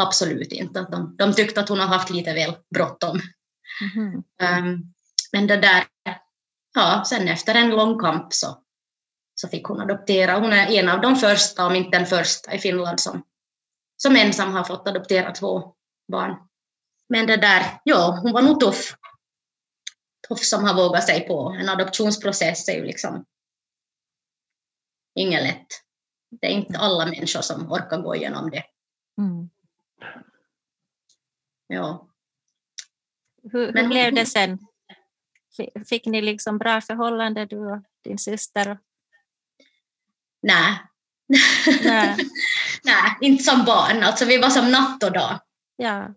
absolut 0.00 0.52
inte. 0.52 0.86
De, 0.90 1.16
de 1.18 1.32
tyckte 1.32 1.60
att 1.60 1.68
hon 1.68 1.80
har 1.80 1.86
haft 1.86 2.10
lite 2.10 2.32
väl 2.32 2.56
bråttom. 2.74 3.20
Mm. 3.94 4.14
Um, 4.14 4.94
men 5.32 5.46
det 5.46 5.56
där, 5.56 5.84
ja, 6.74 7.04
sen 7.06 7.28
efter 7.28 7.54
en 7.54 7.70
lång 7.70 7.98
kamp 7.98 8.34
så, 8.34 8.62
så 9.34 9.48
fick 9.48 9.64
hon 9.64 9.80
adoptera. 9.80 10.38
Hon 10.38 10.52
är 10.52 10.70
en 10.70 10.88
av 10.88 11.00
de 11.00 11.16
första, 11.16 11.66
om 11.66 11.76
inte 11.76 11.98
den 11.98 12.06
första 12.06 12.54
i 12.54 12.58
Finland 12.58 13.00
som, 13.00 13.22
som 13.96 14.16
ensam 14.16 14.52
har 14.52 14.64
fått 14.64 14.88
adoptera 14.88 15.32
två 15.32 15.74
barn. 16.12 16.36
Men 17.08 17.26
det 17.26 17.36
där, 17.36 17.80
ja, 17.84 18.18
hon 18.22 18.32
var 18.32 18.42
nog 18.42 18.60
tuff. 18.60 18.94
Tuff 20.28 20.40
som 20.44 20.64
har 20.64 20.74
vågat 20.74 21.06
sig 21.06 21.26
på. 21.26 21.56
En 21.60 21.68
adoptionsprocess 21.68 22.68
är 22.68 22.72
ju 22.72 22.84
liksom 22.84 23.24
inget 25.14 25.42
lätt. 25.42 25.66
Det 26.30 26.46
är 26.46 26.50
inte 26.50 26.78
alla 26.78 27.06
människor 27.06 27.40
som 27.40 27.72
orkar 27.72 28.02
gå 28.02 28.16
igenom 28.16 28.50
det. 28.50 28.64
Mm. 29.18 29.50
Ja. 31.66 32.06
Hur, 33.52 33.72
hur 33.72 33.88
blev 33.88 34.14
det 34.14 34.26
sen? 34.26 34.58
Fick 35.88 36.06
ni 36.06 36.22
liksom 36.22 36.58
bra 36.58 36.80
förhållande 36.80 37.46
du 37.46 37.58
och 37.58 37.78
din 38.04 38.18
syster? 38.18 38.78
Nej. 40.42 40.78
Nej. 41.84 42.16
Nej, 42.84 43.16
inte 43.20 43.44
som 43.44 43.64
barn. 43.64 44.02
Alltså, 44.02 44.24
vi 44.24 44.38
var 44.38 44.50
som 44.50 44.70
natt 44.70 45.02
och 45.02 45.12
dag. 45.12 45.40
Ja. 45.76 46.14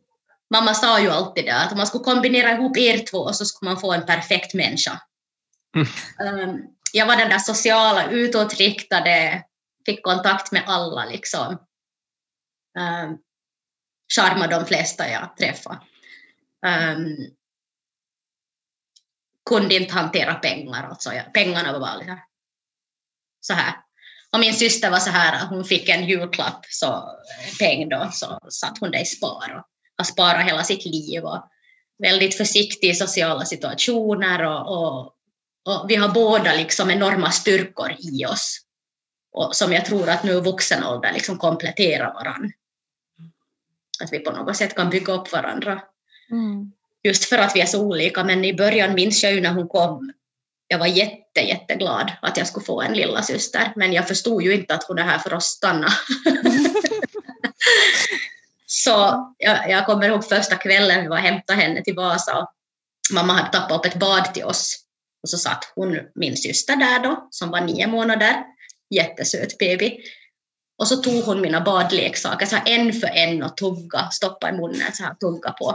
Mamma 0.49 0.73
sa 0.73 0.99
ju 0.99 1.10
alltid 1.10 1.45
det, 1.45 1.56
att 1.56 1.71
om 1.71 1.77
man 1.77 1.88
skulle 1.88 2.03
kombinera 2.03 2.51
ihop 2.51 2.77
er 2.77 2.97
två 2.97 3.34
så 3.34 3.45
skulle 3.45 3.71
man 3.71 3.82
få 3.82 3.93
en 3.93 4.06
perfekt 4.06 4.53
människa. 4.53 5.01
Mm. 5.75 6.49
Um, 6.49 6.73
jag 6.95 7.06
var 7.06 7.15
den 7.15 7.29
där 7.29 7.39
sociala, 7.39 8.12
utåtriktade, 8.12 9.43
fick 9.86 10.03
kontakt 10.03 10.51
med 10.51 10.63
alla. 10.67 11.06
Liksom. 11.06 11.58
Um, 12.79 13.17
charmade 14.15 14.56
de 14.56 14.65
flesta 14.65 15.10
jag 15.10 15.38
träffade. 15.38 15.79
Um, 16.65 17.17
kunde 19.49 19.75
inte 19.75 19.93
hantera 19.93 20.36
pengar, 20.36 20.84
alltså 20.84 21.13
jag, 21.13 21.34
pengarna 21.34 21.71
var 21.71 21.79
bara 21.79 21.95
liksom 21.95 22.19
så 23.39 23.53
här. 23.53 23.73
Och 24.32 24.39
min 24.39 24.53
syster 24.53 24.91
var 24.91 24.99
så 24.99 25.10
här, 25.10 25.47
hon 25.47 25.65
fick 25.65 25.89
en 25.89 26.06
julklapp, 26.06 26.65
så 26.69 27.19
peng 27.60 27.89
då, 27.89 28.10
så 28.12 28.39
satt 28.49 28.77
hon 28.79 28.91
det 28.91 29.01
i 29.01 29.06
spar 29.06 29.56
och 29.56 29.65
har 29.97 30.06
sparat 30.06 30.45
hela 30.45 30.63
sitt 30.63 30.86
liv 30.86 31.23
och 31.23 31.49
väldigt 32.03 32.38
försiktig 32.38 32.89
i 32.89 32.95
sociala 32.95 33.45
situationer 33.45 34.43
och, 34.43 34.77
och, 34.77 35.13
och 35.65 35.86
vi 35.89 35.95
har 35.95 36.10
båda 36.10 36.54
liksom 36.54 36.89
enorma 36.89 37.32
styrkor 37.32 37.95
i 37.99 38.26
oss 38.26 38.63
och 39.34 39.56
som 39.56 39.73
jag 39.73 39.86
tror 39.86 40.10
att 40.10 40.23
nu 40.23 40.32
i 40.32 40.39
vuxen 40.39 40.84
ålder 40.84 41.13
liksom 41.13 41.38
kompletterar 41.38 42.13
varandra. 42.13 42.49
Att 44.04 44.13
vi 44.13 44.19
på 44.19 44.32
något 44.32 44.58
sätt 44.58 44.76
kan 44.76 44.89
bygga 44.89 45.13
upp 45.13 45.32
varandra. 45.32 45.82
Mm. 46.32 46.71
Just 47.04 47.26
för 47.26 47.38
att 47.38 47.56
vi 47.56 47.62
är 47.62 47.65
så 47.65 47.82
olika, 47.82 48.23
men 48.23 48.45
i 48.45 48.54
början 48.54 48.93
minns 48.93 49.23
jag 49.23 49.34
ju 49.34 49.41
när 49.41 49.54
hon 49.54 49.67
kom, 49.67 50.13
jag 50.67 50.80
var 50.80 50.88
jätte, 50.88 51.41
jätteglad 51.41 52.12
att 52.21 52.38
jag 52.38 52.47
skulle 52.47 52.65
få 52.65 52.82
en 52.82 52.93
lilla 52.93 53.21
syster, 53.21 53.73
men 53.76 53.93
jag 53.93 54.08
förstod 54.08 54.43
ju 54.43 54.54
inte 54.54 54.73
att 54.73 54.84
hon 54.84 54.99
är 54.99 55.04
här 55.04 55.17
för 55.17 55.32
att 55.32 55.43
stanna. 55.43 55.88
så 58.65 58.89
jag, 59.38 59.69
jag, 59.69 59.86
kommer 59.86 60.10
ihåg 60.10 60.30
första 60.30 60.56
kvällen 60.56 61.02
vi 61.02 61.08
var 61.08 61.17
och 61.17 61.23
hämtade 61.23 61.62
henne 61.62 61.84
till 61.84 61.95
Vasa. 61.95 62.47
Mamma 63.13 63.34
hade 63.34 63.52
tappat 63.52 63.78
upp 63.78 63.86
ett 63.86 63.99
bad 63.99 64.34
till 64.34 64.43
oss 64.43 64.83
och 65.24 65.30
så 65.30 65.38
satt 65.38 65.74
hon, 65.76 66.00
min 66.16 66.38
syster 66.38 66.76
där 66.76 67.04
då, 67.04 67.28
som 67.32 67.50
var 67.50 67.62
nio 67.62 67.88
månader, 67.88 68.44
jättesöt 68.96 69.58
baby. 69.58 70.00
Och 70.78 70.88
så 70.88 70.98
tog 70.98 71.24
hon 71.24 71.42
mina 71.42 71.62
badleksaker 71.62 72.46
så 72.46 72.58
en 72.66 72.94
för 72.94 73.08
en 73.08 73.44
och 73.44 73.58
tugga, 73.58 74.10
stoppa 74.12 74.50
i 74.50 74.52
munnen 74.52 74.94
så 74.94 75.04
här, 75.04 75.14
tugga 75.14 75.52
på. 75.52 75.66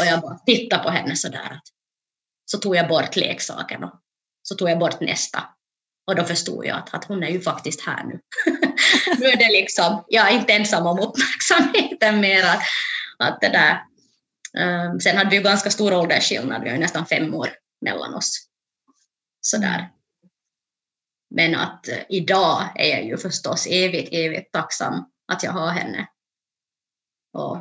Och 0.00 0.06
jag 0.06 0.20
bara 0.20 0.38
tittade 0.38 0.82
på 0.82 0.90
henne 0.90 1.16
så 1.16 1.28
där. 1.28 1.60
Så 2.44 2.58
tog 2.58 2.76
jag 2.76 2.88
bort 2.88 3.16
leksaken 3.16 3.84
och 3.84 3.92
så 4.42 4.54
tog 4.54 4.70
jag 4.70 4.78
bort 4.78 5.00
nästa. 5.00 5.44
Och 6.06 6.16
då 6.16 6.24
förstod 6.24 6.66
jag 6.66 6.78
att, 6.78 6.94
att 6.94 7.04
hon 7.04 7.22
är 7.22 7.28
ju 7.28 7.40
faktiskt 7.40 7.80
här 7.80 8.04
nu. 8.04 8.20
nu 9.18 9.26
är 9.26 9.36
det 9.36 9.52
liksom, 9.52 10.04
jag 10.08 10.28
är 10.28 10.38
inte 10.38 10.52
ensam 10.52 10.86
om 10.86 10.98
uppmärksamheten 10.98 12.20
mer. 12.20 12.44
Att, 12.44 12.62
att 13.18 13.40
det 13.40 13.48
där. 13.48 13.82
Um, 14.58 15.00
sen 15.00 15.16
hade 15.16 15.30
vi 15.30 15.36
ju 15.36 15.42
ganska 15.42 15.70
stor 15.70 15.94
åldersskillnad, 15.94 16.62
vi 16.62 16.68
har 16.68 16.76
ju 16.76 16.82
nästan 16.82 17.06
fem 17.06 17.34
år 17.34 17.48
mellan 17.84 18.14
oss. 18.14 18.48
Sådär. 19.46 19.90
Men 21.30 21.54
att 21.54 21.88
uh, 21.88 21.98
idag 22.08 22.72
är 22.74 22.88
jag 22.88 23.04
ju 23.04 23.16
förstås 23.16 23.66
evigt, 23.66 24.08
evigt 24.12 24.52
tacksam 24.52 25.12
att 25.26 25.42
jag 25.42 25.52
har 25.52 25.70
henne. 25.70 26.08
Och, 27.32 27.56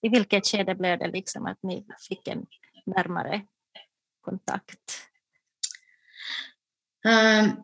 I 0.00 0.08
vilket 0.08 0.46
skede 0.46 0.74
blev 0.74 0.98
det 0.98 1.08
liksom 1.08 1.46
att 1.46 1.62
ni 1.62 1.86
fick 2.08 2.28
en 2.28 2.46
närmare 2.86 3.46
kontakt? 4.20 5.08
Um, 7.04 7.62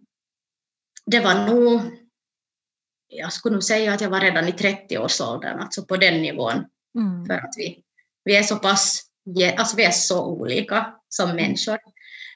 det 1.07 1.21
var 1.21 1.47
nog, 1.47 1.81
jag 3.09 3.33
skulle 3.33 3.53
nog 3.53 3.65
säga 3.65 3.93
att 3.93 4.01
jag 4.01 4.11
var 4.11 4.21
redan 4.21 4.49
i 4.49 4.51
30-årsåldern, 4.51 5.61
alltså 5.61 5.85
på 5.85 5.97
den 5.97 6.23
nivån. 6.23 6.65
Mm. 6.99 7.27
För 7.27 7.35
att 7.35 7.55
vi, 7.57 7.85
vi 8.25 8.37
är 8.37 8.43
så 8.43 8.57
pass, 8.57 9.11
alltså 9.59 9.77
vi 9.77 9.85
är 9.85 9.91
så 9.91 10.27
olika 10.27 10.95
som 11.09 11.37
människor. 11.37 11.79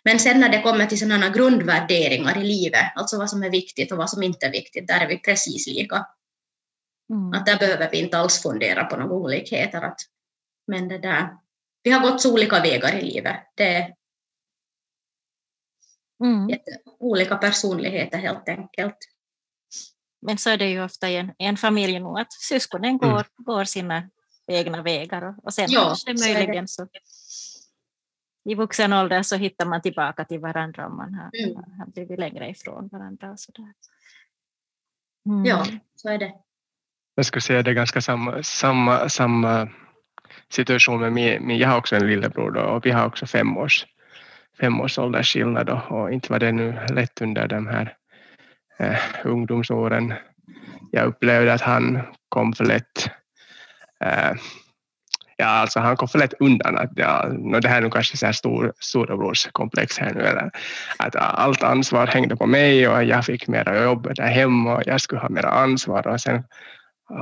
Men 0.04 0.18
sen 0.18 0.40
när 0.40 0.48
det 0.48 0.62
kommer 0.62 0.86
till 0.86 0.98
sådana 0.98 1.28
grundvärderingar 1.28 2.38
i 2.38 2.44
livet, 2.44 2.92
alltså 2.96 3.18
vad 3.18 3.30
som 3.30 3.42
är 3.42 3.50
viktigt 3.50 3.92
och 3.92 3.98
vad 3.98 4.10
som 4.10 4.22
inte 4.22 4.46
är 4.46 4.52
viktigt, 4.52 4.86
där 4.86 5.00
är 5.00 5.08
vi 5.08 5.18
precis 5.18 5.66
lika. 5.66 6.06
Mm. 7.10 7.32
Att 7.32 7.46
där 7.46 7.58
behöver 7.58 7.90
vi 7.90 7.98
inte 7.98 8.18
alls 8.18 8.42
fundera 8.42 8.84
på 8.84 8.96
några 8.96 9.14
olikheter. 9.14 9.82
Att, 9.82 9.98
men 10.66 10.88
det 10.88 10.98
där, 10.98 11.28
vi 11.82 11.90
har 11.90 12.00
gått 12.00 12.20
så 12.20 12.32
olika 12.32 12.60
vägar 12.60 12.98
i 12.98 13.02
livet. 13.02 13.36
Det, 13.54 13.94
Mm. 16.22 16.58
Olika 16.98 17.36
personligheter 17.36 18.18
helt 18.18 18.48
enkelt. 18.48 18.96
Men 20.26 20.38
så 20.38 20.50
är 20.50 20.56
det 20.56 20.70
ju 20.70 20.84
ofta 20.84 21.10
i 21.10 21.16
en, 21.16 21.32
en 21.38 21.56
familj 21.56 22.00
nog 22.00 22.18
att 22.18 22.32
syskonen 22.32 22.98
går, 22.98 23.08
mm. 23.08 23.24
går 23.36 23.64
sina 23.64 24.10
egna 24.46 24.82
vägar 24.82 25.22
och, 25.22 25.44
och 25.44 25.54
sen 25.54 25.66
ja, 25.68 25.80
kanske 25.80 26.28
möjligen 26.28 26.68
så, 26.68 26.88
i 28.44 28.54
vuxen 28.54 28.92
ålder 28.92 29.22
så 29.22 29.36
hittar 29.36 29.66
man 29.66 29.82
tillbaka 29.82 30.24
till 30.24 30.40
varandra 30.40 30.86
om 30.86 30.96
man 30.96 31.14
har, 31.14 31.30
mm. 31.44 31.56
har 31.78 31.86
blivit 31.86 32.18
längre 32.18 32.50
ifrån 32.50 32.88
varandra. 32.92 33.30
Och 33.30 33.40
så 33.40 33.52
där. 33.52 33.72
Mm. 35.26 35.44
Ja, 35.44 35.66
så 35.94 36.08
är 36.08 36.18
det. 36.18 36.32
Jag 37.14 37.26
skulle 37.26 37.42
säga 37.42 37.58
att 37.58 37.64
det 37.64 37.70
är 37.70 37.74
ganska 37.74 38.00
samma, 38.00 38.42
samma, 38.42 39.08
samma 39.08 39.68
situation 40.48 41.00
med 41.00 41.12
min, 41.12 41.46
min, 41.46 41.58
jag 41.58 41.68
har 41.68 41.78
också 41.78 41.96
en 41.96 42.06
lillebror 42.06 42.50
då, 42.50 42.60
och 42.60 42.86
vi 42.86 42.90
har 42.90 43.06
också 43.06 43.26
fem 43.26 43.56
års 43.56 43.86
femårsåldersskillnad 44.60 45.70
och, 45.70 45.92
och 45.92 46.12
inte 46.12 46.32
var 46.32 46.38
det 46.38 46.52
nu 46.52 46.78
lätt 46.88 47.22
under 47.22 47.48
de 47.48 47.66
här 47.66 47.96
eh, 48.78 48.98
ungdomsåren. 49.24 50.14
Jag 50.90 51.06
upplevde 51.06 51.52
att 51.52 51.60
han 51.60 52.00
kom 52.28 52.52
för 52.52 52.64
lätt 52.64 53.10
eh, 54.00 54.32
Ja, 55.42 55.48
alltså 55.48 55.80
han 55.80 55.96
kom 55.96 56.08
för 56.08 56.18
lätt 56.18 56.34
undan. 56.40 56.78
Att, 56.78 56.90
ja, 56.96 57.26
det 57.62 57.68
här 57.68 57.76
är 57.76 57.80
nog 57.80 57.92
kanske 57.92 58.16
så 58.16 58.26
här 58.26 58.32
stor, 58.32 58.72
storebrorskomplex 58.80 59.98
här 59.98 60.14
nu. 60.14 60.20
Eller, 60.20 60.50
att 60.98 61.16
allt 61.16 61.62
ansvar 61.62 62.06
hängde 62.06 62.36
på 62.36 62.46
mig 62.46 62.88
och 62.88 63.04
jag 63.04 63.24
fick 63.24 63.48
mera 63.48 63.82
jobb 63.82 64.14
där 64.14 64.26
hemma 64.26 64.76
och 64.76 64.82
jag 64.86 65.00
skulle 65.00 65.20
ha 65.20 65.28
mera 65.28 65.50
ansvar. 65.50 66.06
Och 66.06 66.20
sen, 66.20 66.44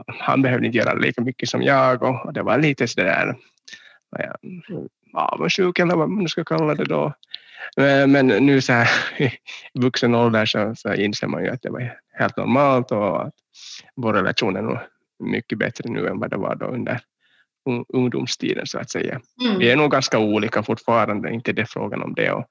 han 0.06 0.42
behövde 0.42 0.66
inte 0.66 0.78
göra 0.78 0.94
lika 0.94 1.22
mycket 1.22 1.48
som 1.48 1.62
jag 1.62 2.02
och, 2.02 2.26
och 2.26 2.32
det 2.32 2.42
var 2.42 2.58
lite 2.58 2.88
så 2.88 3.00
där 3.00 3.34
avundsjuk 5.14 5.78
eller 5.78 5.96
vad 5.96 6.08
man 6.08 6.28
ska 6.28 6.44
kalla 6.44 6.74
det 6.74 6.84
då. 6.84 7.12
Eh, 7.76 8.06
men 8.06 8.26
nu 8.26 8.60
så 8.60 8.72
här, 8.72 8.90
i 9.18 9.32
vuxen 9.74 10.14
ålder 10.14 10.46
så, 10.46 10.74
så 10.76 10.94
inser 10.94 11.26
man 11.26 11.44
ju 11.44 11.50
att 11.50 11.62
det 11.62 11.70
var 11.70 11.96
helt 12.18 12.36
normalt 12.36 12.90
och 12.90 13.22
att 13.26 13.34
vår 13.96 14.12
relation 14.12 14.56
är 14.56 14.62
nog 14.62 14.78
mycket 15.18 15.58
bättre 15.58 15.90
nu 15.90 16.08
än 16.08 16.18
vad 16.18 16.30
det 16.30 16.36
var 16.36 16.54
då 16.54 16.66
under 16.66 17.00
ungdomstiden 17.88 18.66
så 18.66 18.78
att 18.78 18.90
säga. 18.90 19.20
Mm. 19.44 19.58
Vi 19.58 19.70
är 19.70 19.76
nog 19.76 19.90
ganska 19.90 20.18
olika 20.18 20.62
fortfarande, 20.62 21.30
inte 21.30 21.52
det 21.52 21.66
frågan 21.66 22.02
om 22.02 22.14
det. 22.14 22.32
Och 22.32 22.44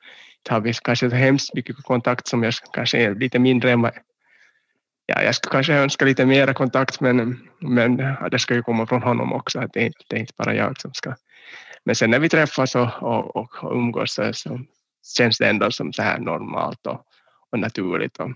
har 0.50 0.60
vi 0.60 0.74
kanske 0.74 1.10
så 1.10 1.16
hemskt 1.16 1.54
mycket 1.54 1.76
kontakt 1.76 2.28
som 2.28 2.44
jag 2.44 2.54
kanske 2.74 2.98
är 2.98 3.16
lite 3.16 3.40
mindre 3.40 3.72
än 3.72 3.92
ja, 5.06 5.24
jag 5.24 5.36
skulle 5.36 5.52
kanske 5.52 5.74
önska 5.74 6.06
lite 6.06 6.26
mera 6.26 6.54
kontakt 6.54 7.02
men, 7.02 7.40
men 7.60 7.98
det 8.32 8.40
ska 8.40 8.54
ju 8.54 8.64
komma 8.64 8.88
från 8.88 9.04
honom 9.04 9.34
också, 9.34 9.60
att 9.60 9.74
det, 9.74 9.92
det 10.10 10.16
är 10.16 10.20
inte 10.20 10.34
bara 10.38 10.56
jag 10.56 10.82
som 10.82 10.94
ska. 10.94 11.16
Men 11.86 11.96
sen 11.96 12.12
när 12.12 12.20
vi 12.20 12.30
träffas 12.30 12.76
och, 12.76 12.90
och, 13.02 13.36
och 13.36 13.76
umgås 13.76 14.14
så, 14.14 14.34
så 14.34 14.60
känns 15.18 15.38
det 15.38 15.50
ändå 15.50 15.72
som 15.72 15.94
så 15.94 16.02
här 16.02 16.20
normalt 16.20 16.88
och, 16.88 17.06
och 17.50 17.60
naturligt 17.60 18.18
och, 18.18 18.32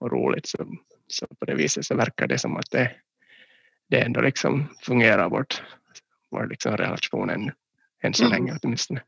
och 0.00 0.12
roligt. 0.12 0.48
Så, 0.48 0.58
så 1.06 1.26
på 1.26 1.44
det 1.44 1.54
viset 1.54 1.84
så 1.84 1.94
verkar 1.94 2.26
det 2.26 2.38
som 2.38 2.56
att 2.56 2.70
det, 2.70 2.90
det 3.90 4.00
ändå 4.00 4.20
liksom 4.20 4.68
fungerar 4.82 5.30
vårt, 5.30 5.62
vår 6.30 6.46
liksom 6.46 6.76
relation 6.76 7.30
än, 7.30 7.52
än 8.02 8.14
så 8.14 8.24
mm. 8.24 8.32
länge 8.32 8.58
åtminstone. 8.62 9.02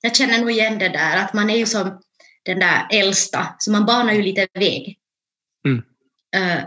Jag 0.00 0.16
känner 0.16 0.38
nog 0.38 0.50
igen 0.50 0.78
det 0.78 0.88
där 0.88 1.16
att 1.16 1.34
man 1.34 1.50
är 1.50 1.56
ju 1.56 1.66
som 1.66 2.00
den 2.44 2.58
där 2.58 2.86
äldsta, 2.90 3.54
så 3.58 3.72
man 3.72 3.86
banar 3.86 4.12
ju 4.12 4.22
lite 4.22 4.46
väg 4.54 4.98
mm. 5.64 5.78
uh, 6.36 6.64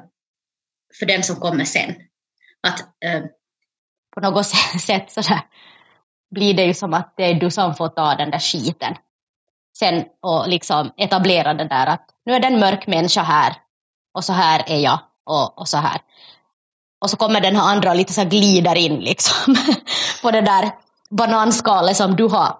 för 0.99 1.05
den 1.05 1.23
som 1.23 1.35
kommer 1.35 1.65
sen. 1.65 1.95
Att 2.61 2.79
uh, 2.79 3.25
på 4.15 4.21
något 4.21 4.47
sätt 4.81 5.11
så 5.11 5.21
där, 5.21 5.41
blir 6.31 6.53
det 6.53 6.65
ju 6.65 6.73
som 6.73 6.93
att 6.93 7.13
det 7.17 7.23
är 7.23 7.33
du 7.33 7.51
som 7.51 7.75
får 7.75 7.89
ta 7.89 8.15
den 8.15 8.31
där 8.31 8.39
skiten 8.39 8.95
sen 9.77 10.05
och 10.21 10.49
liksom 10.49 10.91
etablera 10.97 11.53
det 11.53 11.67
där 11.67 11.87
att 11.87 12.09
nu 12.25 12.33
är 12.33 12.39
det 12.39 12.47
en 12.47 12.59
mörk 12.59 12.87
människa 12.87 13.21
här 13.21 13.55
och 14.13 14.23
så 14.23 14.33
här 14.33 14.63
är 14.67 14.79
jag 14.79 14.99
och, 15.23 15.59
och 15.59 15.67
så 15.67 15.77
här. 15.77 16.01
Och 17.05 17.09
så 17.09 17.17
kommer 17.17 17.41
den 17.41 17.55
här 17.55 17.71
andra 17.71 17.89
och 17.89 17.95
lite 17.95 18.13
så 18.13 18.23
glider 18.23 18.75
in 18.75 18.99
liksom 18.99 19.55
på 20.21 20.31
det 20.31 20.41
där 20.41 20.71
bananskalet 21.09 21.97
som 21.97 22.15
du 22.15 22.27
har, 22.27 22.57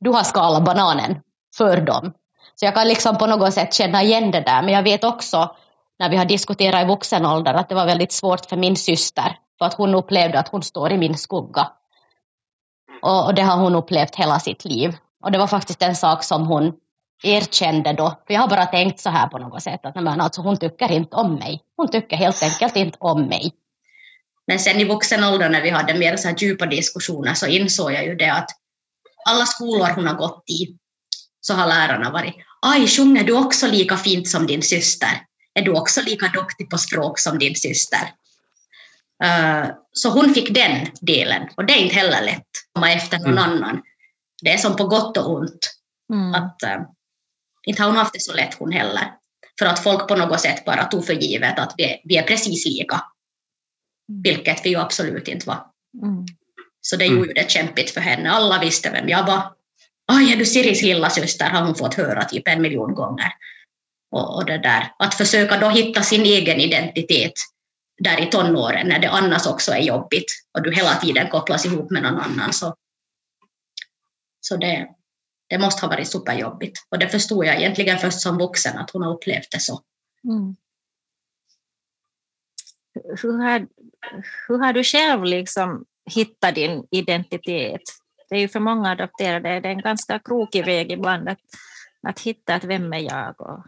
du 0.00 0.10
har 0.10 0.22
skalat 0.22 0.64
bananen 0.64 1.20
för 1.56 1.80
dem. 1.80 2.12
Så 2.54 2.64
jag 2.64 2.74
kan 2.74 2.88
liksom 2.88 3.18
på 3.18 3.26
något 3.26 3.54
sätt 3.54 3.74
känna 3.74 4.02
igen 4.02 4.30
det 4.30 4.40
där. 4.40 4.62
Men 4.62 4.74
jag 4.74 4.82
vet 4.82 5.04
också 5.04 5.56
när 5.98 6.10
vi 6.10 6.16
har 6.16 6.24
diskuterat 6.24 6.84
i 6.84 6.88
vuxen 6.88 7.26
ålder 7.26 7.54
att 7.54 7.68
det 7.68 7.74
var 7.74 7.86
väldigt 7.86 8.12
svårt 8.12 8.46
för 8.46 8.56
min 8.56 8.76
syster. 8.76 9.36
För 9.58 9.66
att 9.66 9.74
hon 9.74 9.94
upplevde 9.94 10.38
att 10.38 10.48
hon 10.48 10.62
står 10.62 10.92
i 10.92 10.98
min 10.98 11.16
skugga. 11.16 11.68
Och, 13.02 13.26
och 13.26 13.34
det 13.34 13.42
har 13.42 13.56
hon 13.56 13.74
upplevt 13.74 14.16
hela 14.16 14.38
sitt 14.40 14.64
liv. 14.64 14.96
Och 15.24 15.32
det 15.32 15.38
var 15.38 15.46
faktiskt 15.46 15.82
en 15.82 15.96
sak 15.96 16.24
som 16.24 16.46
hon 16.46 16.72
erkände 17.22 17.92
då. 17.92 18.08
För 18.26 18.34
jag 18.34 18.40
har 18.40 18.48
bara 18.48 18.66
tänkt 18.66 19.00
så 19.00 19.10
här 19.10 19.28
på 19.28 19.38
något 19.38 19.62
sätt 19.62 19.86
att 19.86 19.94
men 19.94 20.20
alltså, 20.20 20.42
hon 20.42 20.56
tycker 20.56 20.92
inte 20.92 21.16
om 21.16 21.34
mig. 21.34 21.60
Hon 21.76 21.88
tycker 21.88 22.16
helt 22.16 22.42
enkelt 22.42 22.76
inte 22.76 22.98
om 23.00 23.22
mig. 23.22 23.52
Men 24.46 24.58
sen 24.58 24.80
i 24.80 24.84
vuxen 24.84 25.24
ålder 25.24 25.48
när 25.48 25.62
vi 25.62 25.70
hade 25.70 25.94
mer 25.94 26.16
så 26.16 26.28
här 26.28 26.36
djupa 26.38 26.66
diskussioner 26.66 27.34
så 27.34 27.46
insåg 27.46 27.92
jag 27.92 28.04
ju 28.04 28.14
det 28.14 28.32
att 28.32 28.50
alla 29.26 29.46
skolor 29.46 29.88
hon 29.94 30.06
har 30.06 30.14
gått 30.14 30.44
i 30.50 30.76
så 31.40 31.54
har 31.54 31.66
lärarna 31.66 32.10
varit 32.10 32.34
Aj, 32.62 32.88
sjunger 32.88 33.24
du 33.24 33.32
också 33.32 33.66
lika 33.66 33.96
fint 33.96 34.28
som 34.28 34.46
din 34.46 34.62
syster? 34.62 35.20
Är 35.54 35.62
du 35.62 35.70
också 35.70 36.02
lika 36.02 36.28
duktig 36.28 36.70
på 36.70 36.78
språk 36.78 37.18
som 37.18 37.38
din 37.38 37.54
syster? 37.54 38.12
Uh, 39.24 39.70
så 39.92 40.10
hon 40.10 40.34
fick 40.34 40.54
den 40.54 40.86
delen 41.00 41.48
och 41.56 41.64
det 41.64 41.72
är 41.72 41.78
inte 41.78 41.94
heller 41.94 42.22
lätt 42.22 42.38
att 42.38 42.74
komma 42.74 42.92
efter 42.92 43.18
någon 43.18 43.38
mm. 43.38 43.44
annan 43.44 43.82
det 44.44 44.52
är 44.52 44.58
som 44.58 44.76
på 44.76 44.86
gott 44.86 45.16
och 45.16 45.30
ont. 45.30 45.70
Mm. 46.12 46.34
Att, 46.34 46.62
äh, 46.62 46.80
inte 47.66 47.82
har 47.82 47.88
hon 47.88 47.98
haft 47.98 48.12
det 48.12 48.20
så 48.20 48.34
lätt 48.34 48.54
hon 48.54 48.72
heller. 48.72 49.12
för 49.58 49.66
att 49.66 49.82
folk 49.82 50.08
på 50.08 50.16
något 50.16 50.40
sätt 50.40 50.64
bara 50.64 50.84
tog 50.84 51.06
för 51.06 51.12
givet 51.12 51.58
att 51.58 51.74
vi, 51.76 52.00
vi 52.04 52.16
är 52.16 52.22
precis 52.22 52.66
lika. 52.66 53.00
Mm. 54.08 54.22
Vilket 54.22 54.64
vi 54.64 54.70
ju 54.70 54.76
absolut 54.76 55.28
inte 55.28 55.46
var. 55.46 55.66
Mm. 56.02 56.26
Så 56.80 56.96
det 56.96 57.06
gjorde 57.06 57.32
det 57.32 57.50
kämpigt 57.50 57.90
för 57.90 58.00
henne. 58.00 58.30
Alla 58.30 58.60
visste 58.60 58.90
vem 58.90 59.08
jag 59.08 59.26
var. 59.26 59.54
Aj, 60.06 60.32
är 60.32 60.36
du 60.36 60.46
Siris 60.46 60.82
lilla 60.82 61.10
syster 61.10 61.50
har 61.50 61.62
hon 61.62 61.74
fått 61.74 61.94
höra 61.94 62.24
typ 62.24 62.48
en 62.48 62.62
miljon 62.62 62.94
gånger. 62.94 63.32
Och, 64.10 64.36
och 64.36 64.44
det 64.44 64.58
där. 64.58 64.92
Att 64.98 65.14
försöka 65.14 65.56
då 65.56 65.68
hitta 65.68 66.02
sin 66.02 66.22
egen 66.22 66.60
identitet 66.60 67.32
där 67.98 68.20
i 68.20 68.26
tonåren 68.26 68.88
när 68.88 68.98
det 68.98 69.10
annars 69.10 69.46
också 69.46 69.72
är 69.72 69.82
jobbigt 69.82 70.26
och 70.52 70.62
du 70.62 70.74
hela 70.74 70.94
tiden 70.94 71.30
kopplas 71.30 71.66
ihop 71.66 71.90
med 71.90 72.02
någon 72.02 72.18
annan. 72.18 72.52
Så, 72.52 72.76
så 74.40 74.56
det, 74.56 74.88
det 75.48 75.58
måste 75.58 75.86
ha 75.86 75.90
varit 75.90 76.08
superjobbigt. 76.08 76.78
Och 76.88 76.98
det 76.98 77.08
förstod 77.08 77.46
jag 77.46 77.56
egentligen 77.56 77.98
först 77.98 78.20
som 78.20 78.38
vuxen 78.38 78.78
att 78.78 78.90
hon 78.90 79.02
har 79.02 79.14
upplevt 79.14 79.50
det 79.50 79.60
så. 79.60 79.82
Mm. 80.24 80.56
Hur, 83.22 83.38
har, 83.38 83.66
hur 84.48 84.58
har 84.58 84.72
du 84.72 84.84
själv 84.84 85.24
liksom 85.24 85.84
hittat 86.10 86.54
din 86.54 86.86
identitet? 86.90 87.82
Det 88.28 88.34
är 88.36 88.40
ju 88.40 88.48
för 88.48 88.60
många 88.60 88.90
adopterade 88.90 89.60
det 89.60 89.68
är 89.68 89.72
en 89.72 89.80
ganska 89.80 90.18
krokig 90.18 90.64
väg 90.64 90.92
ibland 90.92 91.28
att, 91.28 91.38
att 92.02 92.20
hitta 92.20 92.54
att 92.54 92.64
vem 92.64 92.92
är 92.92 92.98
jag 92.98 93.40
och, 93.40 93.66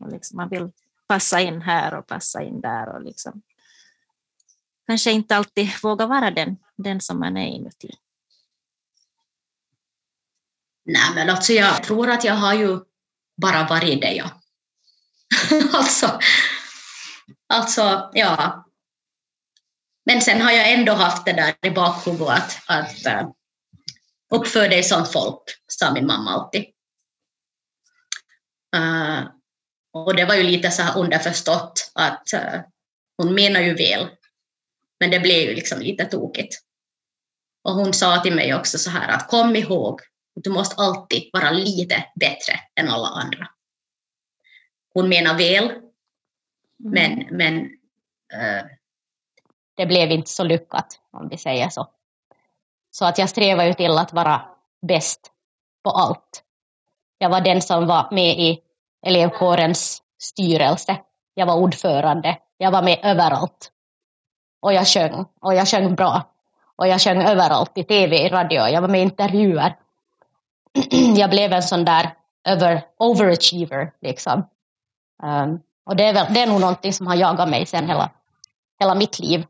och 0.00 0.12
liksom 0.12 0.36
man 0.36 0.48
vill 0.48 0.70
passa 1.06 1.40
in 1.40 1.62
här 1.62 1.94
och 1.94 2.06
passa 2.06 2.42
in 2.42 2.60
där 2.60 2.94
och 2.94 3.02
liksom 3.02 3.42
kanske 4.86 5.10
inte 5.10 5.36
alltid 5.36 5.68
våga 5.82 6.06
vara 6.06 6.30
den, 6.30 6.56
den 6.76 7.00
som 7.00 7.20
man 7.20 7.36
är 7.36 7.46
inuti. 7.46 7.90
Nej, 10.84 11.14
men 11.14 11.30
alltså 11.30 11.52
jag 11.52 11.82
tror 11.82 12.10
att 12.10 12.24
jag 12.24 12.34
har 12.34 12.54
ju 12.54 12.80
bara 13.36 13.66
varit 13.66 14.00
det 14.00 14.12
jag. 14.12 14.30
alltså, 15.72 16.20
alltså, 17.46 18.10
ja. 18.14 18.66
Men 20.06 20.20
sen 20.20 20.40
har 20.40 20.52
jag 20.52 20.72
ändå 20.72 20.92
haft 20.92 21.26
det 21.26 21.32
där 21.32 21.54
i 21.62 21.70
bakhuvudet 21.70 22.28
att, 22.28 22.62
att 22.66 23.06
uh, 23.06 23.30
uppför 24.30 24.68
dig 24.68 24.82
som 24.82 25.06
folk, 25.06 25.42
sa 25.66 25.92
min 25.92 26.06
mamma 26.06 26.30
alltid. 26.30 26.64
Uh, 28.76 29.28
och 29.92 30.16
det 30.16 30.24
var 30.24 30.34
ju 30.34 30.42
lite 30.42 30.70
så 30.70 30.82
här 30.82 30.98
underförstått 30.98 31.90
att 31.94 32.28
uh, 32.34 32.60
hon 33.16 33.34
menar 33.34 33.60
ju 33.60 33.74
väl, 33.74 34.08
men 35.00 35.10
det 35.10 35.20
blev 35.20 35.48
ju 35.48 35.54
liksom 35.54 35.80
lite 35.80 36.04
tokigt. 36.04 36.54
Och 37.62 37.74
hon 37.74 37.92
sa 37.92 38.22
till 38.22 38.34
mig 38.34 38.54
också 38.54 38.78
så 38.78 38.90
här 38.90 39.08
att 39.08 39.28
kom 39.28 39.56
ihåg, 39.56 40.00
du 40.34 40.50
måste 40.50 40.82
alltid 40.82 41.30
vara 41.32 41.50
lite 41.50 42.04
bättre 42.20 42.60
än 42.80 42.88
alla 42.88 43.08
andra. 43.08 43.48
Hon 44.94 45.08
menar 45.08 45.38
väl, 45.38 45.64
mm. 45.64 45.82
men, 46.78 47.36
men 47.36 47.64
uh, 48.34 48.66
det 49.76 49.86
blev 49.86 50.10
inte 50.10 50.30
så 50.30 50.44
lyckat, 50.44 51.00
om 51.12 51.28
vi 51.28 51.38
säger 51.38 51.68
så. 51.68 51.86
Så 52.90 53.04
att 53.04 53.18
jag 53.18 53.28
strävade 53.28 53.68
ju 53.68 53.74
till 53.74 53.98
att 53.98 54.12
vara 54.12 54.42
bäst 54.88 55.30
på 55.84 55.90
allt. 55.90 56.42
Jag 57.18 57.30
var 57.30 57.40
den 57.40 57.62
som 57.62 57.86
var 57.86 58.08
med 58.10 58.38
i 58.38 58.60
elevkårens 59.06 60.02
styrelse. 60.18 60.96
Jag 61.34 61.46
var 61.46 61.54
ordförande. 61.54 62.38
Jag 62.56 62.70
var 62.70 62.82
med 62.82 62.98
överallt. 63.02 63.70
Och 64.60 64.72
jag 64.72 64.86
sjöng. 64.86 65.26
Och 65.40 65.54
jag 65.54 65.68
sjöng 65.68 65.94
bra. 65.94 66.22
Och 66.76 66.88
jag 66.88 67.00
sjöng 67.00 67.22
överallt, 67.22 67.78
i 67.78 67.84
tv, 67.84 68.16
i 68.16 68.28
radio. 68.28 68.68
Jag 68.68 68.80
var 68.80 68.88
med 68.88 69.00
i 69.00 69.02
intervjuer. 69.02 69.76
jag 71.16 71.30
blev 71.30 71.52
en 71.52 71.62
sån 71.62 71.84
där 71.84 72.14
over, 72.48 72.82
overachiever, 72.98 73.92
liksom. 74.00 74.46
Um, 75.22 75.60
och 75.86 75.96
det 75.96 76.04
är, 76.04 76.14
väl, 76.14 76.34
det 76.34 76.40
är 76.40 76.46
nog 76.46 76.60
någonting 76.60 76.92
som 76.92 77.06
har 77.06 77.14
jagat 77.14 77.48
mig 77.48 77.66
sen 77.66 77.88
hela, 77.88 78.10
hela 78.80 78.94
mitt 78.94 79.18
liv. 79.18 79.46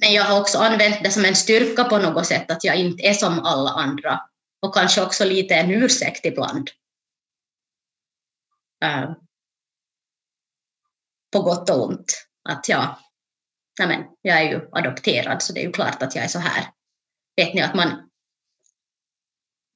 Men 0.00 0.12
jag 0.12 0.24
har 0.24 0.40
också 0.40 0.58
använt 0.58 1.04
det 1.04 1.10
som 1.10 1.24
en 1.24 1.34
styrka 1.34 1.84
på 1.84 1.98
något 1.98 2.26
sätt, 2.26 2.50
att 2.50 2.64
jag 2.64 2.76
inte 2.76 3.02
är 3.02 3.14
som 3.14 3.38
alla 3.38 3.70
andra. 3.70 4.20
Och 4.62 4.74
kanske 4.74 5.02
också 5.02 5.24
lite 5.24 5.54
en 5.54 5.70
ursäkt 5.70 6.26
ibland. 6.26 6.70
Uh, 8.84 9.12
på 11.32 11.42
gott 11.42 11.70
och 11.70 11.84
ont. 11.88 12.26
Att 12.48 12.68
ja, 12.68 12.98
men, 13.78 14.04
jag 14.22 14.40
är 14.40 14.50
ju 14.50 14.68
adopterad 14.72 15.42
så 15.42 15.52
det 15.52 15.60
är 15.60 15.64
ju 15.64 15.72
klart 15.72 16.02
att 16.02 16.14
jag 16.14 16.24
är 16.24 16.28
så 16.28 16.38
här. 16.38 16.64
Vet 17.36 17.54
ni 17.54 17.60
att 17.60 17.74
man, 17.74 18.10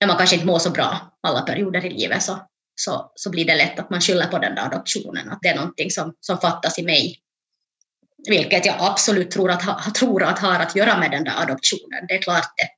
när 0.00 0.08
man 0.08 0.16
kanske 0.16 0.36
inte 0.36 0.46
mår 0.46 0.58
så 0.58 0.70
bra 0.70 1.18
alla 1.20 1.42
perioder 1.42 1.84
i 1.84 1.90
livet 1.90 2.22
så, 2.22 2.48
så, 2.74 3.12
så 3.14 3.30
blir 3.30 3.44
det 3.44 3.56
lätt 3.56 3.78
att 3.78 3.90
man 3.90 4.00
skyller 4.00 4.26
på 4.26 4.38
den 4.38 4.54
där 4.54 4.66
adoptionen, 4.66 5.30
att 5.30 5.38
det 5.42 5.48
är 5.48 5.56
någonting 5.56 5.90
som, 5.90 6.14
som 6.20 6.38
fattas 6.38 6.78
i 6.78 6.84
mig 6.84 7.22
vilket 8.28 8.66
jag 8.66 8.76
absolut 8.78 9.30
tror 9.30 9.50
att, 9.50 9.62
ha, 9.62 9.90
tror 9.94 10.22
att 10.22 10.38
har 10.38 10.60
att 10.60 10.76
göra 10.76 10.98
med 10.98 11.10
den 11.10 11.24
där 11.24 11.42
adoptionen, 11.42 12.06
det 12.08 12.14
är 12.14 12.22
klart 12.22 12.52
det. 12.56 12.68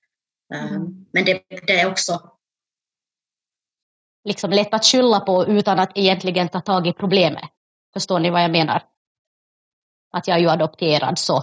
Um, 0.57 0.69
mm. 0.69 1.07
Men 1.13 1.25
det, 1.25 1.43
det, 1.67 1.81
är 1.81 1.91
också 1.91 2.31
liksom 4.25 4.51
lätt 4.51 4.75
att 4.75 4.85
skylla 4.85 5.21
på 5.21 5.47
utan 5.47 5.79
att 5.79 5.93
egentligen 5.95 6.49
ta 6.49 6.61
tag 6.61 6.87
i 6.87 6.93
problemet. 6.93 7.51
Förstår 7.93 8.19
ni 8.19 8.31
vad 8.31 8.43
jag 8.43 8.51
menar? 8.51 8.83
Att 10.11 10.29
jag 10.29 10.37
är 10.37 10.41
ju 10.41 10.51
adopterad 10.51 11.19
så. 11.19 11.37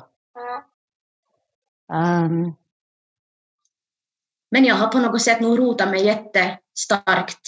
Um, 1.94 2.56
men 4.52 4.66
jag 4.66 4.76
har 4.76 4.88
på 4.88 5.00
något 5.00 5.22
sätt 5.22 5.42
nog 5.42 5.60
rotat 5.60 5.90
mig 5.90 6.06
jättestarkt 6.06 7.42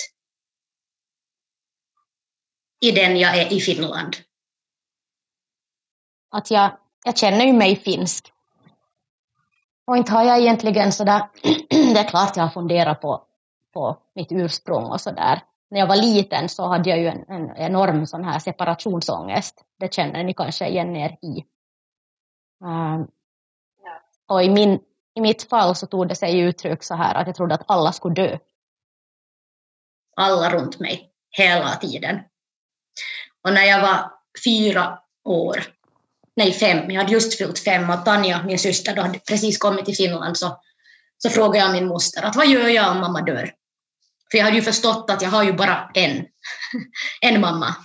i 2.79 2.91
den 2.91 3.17
jag 3.17 3.37
är 3.37 3.53
i 3.53 3.59
Finland 3.59 4.15
att 6.33 6.51
jag, 6.51 6.77
jag 7.05 7.17
känner 7.17 7.45
ju 7.45 7.53
mig 7.53 7.75
finsk. 7.75 8.33
Och 9.85 9.97
inte 9.97 10.11
har 10.11 10.23
jag 10.23 10.39
egentligen 10.39 10.91
sådär, 10.91 11.29
det 11.69 11.99
är 11.99 12.09
klart 12.09 12.37
jag 12.37 12.43
har 12.43 12.49
funderat 12.49 13.01
på, 13.01 13.23
på 13.73 13.97
mitt 14.15 14.31
ursprung 14.31 14.83
och 14.83 15.01
sådär. 15.01 15.41
När 15.69 15.79
jag 15.79 15.87
var 15.87 15.95
liten 15.95 16.49
så 16.49 16.67
hade 16.67 16.89
jag 16.89 16.99
ju 16.99 17.07
en, 17.07 17.25
en 17.27 17.55
enorm 17.55 18.05
sån 18.05 18.23
här 18.23 18.39
separationsångest. 18.39 19.65
Det 19.79 19.93
känner 19.93 20.23
ni 20.23 20.33
kanske 20.33 20.67
igen 20.67 20.95
er 20.95 21.17
i. 21.21 21.45
Um, 22.63 23.07
och 24.27 24.43
i, 24.43 24.49
min, 24.49 24.79
i 25.15 25.21
mitt 25.21 25.49
fall 25.49 25.75
så 25.75 25.87
tog 25.87 26.07
det 26.07 26.15
sig 26.15 26.39
uttryck 26.39 26.83
så 26.83 26.95
här 26.95 27.15
att 27.15 27.27
jag 27.27 27.35
trodde 27.35 27.55
att 27.55 27.63
alla 27.67 27.91
skulle 27.91 28.15
dö. 28.15 28.37
Alla 30.15 30.49
runt 30.49 30.79
mig, 30.79 31.11
hela 31.29 31.75
tiden. 31.75 32.19
Och 33.43 33.53
när 33.53 33.63
jag 33.63 33.81
var 33.81 34.11
fyra 34.45 34.99
år 35.23 35.57
nej 36.35 36.53
fem, 36.53 36.91
jag 36.91 37.01
hade 37.01 37.13
just 37.13 37.37
fyllt 37.37 37.59
fem 37.59 37.89
och 37.89 38.05
Tanja, 38.05 38.43
min 38.43 38.59
syster, 38.59 38.95
då 38.95 39.01
hade 39.01 39.19
precis 39.19 39.57
kommit 39.57 39.85
till 39.85 39.95
Finland 39.95 40.37
så, 40.37 40.59
så 41.17 41.29
frågade 41.29 41.57
jag 41.57 41.71
min 41.71 41.87
moster 41.87 42.21
att 42.21 42.35
vad 42.35 42.47
gör 42.47 42.67
jag 42.67 42.91
om 42.91 42.99
mamma 42.99 43.21
dör? 43.21 43.53
För 44.31 44.37
jag 44.37 44.45
hade 44.45 44.57
ju 44.57 44.63
förstått 44.63 45.09
att 45.09 45.21
jag 45.21 45.29
har 45.29 45.43
ju 45.43 45.53
bara 45.53 45.91
en, 45.93 46.25
en 47.21 47.41
mamma. 47.41 47.75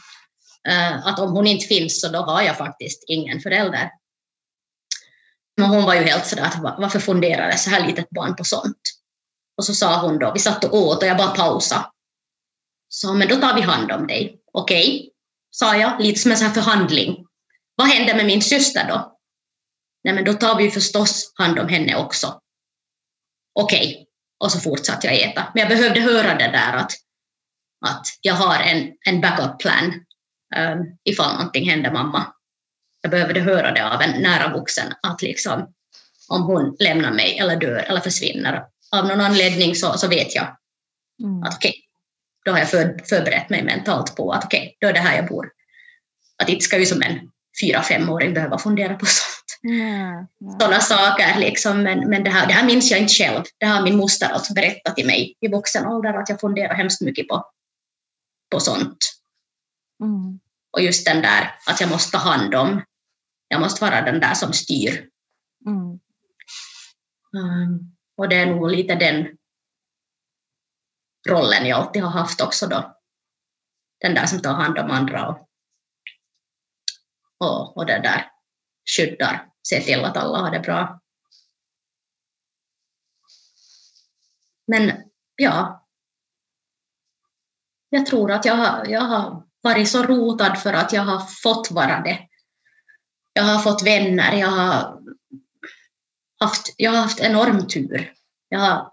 Eh, 0.69 1.07
att 1.07 1.19
om 1.19 1.33
hon 1.33 1.47
inte 1.47 1.67
finns 1.67 2.01
så 2.01 2.09
då 2.09 2.19
har 2.19 2.43
jag 2.43 2.57
faktiskt 2.57 3.05
ingen 3.07 3.41
förälder. 3.41 3.91
Men 5.57 5.71
hon 5.71 5.85
var 5.85 5.95
ju 5.95 6.01
helt 6.01 6.27
sådär 6.27 6.43
att 6.43 6.79
varför 6.79 6.99
funderar 6.99 7.49
ett 7.49 7.61
så 7.61 7.71
här 7.71 7.87
litet 7.87 8.11
barn 8.11 8.37
på 8.37 8.45
sånt? 8.45 8.81
Och 9.57 9.65
så 9.65 9.75
sa 9.75 10.01
hon 10.01 10.19
då, 10.19 10.33
vi 10.33 10.41
satt 10.41 10.65
och 10.65 10.75
åt 10.75 11.03
och 11.03 11.09
jag 11.09 11.17
bara 11.17 11.31
pausade. 11.31 11.85
Så 12.89 13.15
men 13.15 13.29
då 13.29 13.37
tar 13.37 13.55
vi 13.55 13.61
hand 13.61 13.93
om 13.93 14.07
dig. 14.07 14.41
Okej, 14.53 14.89
okay, 14.89 15.11
sa 15.51 15.77
jag, 15.77 16.01
lite 16.01 16.21
som 16.21 16.31
en 16.31 16.37
sån 16.37 16.47
här 16.47 16.55
förhandling. 16.55 17.28
Vad 17.79 17.89
händer 17.89 18.15
med 18.15 18.27
min 18.27 18.43
syster 18.43 18.89
då? 18.89 19.19
Nej, 20.05 20.15
men 20.15 20.25
då 20.25 20.33
tar 20.33 20.59
vi 20.59 20.71
förstås 20.71 21.33
hand 21.35 21.59
om 21.59 21.69
henne 21.69 21.97
också. 21.97 22.41
Okej, 23.55 23.93
okay. 23.93 24.05
och 24.41 24.53
så 24.53 24.61
fortsatte 24.61 25.07
jag 25.07 25.21
äta. 25.21 25.47
Men 25.55 25.61
jag 25.61 25.69
behövde 25.69 26.01
höra 26.01 26.35
det 26.35 26.49
där 26.49 26.73
att, 26.73 26.93
att 27.87 28.07
jag 28.21 28.35
har 28.35 28.61
en, 28.61 28.93
en 29.07 29.21
backup 29.21 29.59
plan 29.59 30.05
um, 30.57 30.99
ifall 31.05 31.37
någonting 31.37 31.71
händer 31.71 31.93
mamma. 31.93 32.33
Jag 33.01 33.11
behövde 33.11 33.41
höra 33.41 33.73
det 33.73 33.95
av 33.95 34.03
en 34.03 34.23
nära 34.23 34.53
vuxen 34.53 34.95
att 35.03 35.23
liksom, 35.23 35.75
om 36.29 36.43
hon 36.43 36.77
lämnar 36.79 37.13
mig 37.13 37.39
eller 37.39 37.57
dör 37.57 37.85
eller 37.89 38.01
försvinner 38.01 38.65
av 38.97 39.07
någon 39.07 39.21
anledning 39.21 39.75
så, 39.75 39.93
så 39.93 40.09
vet 40.09 40.35
jag 40.35 40.57
mm. 41.23 41.43
att 41.43 41.55
okej, 41.55 41.71
okay, 41.71 41.83
då 42.45 42.53
har 42.53 42.59
jag 42.59 42.71
för, 42.71 43.01
förberett 43.05 43.51
mig 43.51 43.63
mentalt 43.63 44.17
på 44.17 44.33
att 44.33 44.45
okej, 44.45 44.61
okay, 44.61 44.75
då 44.81 44.89
är 44.89 44.93
det 44.93 45.09
här 45.09 45.17
jag 45.17 45.29
bor. 45.29 45.51
Att 46.43 46.49
inte 46.49 46.65
ska 46.65 46.79
ju 46.79 46.87
som 46.87 47.03
en 47.03 47.31
fyra, 47.61 47.83
femåring 47.83 48.35
behöva 48.35 48.59
fundera 48.59 48.95
på 48.95 49.07
sånt. 49.07 49.75
Mm. 49.75 50.27
Sådana 50.61 50.81
saker. 50.81 51.39
Liksom. 51.39 51.83
Men, 51.83 52.11
men 52.11 52.25
det, 52.25 52.31
här, 52.31 52.47
det 52.47 52.53
här 52.53 52.67
minns 52.67 52.91
jag 52.91 53.01
inte 53.01 53.13
själv. 53.13 53.45
Det 53.59 53.67
har 53.67 53.83
min 53.83 53.97
moster 53.97 54.29
alltså 54.29 54.55
berättat 54.55 54.97
till 54.97 55.07
mig 55.07 55.37
i 55.41 55.49
vuxen 55.49 55.87
ålder 55.87 56.15
att 56.15 56.29
jag 56.29 56.41
funderar 56.41 56.75
hemskt 56.75 57.01
mycket 57.01 57.29
på, 57.29 57.47
på 58.51 58.61
sånt. 58.61 58.99
Mm. 60.03 60.41
Och 60.71 60.83
just 60.83 61.07
den 61.07 61.23
där 61.23 61.55
att 61.67 61.81
jag 61.81 61.91
måste 61.91 62.11
ta 62.11 62.19
hand 62.19 62.55
om. 62.55 62.83
Jag 63.49 63.61
måste 63.61 63.85
vara 63.85 64.03
den 64.03 64.21
där 64.21 64.35
som 64.35 64.53
styr. 64.53 65.09
Mm. 65.67 65.99
Um, 67.33 67.97
och 68.17 68.29
det 68.29 68.37
är 68.37 68.47
nog 68.47 68.71
lite 68.71 68.95
den 68.95 69.29
rollen 71.29 71.67
jag 71.67 71.79
alltid 71.79 72.03
har 72.03 72.11
haft 72.11 72.41
också 72.41 72.67
då. 72.67 72.95
den 74.01 74.15
där 74.15 74.27
som 74.27 74.43
tar 74.43 74.53
hand 74.53 74.79
om 74.79 74.91
andra 74.91 75.29
och, 75.29 75.48
och, 77.39 77.77
och 77.77 77.87
det 77.87 77.99
där 77.99 78.31
skyddar, 78.97 79.49
ser 79.69 79.81
till 79.81 80.05
att 80.05 80.17
alla 80.17 80.39
har 80.39 80.51
det 80.51 80.61
bra. 80.61 81.01
Men 84.67 84.93
ja, 85.37 85.87
jag 87.89 88.07
tror 88.07 88.33
att 88.33 88.45
jag 88.45 88.55
har, 88.55 88.87
jag 88.87 89.01
har 89.01 89.43
varit 89.61 89.91
så 89.91 90.03
rotad 90.03 90.59
för 90.59 90.73
att 90.73 90.93
jag 90.93 91.03
har 91.03 91.21
fått 91.21 91.71
vara 91.71 92.01
det. 92.01 92.19
Jag 93.33 93.43
har 93.43 93.59
fått 93.59 93.83
vänner, 93.83 94.33
jag 94.33 94.49
har 94.49 95.03
haft, 96.41 96.75
jag 96.77 96.91
har 96.91 96.99
haft 96.99 97.21
enorm 97.21 97.67
tur. 97.67 98.13
Jag 98.49 98.59
har 98.59 98.93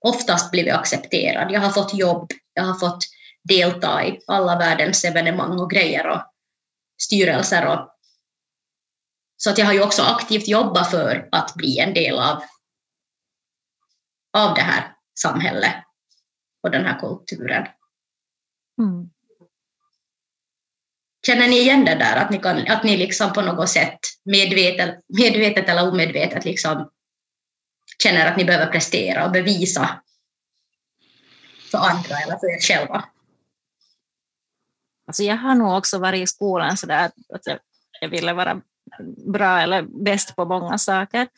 oftast 0.00 0.50
blivit 0.50 0.74
accepterad, 0.74 1.52
jag 1.52 1.60
har 1.60 1.70
fått 1.70 1.94
jobb, 1.94 2.30
jag 2.52 2.62
har 2.62 2.74
fått 2.74 3.04
delta 3.44 4.04
i 4.04 4.20
alla 4.26 4.58
världens 4.58 5.04
evenemang 5.04 5.60
och 5.60 5.70
grejer 5.70 6.06
och 6.06 6.22
styrelser. 6.98 7.66
Och, 7.66 7.90
så 9.36 9.50
att 9.50 9.58
jag 9.58 9.66
har 9.66 9.72
ju 9.72 9.82
också 9.82 10.02
aktivt 10.02 10.48
jobbat 10.48 10.90
för 10.90 11.28
att 11.32 11.54
bli 11.54 11.78
en 11.78 11.94
del 11.94 12.18
av, 12.18 12.42
av 14.32 14.54
det 14.54 14.62
här 14.62 14.94
samhället 15.20 15.74
och 16.62 16.70
den 16.70 16.84
här 16.84 17.00
kulturen. 17.00 17.66
Mm. 18.78 19.10
Känner 21.26 21.48
ni 21.48 21.58
igen 21.58 21.84
det 21.84 21.94
där, 21.94 22.16
att 22.16 22.30
ni, 22.30 22.38
kan, 22.38 22.68
att 22.68 22.84
ni 22.84 22.96
liksom 22.96 23.32
på 23.32 23.42
något 23.42 23.68
sätt 23.68 23.98
medvetet, 24.24 25.00
medvetet 25.18 25.68
eller 25.68 25.88
omedvetet 25.88 26.44
liksom 26.44 26.90
känner 28.02 28.30
att 28.30 28.36
ni 28.36 28.44
behöver 28.44 28.72
prestera 28.72 29.24
och 29.24 29.32
bevisa 29.32 30.02
för 31.70 31.78
andra 31.78 32.16
eller 32.16 32.38
för 32.38 32.46
er 32.46 32.60
själva? 32.60 33.04
Alltså 35.06 35.22
jag 35.22 35.36
har 35.36 35.54
nog 35.54 35.76
också 35.76 35.98
varit 35.98 36.22
i 36.22 36.26
skolan 36.26 36.76
så 36.76 36.86
där 36.86 37.10
att 37.34 37.46
jag, 37.46 37.58
jag 38.00 38.08
ville 38.08 38.32
vara 38.32 38.60
bra 39.26 39.60
eller 39.60 39.82
bäst 39.82 40.36
på 40.36 40.44
många 40.44 40.78
saker 40.78 41.28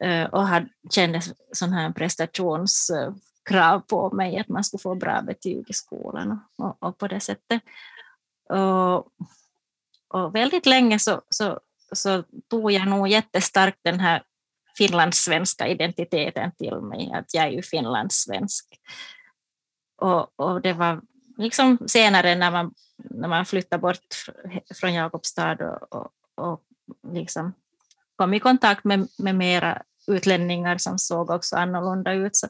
eh, 0.00 0.24
och 0.24 0.46
hade, 0.46 0.68
kände 0.90 1.22
sån 1.52 1.72
här 1.72 1.92
prestationskrav 1.92 3.80
på 3.80 4.10
mig 4.10 4.38
att 4.38 4.48
man 4.48 4.64
skulle 4.64 4.80
få 4.80 4.94
bra 4.94 5.22
betyg 5.22 5.70
i 5.70 5.72
skolan 5.72 6.40
och, 6.58 6.76
och 6.82 6.98
på 6.98 7.08
det 7.08 7.20
sättet. 7.20 7.62
Och, 8.48 8.96
och 10.08 10.34
väldigt 10.34 10.66
länge 10.66 10.98
så, 10.98 11.22
så, 11.28 11.60
så 11.92 12.24
tog 12.50 12.72
jag 12.72 12.88
nog 12.88 13.08
jättestarkt 13.08 13.78
den 13.82 14.00
här 14.00 14.22
finlandssvenska 14.76 15.68
identiteten 15.68 16.52
till 16.52 16.80
mig, 16.80 17.12
att 17.12 17.34
jag 17.34 17.44
är 17.44 17.50
ju 17.50 17.62
finlandssvensk. 17.62 18.80
Och, 19.96 20.40
och 20.40 20.60
det 20.60 20.72
var 20.72 21.00
liksom 21.40 21.78
senare 21.86 22.34
när 22.34 22.50
man, 22.50 22.74
när 22.96 23.28
man 23.28 23.46
flyttade 23.46 23.80
bort 23.80 24.14
från 24.74 24.94
Jakobstad 24.94 25.56
och, 25.60 25.92
och, 25.92 26.10
och 26.34 26.62
liksom 27.12 27.52
kom 28.16 28.34
i 28.34 28.40
kontakt 28.40 28.84
med, 28.84 29.08
med 29.18 29.34
mera 29.34 29.82
utlänningar 30.06 30.78
som 30.78 30.98
såg 30.98 31.30
också 31.30 31.56
annorlunda 31.56 32.12
ut, 32.12 32.36
så, 32.36 32.48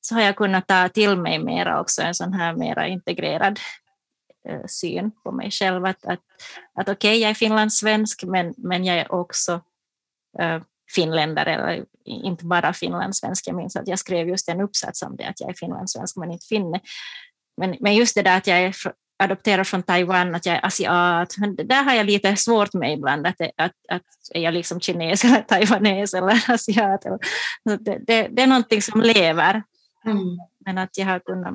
så 0.00 0.14
har 0.14 0.22
jag 0.22 0.36
kunnat 0.36 0.66
ta 0.66 0.88
till 0.88 1.16
mig 1.16 1.38
mera 1.38 1.80
också 1.80 2.02
en 2.02 2.14
sån 2.14 2.32
här 2.32 2.56
mera 2.56 2.86
integrerad 2.86 3.60
eh, 4.48 4.66
syn 4.66 5.10
på 5.10 5.32
mig 5.32 5.50
själv. 5.50 5.84
Att, 5.84 6.04
att, 6.04 6.20
att 6.74 6.88
okej, 6.88 6.92
okay, 6.92 7.16
jag 7.16 7.30
är 7.30 7.34
finlandssvensk, 7.34 8.24
men, 8.24 8.54
men 8.56 8.84
jag 8.84 8.96
är 8.96 9.12
också 9.12 9.60
eh, 10.38 10.62
finländare, 10.94 11.54
eller 11.54 11.84
inte 12.04 12.44
bara 12.44 12.72
finlandssvensk. 12.72 13.48
Jag 13.48 13.56
minns 13.56 13.76
att 13.76 13.88
jag 13.88 13.98
skrev 13.98 14.28
just 14.28 14.48
en 14.48 14.60
uppsats 14.60 15.02
om 15.02 15.16
det, 15.16 15.24
att 15.24 15.40
jag 15.40 15.50
är 15.50 15.54
finlandssvensk 15.54 16.16
men 16.16 16.30
inte 16.30 16.46
finne. 16.46 16.80
Men, 17.56 17.76
men 17.80 17.94
just 17.94 18.14
det 18.14 18.22
där 18.22 18.36
att 18.36 18.46
jag 18.46 18.58
är 18.58 18.74
adopterad 19.18 19.66
från 19.66 19.82
Taiwan, 19.82 20.34
att 20.34 20.46
jag 20.46 20.56
är 20.56 20.66
asiat, 20.66 21.34
men 21.38 21.56
det 21.56 21.64
där 21.64 21.82
har 21.82 21.94
jag 21.94 22.06
lite 22.06 22.36
svårt 22.36 22.74
med 22.74 22.92
ibland, 22.92 23.26
att, 23.26 23.40
att, 23.40 23.72
att 23.88 24.02
är 24.34 24.40
jag 24.40 24.54
liksom 24.54 24.80
kines 24.80 25.24
eller 25.24 25.40
taiwanes 25.48 26.14
eller 26.14 26.50
asiat. 26.50 27.02
Det, 27.64 27.98
det, 28.06 28.28
det 28.28 28.42
är 28.42 28.46
någonting 28.46 28.82
som 28.82 29.00
lever, 29.00 29.62
mm. 30.04 30.38
men 30.64 30.78
att 30.78 30.98
jag 30.98 31.06
har 31.06 31.18
kunnat 31.18 31.54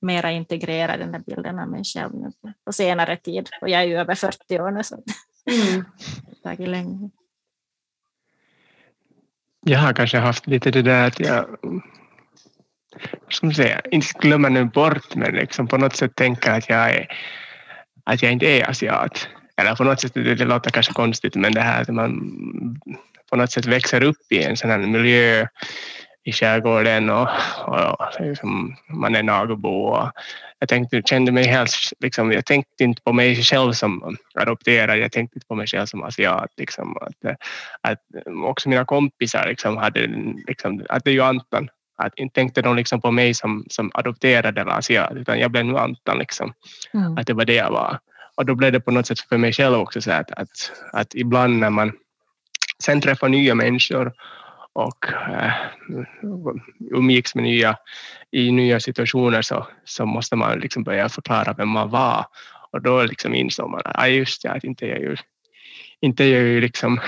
mera 0.00 0.30
integrera 0.30 0.96
den 0.96 1.12
där 1.12 1.18
bilden 1.18 1.58
av 1.58 1.68
mig 1.68 1.84
själv 1.84 2.14
nu 2.14 2.52
på 2.64 2.72
senare 2.72 3.16
tid, 3.16 3.48
och 3.60 3.68
jag 3.68 3.80
är 3.80 3.86
ju 3.86 3.98
över 3.98 4.14
40 4.14 4.60
år 4.60 4.70
nu, 4.70 4.82
så 4.82 4.94
mm. 4.94 5.04
det 6.42 6.48
har 6.48 6.56
tagit 6.56 6.68
länge. 6.68 7.10
Jag 9.60 9.78
har 9.78 9.92
kanske 9.92 10.18
haft 10.18 10.46
lite 10.46 10.70
det 10.70 10.82
där 10.82 11.06
att 11.06 11.20
jag 11.20 11.46
ska 13.28 13.46
man 13.46 13.54
säga, 13.54 13.80
inte 13.90 14.06
glömma 14.20 14.48
nu 14.48 14.64
bort 14.64 15.14
men 15.14 15.34
liksom 15.34 15.68
på 15.68 15.76
något 15.76 15.96
sätt 15.96 16.14
tänka 16.14 16.54
att 16.54 16.68
jag, 16.68 16.90
är, 16.90 17.06
att 18.04 18.22
jag 18.22 18.32
inte 18.32 18.46
är 18.46 18.70
asiat. 18.70 19.28
Eller 19.56 19.74
på 19.74 19.84
något 19.84 20.00
sätt, 20.00 20.14
det, 20.14 20.34
det 20.34 20.44
låter 20.44 20.70
kanske 20.70 20.92
konstigt, 20.92 21.34
men 21.34 21.52
det 21.52 21.60
här 21.60 21.82
att 21.82 21.88
man 21.88 22.20
på 23.30 23.36
något 23.36 23.52
sätt 23.52 23.66
växer 23.66 24.02
upp 24.02 24.32
i 24.32 24.42
en 24.42 24.56
sån 24.56 24.70
här 24.70 24.78
miljö 24.78 25.46
i 26.24 26.32
skärgården 26.32 27.10
och, 27.10 27.28
och 27.66 27.96
liksom, 28.20 28.76
man 28.88 29.14
är 29.14 29.22
nagobo. 29.22 29.68
Och 29.68 30.10
jag 30.58 30.68
tänkte, 30.68 31.02
kände 31.04 31.32
mig 31.32 31.46
helt, 31.46 31.70
liksom, 32.00 32.32
jag 32.32 32.46
tänkte 32.46 32.84
inte 32.84 33.02
på 33.02 33.12
mig 33.12 33.36
själv 33.42 33.72
som 33.72 34.16
adopterad, 34.34 34.98
jag 34.98 35.12
tänkte 35.12 35.36
inte 35.36 35.46
på 35.46 35.54
mig 35.54 35.66
själv 35.66 35.86
som 35.86 36.02
asiat. 36.02 36.50
Liksom, 36.56 36.96
att, 36.96 37.36
att 37.80 37.98
också 38.44 38.68
mina 38.68 38.84
kompisar 38.84 39.48
liksom, 39.48 39.76
hade, 39.76 40.06
liksom, 40.46 40.86
att 40.88 41.04
det 41.04 41.10
är 41.10 41.14
ju 41.14 41.22
Anton, 41.22 41.68
att 41.98 42.18
inte 42.18 42.34
tänkte 42.34 42.62
de 42.62 42.76
liksom 42.76 43.00
på 43.00 43.10
mig 43.10 43.34
som, 43.34 43.64
som 43.68 43.90
adopterad 43.94 44.58
eller 44.58 44.72
asiat, 44.72 45.12
utan 45.12 45.38
jag 45.38 45.50
blev 45.50 45.64
nu 45.64 45.78
Anton. 45.78 46.18
Liksom. 46.18 46.52
Mm. 46.94 47.18
Att 47.18 47.26
det 47.26 47.34
var 47.34 47.44
det 47.44 47.54
jag 47.54 47.70
var. 47.70 47.98
Och 48.36 48.46
då 48.46 48.54
blev 48.54 48.72
det 48.72 48.80
på 48.80 48.90
något 48.90 49.06
sätt 49.06 49.20
för 49.20 49.38
mig 49.38 49.52
själv 49.52 49.74
också 49.74 50.00
så 50.00 50.10
att, 50.10 50.30
att, 50.30 50.72
att 50.92 51.14
ibland 51.14 51.58
när 51.58 51.70
man 51.70 51.92
sen 52.82 53.00
träffar 53.00 53.28
nya 53.28 53.54
människor 53.54 54.12
och 54.72 55.06
äh, 55.32 55.52
umgicks 56.90 57.34
med 57.34 57.44
nya, 57.44 57.76
i 58.30 58.52
nya 58.52 58.80
situationer 58.80 59.42
så, 59.42 59.66
så 59.84 60.06
måste 60.06 60.36
man 60.36 60.58
liksom 60.58 60.84
börja 60.84 61.08
förklara 61.08 61.52
vem 61.52 61.68
man 61.68 61.90
var. 61.90 62.26
Och 62.70 62.82
då 62.82 63.02
liksom 63.02 63.34
insåg 63.34 63.70
man 63.70 63.80
att 63.84 63.98
ah, 63.98 64.06
just 64.06 64.44
ja, 64.44 64.50
att 64.50 64.64
inte 64.64 64.86
är 64.86 64.88
jag 64.88 65.00
ju, 65.00 65.16
inte 66.00 66.24
är 66.24 66.32
jag 66.32 66.42
ju 66.42 66.60
liksom 66.60 67.00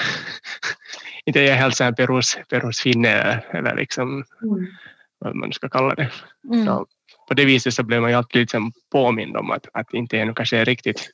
inte 1.25 1.41
är 1.41 1.45
jag 1.45 1.57
helt 1.57 1.77
så 1.77 1.93
perus, 1.93 2.39
perusfinne 2.49 3.43
eller 3.51 3.77
liksom 3.77 4.25
mm. 4.43 4.67
vad 5.19 5.37
man 5.37 5.53
ska 5.53 5.69
kalla 5.69 5.95
det. 5.95 6.11
Mm. 6.53 6.67
Så 6.67 6.87
på 7.29 7.35
det 7.35 7.45
viset 7.45 7.75
så 7.75 7.83
blev 7.83 8.01
man 8.01 8.11
ju 8.11 8.17
alltid 8.17 8.41
liksom 8.41 8.73
påmind 8.93 9.37
om 9.37 9.51
att, 9.51 9.67
att 9.73 9.95
inte 9.95 10.17
jag 10.17 10.27
nu 10.27 10.35
kanske 10.35 10.59
är 10.59 10.65
riktigt 10.65 11.11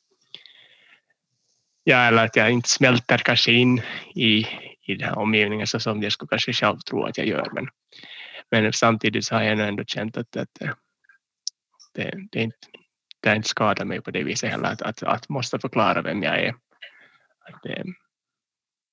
ja, 1.88 1.96
eller 1.96 2.24
att 2.24 2.36
jag 2.36 2.50
inte 2.50 2.68
smälter 2.68 3.18
kanske 3.18 3.52
in 3.52 3.82
i, 4.14 4.46
i 4.82 4.94
den 4.94 5.08
här 5.08 5.18
omgivningen 5.18 5.66
så 5.66 5.80
som 5.80 6.02
jag 6.02 6.12
skulle 6.12 6.28
kanske 6.28 6.52
själv 6.52 6.78
tro 6.78 7.04
att 7.04 7.18
jag 7.18 7.26
gör. 7.26 7.48
Men, 7.52 7.68
men 8.50 8.72
samtidigt 8.72 9.24
så 9.24 9.34
har 9.34 9.42
jag 9.42 9.68
ändå 9.68 9.84
känt 9.84 10.16
att, 10.16 10.36
att 10.36 10.48
det, 11.94 12.14
det, 12.32 12.42
inte, 12.42 12.56
det 13.22 13.36
inte 13.36 13.48
skadar 13.48 13.84
mig 13.84 14.00
på 14.00 14.10
det 14.10 14.22
viset 14.22 14.50
heller 14.50 14.68
att, 14.68 14.82
att, 14.82 15.02
att 15.02 15.28
måste 15.28 15.58
förklara 15.58 16.02
vem 16.02 16.22
jag 16.22 16.40
är. 16.40 16.54
Det, 17.62 17.84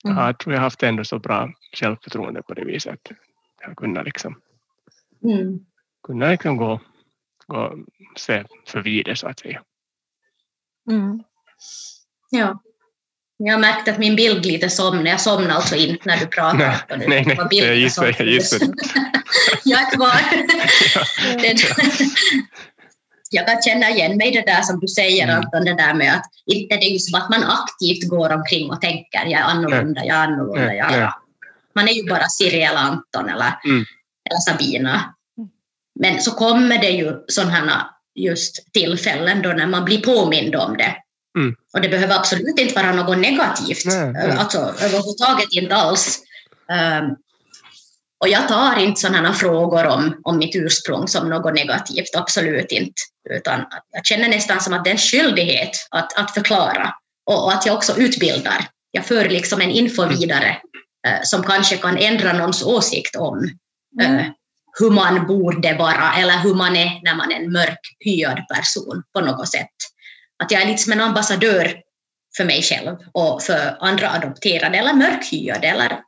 Mm. 0.05 0.17
Jag 0.17 0.39
tror 0.39 0.53
jag 0.53 0.59
har 0.59 0.63
haft 0.63 0.83
ändå 0.83 1.03
så 1.03 1.19
bra 1.19 1.53
självförtroende 1.73 2.41
på 2.41 2.53
det 2.53 2.65
viset. 2.65 2.93
Att 2.93 3.11
jag 3.61 3.77
kunnat 3.77 4.05
liksom, 4.05 4.41
mm. 5.23 5.59
kunna 6.03 6.29
liksom 6.29 6.57
gå, 6.57 6.81
gå 7.47 7.77
se 8.17 8.43
förbi 8.67 9.03
det 9.03 9.15
så 9.15 9.27
att 9.27 9.39
säga. 9.39 9.61
Mm. 10.89 11.23
Ja. 12.29 12.59
Jag 13.37 13.53
har 13.53 13.59
märkt 13.59 13.87
att 13.87 13.99
min 13.99 14.15
bild 14.15 14.45
lite 14.45 14.69
somnar. 14.69 15.05
Jag 15.05 15.21
somnar 15.21 15.49
alltså 15.49 15.75
inte 15.75 16.09
när 16.09 16.17
du 16.17 16.27
pratar. 16.27 16.85
Nej, 16.89 17.07
nej, 17.07 17.25
nej. 17.25 17.47
jag 17.51 17.75
gissar. 17.75 18.05
Jag, 18.05 18.27
gissar. 18.27 18.59
jag 19.63 19.81
är 19.81 19.95
kvar. 19.95 20.17
Ja 21.45 21.55
jag 23.33 23.47
kan 23.47 23.61
känna 23.61 23.89
igen 23.89 24.17
mig 24.17 24.31
det 24.31 24.45
där 24.45 24.61
som 24.61 24.79
du 24.79 24.87
säger 24.87 25.23
mm. 25.23 25.35
Anton, 25.35 25.65
det 25.65 25.73
där 25.73 25.93
med 25.93 26.13
att 26.13 26.25
inte 26.45 26.75
det 26.75 26.85
är 26.85 26.89
ju 26.89 26.99
som 26.99 27.21
att 27.21 27.29
man 27.29 27.43
aktivt 27.43 28.09
går 28.09 28.29
omkring 28.29 28.71
och 28.71 28.81
tänker 28.81 29.25
jag 29.25 29.41
är 29.41 29.43
annorlunda, 29.43 30.05
jag 30.05 30.17
är 30.17 30.23
annorlunda, 30.23 30.75
jag 30.75 30.93
är... 30.93 31.13
Man 31.75 31.87
är 31.87 31.93
ju 31.93 32.09
bara 32.09 32.29
Siri 32.29 32.63
eller 32.63 32.79
Anton 32.79 33.29
eller, 33.29 33.59
mm. 33.65 33.85
eller 34.29 34.39
Sabina. 34.39 35.15
Men 35.99 36.21
så 36.21 36.31
kommer 36.31 36.77
det 36.77 36.89
ju 36.89 37.23
sådana 37.27 37.89
just 38.15 38.73
tillfällen 38.73 39.41
då 39.41 39.49
när 39.49 39.67
man 39.67 39.85
blir 39.85 40.01
påmind 40.01 40.55
om 40.55 40.77
det. 40.77 40.95
Mm. 41.37 41.55
Och 41.73 41.81
det 41.81 41.89
behöver 41.89 42.15
absolut 42.15 42.59
inte 42.59 42.75
vara 42.75 42.91
något 42.91 43.17
negativt, 43.17 43.85
nej, 43.85 44.11
nej. 44.11 44.31
alltså 44.31 44.57
överhuvudtaget 44.57 45.51
inte 45.51 45.75
alls. 45.75 46.19
Um, 47.01 47.15
och 48.19 48.29
jag 48.29 48.47
tar 48.47 48.79
inte 48.79 49.01
sådana 49.01 49.33
frågor 49.33 49.87
om, 49.87 50.21
om 50.23 50.37
mitt 50.37 50.55
ursprung 50.55 51.07
som 51.07 51.29
något 51.29 51.53
negativt, 51.53 52.15
absolut 52.15 52.71
inte. 52.71 53.01
Utan 53.29 53.65
jag 53.91 54.05
känner 54.05 54.29
nästan 54.29 54.61
som 54.61 54.73
att 54.73 54.83
det 54.83 54.89
är 54.89 54.91
en 54.91 54.97
skyldighet 54.97 55.87
att, 55.91 56.19
att 56.19 56.33
förklara 56.33 56.93
och, 57.25 57.43
och 57.43 57.53
att 57.53 57.65
jag 57.65 57.75
också 57.75 57.97
utbildar. 57.97 58.67
Jag 58.91 59.05
för 59.05 59.29
liksom 59.29 59.61
en 59.61 59.69
info 59.69 60.05
vidare 60.05 60.57
eh, 61.07 61.19
som 61.23 61.43
kanske 61.43 61.77
kan 61.77 61.97
ändra 61.97 62.33
någons 62.33 62.63
åsikt 62.63 63.15
om 63.15 63.49
eh, 64.01 64.25
hur 64.79 64.91
man 64.91 65.27
borde 65.27 65.73
vara 65.73 66.13
eller 66.17 66.39
hur 66.39 66.53
man 66.53 66.75
är 66.75 67.01
när 67.03 67.15
man 67.15 67.31
är 67.31 67.35
en 67.35 67.51
mörkhyad 67.51 68.47
person 68.55 69.03
på 69.13 69.21
något 69.21 69.49
sätt. 69.51 69.69
Att 70.43 70.51
jag 70.51 70.61
är 70.61 70.65
lite 70.65 70.83
som 70.83 70.93
en 70.93 71.01
ambassadör 71.01 71.75
för 72.37 72.45
mig 72.45 72.61
själv 72.61 72.97
och 73.11 73.43
för 73.43 73.77
andra 73.79 74.09
adopterade 74.09 74.77
eller 74.77 74.93
mörkhyade 74.93 75.67
eller 75.67 75.99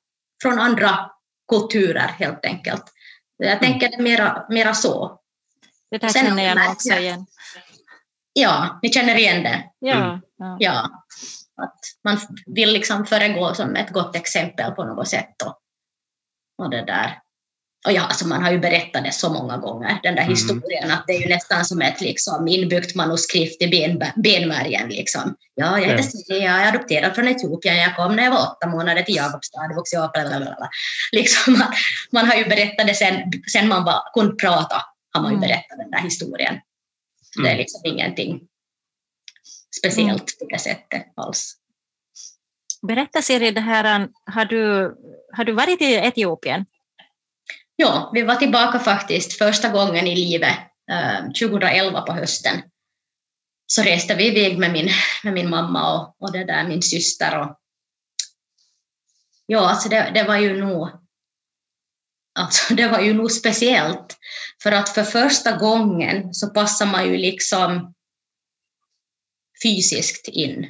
från 0.41 0.59
andra 0.59 1.11
kulturer 1.49 2.15
helt 2.19 2.45
enkelt. 2.45 2.83
Jag 3.37 3.51
mm. 3.51 3.59
tänker 3.59 3.97
det 3.97 4.03
mera, 4.03 4.45
mera 4.49 4.73
så. 4.73 5.19
Det 5.95 6.07
där 6.07 6.09
Sen, 6.09 6.25
känner 6.25 6.43
jag 6.43 6.71
också 6.71 6.93
igen. 6.93 7.25
Ja, 8.33 8.79
ni 8.81 8.89
känner 8.89 9.15
igen 9.15 9.43
det? 9.43 9.63
Ja. 9.79 9.95
Mm. 9.95 10.19
ja. 10.37 10.57
ja. 10.59 10.89
Att 11.61 11.79
man 12.03 12.19
vill 12.45 12.73
liksom 12.73 13.05
föregå 13.05 13.53
som 13.53 13.75
ett 13.75 13.89
gott 13.89 14.15
exempel 14.15 14.71
på 14.71 14.83
något 14.83 15.07
sätt. 15.07 15.41
Och, 15.41 15.59
och 16.57 16.69
det 16.69 16.85
där 16.85 17.19
och 17.85 17.91
ja, 17.91 18.01
alltså 18.01 18.27
man 18.27 18.43
har 18.43 18.51
ju 18.51 18.59
berättat 18.59 19.03
det 19.03 19.11
så 19.11 19.33
många 19.33 19.57
gånger, 19.57 19.99
den 20.03 20.15
där 20.15 20.21
mm. 20.21 20.29
historien, 20.29 20.91
att 20.91 21.03
det 21.07 21.13
är 21.13 21.21
ju 21.21 21.29
nästan 21.29 21.65
som 21.65 21.81
ett 21.81 22.01
liksom, 22.01 22.47
inbyggt 22.47 22.95
manuskript 22.95 23.61
i 23.61 23.67
ben, 23.67 24.03
benmärgen. 24.15 24.89
Liksom. 24.89 25.35
Ja, 25.55 25.79
jag 25.79 25.87
heter 25.87 26.03
Siri, 26.03 26.43
jag 26.43 26.61
är 26.61 26.67
adopterad 26.67 27.15
från 27.15 27.27
Etiopien, 27.27 27.77
jag 27.77 27.95
kom 27.95 28.15
när 28.15 28.23
jag 28.23 28.31
var 28.31 28.41
åtta 28.41 28.67
månader 28.67 29.03
till 29.03 29.15
Jakobstad, 29.15 29.73
vuxit 29.75 29.99
upp. 29.99 30.11
Liksom, 31.11 31.53
man, 31.53 31.73
man 32.11 32.27
har 32.27 32.35
ju 32.35 32.45
berättat 32.45 32.87
det 32.87 32.93
sen, 32.93 33.31
sen 33.51 33.67
man 33.67 33.83
var, 33.83 34.01
kunde 34.13 34.35
prata, 34.35 34.81
har 35.15 35.21
man 35.21 35.31
ju 35.31 35.37
mm. 35.37 35.47
berättat 35.49 35.77
den 35.77 35.91
där 35.91 35.99
historien. 35.99 36.61
Så 37.21 37.41
det 37.41 37.47
är 37.47 37.51
mm. 37.51 37.59
liksom 37.59 37.81
ingenting 37.85 38.47
speciellt 39.79 40.39
på 40.39 40.45
det 40.45 40.59
sättet 40.59 41.05
alls. 41.15 41.55
Berätta 42.87 43.21
Siri, 43.21 43.51
det 43.51 43.61
här, 43.61 44.09
har, 44.25 44.45
du, 44.45 44.95
har 45.33 45.43
du 45.43 45.51
varit 45.51 45.81
i 45.81 45.93
Etiopien? 45.93 46.65
Ja, 47.75 48.11
vi 48.13 48.21
var 48.21 48.35
tillbaka 48.35 48.79
faktiskt 48.79 49.33
första 49.33 49.69
gången 49.69 50.07
i 50.07 50.15
livet, 50.15 50.57
2011 51.39 51.99
eh, 51.99 52.05
på 52.05 52.13
hösten. 52.13 52.61
Så 53.67 53.81
reste 53.81 54.15
vi 54.15 54.27
iväg 54.27 54.57
med 54.57 54.71
min, 54.71 54.89
med 55.23 55.33
min 55.33 55.49
mamma 55.49 55.93
och, 55.93 56.15
och 56.19 56.31
det 56.31 56.43
där, 56.43 56.67
min 56.67 56.81
syster. 56.81 57.39
Och, 57.39 57.59
ja, 59.45 59.69
alltså 59.69 59.89
det, 59.89 60.11
det 60.13 60.23
var 60.23 60.37
ju 60.37 60.65
nog 60.65 60.89
Alltså, 62.39 62.73
det 62.73 62.87
var 62.87 62.99
ju 62.99 63.13
nog 63.13 63.31
speciellt, 63.31 64.17
för 64.65 64.71
att 64.71 64.89
för 64.89 65.03
första 65.03 65.57
gången 65.57 66.33
så 66.33 66.49
passar 66.49 66.85
man 66.85 67.05
ju 67.05 67.17
liksom 67.17 67.93
fysiskt 69.63 70.27
in, 70.27 70.65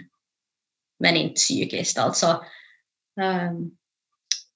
men 1.00 1.16
inte 1.16 1.34
psykiskt. 1.34 1.98
Alltså, 1.98 2.44
um, 3.22 3.72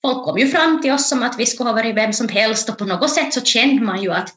folk 0.02 0.26
kom 0.26 0.38
ju 0.38 0.48
fram 0.48 0.82
till 0.82 0.92
oss 0.92 1.10
som 1.10 1.24
att 1.24 1.40
vi 1.40 1.46
skulle 1.46 1.70
ha 1.70 1.76
varit 1.76 1.96
vem 1.96 2.14
som 2.14 2.28
helst 2.28 2.70
och 2.70 2.78
på 2.78 2.86
något 2.86 3.14
sätt 3.14 3.34
så 3.34 3.42
kände 3.42 3.84
man 3.84 4.02
ju 4.04 4.12
att 4.12 4.30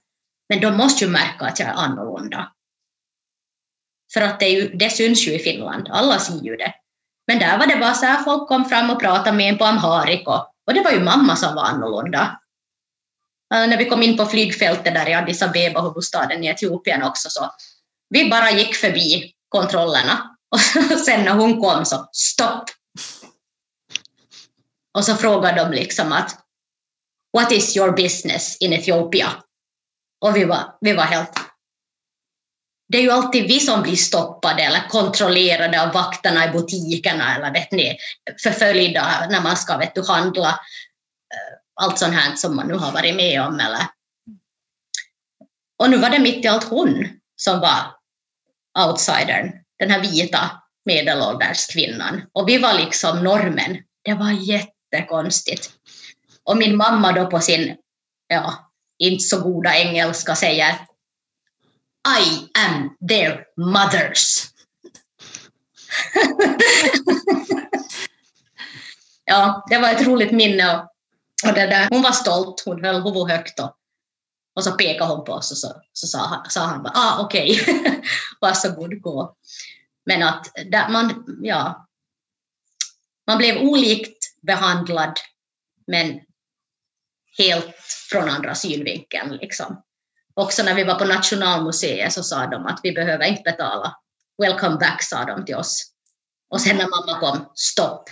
men 0.48 0.60
de 0.60 0.76
måste 0.76 1.04
ju 1.04 1.10
märka 1.10 1.44
att 1.44 1.58
jag 1.58 1.68
är 1.68 1.72
annorlunda. 1.72 2.52
För 4.14 4.20
att 4.20 4.40
det, 4.40 4.48
ju, 4.48 4.68
det 4.68 4.90
syns 4.90 5.26
ju 5.28 5.32
i 5.32 5.38
Finland, 5.38 5.88
alla 5.90 6.18
ser 6.18 6.44
ju 6.44 6.56
det. 6.56 6.74
Men 7.26 7.38
där 7.38 7.58
var 7.58 7.66
det 7.66 7.76
bara 7.76 7.94
så 7.94 8.06
här, 8.06 8.22
folk 8.22 8.48
kom 8.48 8.64
fram 8.64 8.90
och 8.90 9.00
pratade 9.00 9.36
med 9.36 9.48
en 9.48 9.58
på 9.58 9.64
amharik 9.64 10.28
och, 10.28 10.54
och 10.66 10.74
det 10.74 10.82
var 10.82 10.90
ju 10.90 11.00
mamma 11.00 11.36
som 11.36 11.54
var 11.54 11.64
annorlunda. 11.64 12.41
Eh, 13.52 13.68
när 13.68 13.76
vi 13.76 13.84
kom 13.84 14.02
in 14.02 14.16
på 14.16 14.26
flygfältet 14.26 14.94
där 14.94 15.08
i 15.08 15.14
Addis 15.14 15.42
Abeba, 15.42 15.82
huvudstaden 15.82 16.44
i 16.44 16.46
Etiopien 16.46 17.02
också, 17.02 17.30
så 17.30 17.50
vi 18.08 18.30
bara 18.30 18.50
gick 18.50 18.76
förbi 18.76 19.32
kontrollerna 19.48 20.36
och 20.92 20.98
sen 20.98 21.24
när 21.24 21.34
hon 21.34 21.60
kom 21.60 21.84
så 21.84 22.08
stopp, 22.12 22.64
och 24.94 25.04
så 25.04 25.14
frågade 25.14 25.64
de 25.64 25.72
liksom 25.72 26.12
att 26.12 26.38
What 27.32 27.52
is 27.52 27.76
your 27.76 27.92
business 27.92 28.56
in 28.56 28.72
Ethiopia? 28.72 29.28
Och 30.20 30.36
vi 30.36 30.44
var, 30.44 30.74
vi 30.80 30.92
var 30.92 31.04
helt... 31.04 31.32
Det 32.88 32.98
är 32.98 33.02
ju 33.02 33.10
alltid 33.10 33.48
vi 33.48 33.60
som 33.60 33.82
blir 33.82 33.96
stoppade 33.96 34.62
eller 34.62 34.88
kontrollerade 34.88 35.82
av 35.82 35.92
vakterna 35.92 36.44
i 36.44 36.48
butikerna 36.48 37.36
eller 37.36 37.52
vet 37.52 37.72
ni, 37.72 37.96
förföljda 38.42 39.26
när 39.30 39.40
man 39.40 39.56
ska 39.56 39.76
vet 39.76 39.94
du, 39.94 40.06
handla. 40.06 40.60
Allt 41.80 41.98
sånt 41.98 42.14
här 42.14 42.36
som 42.36 42.56
man 42.56 42.68
nu 42.68 42.74
har 42.74 42.92
varit 42.92 43.16
med 43.16 43.42
om. 43.42 43.60
Eller. 43.60 43.86
Och 45.78 45.90
nu 45.90 45.96
var 45.96 46.10
det 46.10 46.18
mitt 46.18 46.44
i 46.44 46.48
allt 46.48 46.64
hon 46.64 47.08
som 47.36 47.60
var 47.60 47.96
outsidern, 48.88 49.52
den 49.78 49.90
här 49.90 50.00
vita 50.00 50.62
medelålders 50.84 51.66
kvinnan. 51.66 52.22
Och 52.32 52.48
vi 52.48 52.58
var 52.58 52.74
liksom 52.74 53.24
normen. 53.24 53.78
Det 54.04 54.14
var 54.14 54.30
jättekonstigt. 54.30 55.70
Och 56.44 56.56
min 56.56 56.76
mamma 56.76 57.12
då 57.12 57.26
på 57.26 57.40
sin, 57.40 57.76
ja, 58.28 58.72
inte 58.98 59.24
så 59.24 59.40
goda 59.40 59.76
engelska 59.76 60.34
säger 60.34 60.72
I 62.08 62.48
am 62.58 62.96
their 63.08 63.44
mothers. 63.56 64.48
ja, 69.24 69.66
det 69.70 69.78
var 69.78 69.90
ett 69.90 70.06
roligt 70.06 70.32
minne 70.32 70.76
och, 70.76 70.88
och 71.46 71.54
det 71.54 71.66
där, 71.66 71.88
hon 71.90 72.02
var 72.02 72.12
stolt, 72.12 72.62
hon 72.64 72.84
höll 72.84 73.02
huvudet 73.02 73.36
högt 73.36 73.60
och, 73.60 73.76
och 74.54 74.64
så 74.64 74.72
pekade 74.72 75.14
hon 75.14 75.24
på 75.24 75.32
oss 75.32 75.50
och 75.50 75.58
så, 75.58 75.82
så 75.92 76.06
sa, 76.06 76.44
sa 76.48 76.60
han 76.60 76.82
bara 76.82 76.92
ah, 76.94 77.24
okej, 77.24 77.60
okay. 77.62 78.02
varsågod 78.40 79.02
gå. 79.02 79.36
Men 80.06 80.22
att 80.22 80.46
där 80.70 80.88
man, 80.88 81.24
ja, 81.42 81.88
man 83.26 83.38
blev 83.38 83.56
olikt 83.56 84.42
behandlad, 84.42 85.12
men 85.86 86.20
helt 87.38 87.76
från 88.10 88.28
andra 88.28 88.54
synvinkeln. 88.54 89.32
Liksom. 89.32 89.82
Också 90.34 90.62
när 90.62 90.74
vi 90.74 90.84
var 90.84 90.94
på 90.94 91.04
Nationalmuseet 91.04 92.12
så 92.12 92.22
sa 92.22 92.46
de 92.46 92.66
att 92.66 92.80
vi 92.82 92.92
behöver 92.92 93.24
inte 93.24 93.42
betala. 93.42 93.96
Welcome 94.38 94.76
back, 94.76 95.02
sa 95.02 95.24
de 95.24 95.44
till 95.44 95.56
oss. 95.56 95.92
Och 96.48 96.60
sen 96.60 96.76
när 96.76 96.88
mamma 96.88 97.20
kom, 97.20 97.52
stopp. 97.54 98.10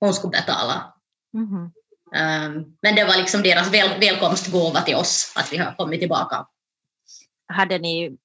Hon 0.00 0.14
skulle 0.14 0.30
betala. 0.30 0.91
Mm 1.34 1.72
um, 2.12 2.76
men 2.82 2.94
det 2.94 3.04
var 3.04 3.16
liksom 3.16 3.42
deras 3.42 3.72
väl, 3.72 4.00
välkomstgåva 4.00 4.80
till 4.80 4.94
oss, 4.94 5.32
att 5.36 5.52
vi 5.52 5.56
har 5.56 5.74
kommit 5.74 6.00
tillbaka. 6.00 6.46
Hade 7.46 7.78
ni, 7.78 8.16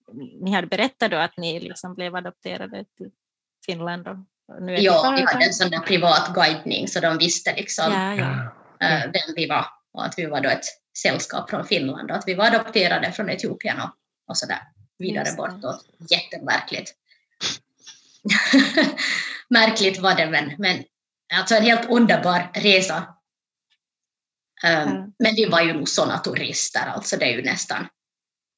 ni 0.41 0.51
hade 0.51 0.67
berättat 0.67 1.11
då 1.11 1.17
att 1.17 1.37
ni 1.37 1.59
liksom 1.59 1.95
blev 1.95 2.15
adopterade 2.15 2.85
till 2.97 3.11
Finland? 3.65 4.05
Då? 4.05 4.25
ja, 4.77 5.15
vi 5.17 5.25
hade 5.33 5.45
en 5.45 5.53
sån 5.53 5.69
där 5.69 5.79
privat 5.79 6.33
guidning 6.33 6.87
så 6.87 6.99
de 6.99 7.17
visste 7.17 7.55
liksom 7.55 7.93
ja, 7.93 8.15
ja. 8.15 8.53
Äh, 8.87 9.03
vem 9.03 9.35
vi 9.35 9.47
var 9.47 9.65
och 9.93 10.05
att 10.05 10.13
vi 10.17 10.25
var 10.25 10.41
då 10.41 10.49
ett 10.49 10.65
sällskap 10.97 11.49
från 11.49 11.65
Finland 11.65 12.11
och 12.11 12.17
att 12.17 12.27
vi 12.27 12.33
var 12.33 12.45
adopterade 12.45 13.11
från 13.11 13.29
Etiopien 13.29 13.81
och, 13.81 13.89
och 14.27 14.37
så 14.37 14.45
där 14.45 14.61
vidare 14.97 15.35
bortåt. 15.37 15.85
Jättemärkligt. 16.09 16.93
Märkligt 19.49 19.99
var 19.99 20.15
det 20.15 20.29
men, 20.29 20.51
men 20.57 20.83
alltså 21.33 21.55
en 21.55 21.63
helt 21.63 21.89
underbar 21.89 22.51
resa. 22.53 23.13
Um, 24.63 24.71
mm. 24.71 25.13
Men 25.19 25.35
vi 25.35 25.45
var 25.45 25.61
ju 25.61 25.73
nog 25.73 25.89
sådana 25.89 26.17
turister, 26.17 26.85
alltså 26.85 27.17
det 27.17 27.25
är 27.25 27.35
ju 27.35 27.43
nästan 27.43 27.87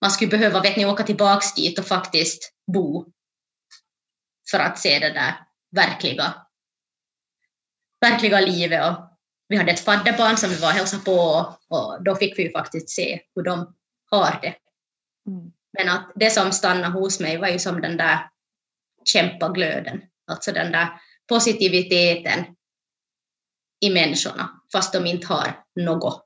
man 0.01 0.11
skulle 0.11 0.31
behöva 0.31 0.61
vet 0.61 0.77
ni, 0.77 0.85
åka 0.85 1.03
tillbaka 1.03 1.45
dit 1.55 1.79
och 1.79 1.85
faktiskt 1.85 2.53
bo 2.73 3.05
för 4.51 4.59
att 4.59 4.79
se 4.79 4.99
det 4.99 5.13
där 5.13 5.35
verkliga, 5.71 6.33
verkliga 8.01 8.39
livet. 8.39 8.89
Och 8.89 8.95
vi 9.47 9.57
hade 9.57 9.71
ett 9.71 9.85
fadderbarn 9.85 10.37
som 10.37 10.49
vi 10.49 10.55
var 10.55 10.67
och 10.67 10.73
hälsade 10.73 11.03
på 11.03 11.19
och 11.67 12.03
då 12.03 12.15
fick 12.15 12.39
vi 12.39 12.43
ju 12.43 12.51
faktiskt 12.51 12.89
se 12.89 13.21
hur 13.35 13.43
de 13.43 13.75
har 14.09 14.39
det. 14.41 14.55
Mm. 15.27 15.51
Men 15.77 15.89
att 15.89 16.11
det 16.15 16.29
som 16.29 16.51
stannade 16.51 16.93
hos 16.93 17.19
mig 17.19 17.37
var 17.37 17.47
ju 17.47 17.59
som 17.59 17.81
den 17.81 17.97
där 17.97 18.29
kämpaglöden, 19.05 20.01
alltså 20.27 20.51
den 20.51 20.71
där 20.71 20.89
positiviteten 21.27 22.45
i 23.79 23.89
människorna, 23.89 24.61
fast 24.71 24.93
de 24.93 25.05
inte 25.05 25.27
har 25.27 25.63
något. 25.75 26.25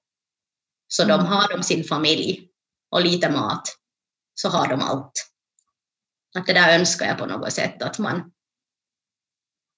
Så 0.87 1.03
mm. 1.03 1.17
de 1.17 1.25
har 1.25 1.57
de 1.57 1.63
sin 1.63 1.83
familj 1.83 2.49
och 2.91 3.01
lite 3.01 3.29
mat, 3.29 3.67
så 4.33 4.49
har 4.49 4.67
de 4.67 4.81
allt. 4.81 5.29
Att 6.35 6.47
det 6.47 6.53
där 6.53 6.79
önskar 6.79 7.05
jag 7.05 7.17
på 7.17 7.25
något 7.25 7.53
sätt, 7.53 7.81
att 7.81 7.99
man 7.99 8.31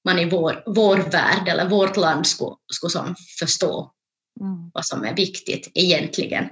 man 0.06 0.20
i 0.20 0.30
vår, 0.30 0.64
vår 0.66 0.98
värld 0.98 1.48
eller 1.48 1.70
vårt 1.70 1.98
land 1.98 2.28
skulle, 2.28 2.56
skulle 2.74 2.92
som 2.92 3.16
förstå 3.40 3.94
mm. 4.42 4.72
vad 4.74 4.86
som 4.86 5.04
är 5.04 5.16
viktigt 5.16 5.72
egentligen. 5.74 6.44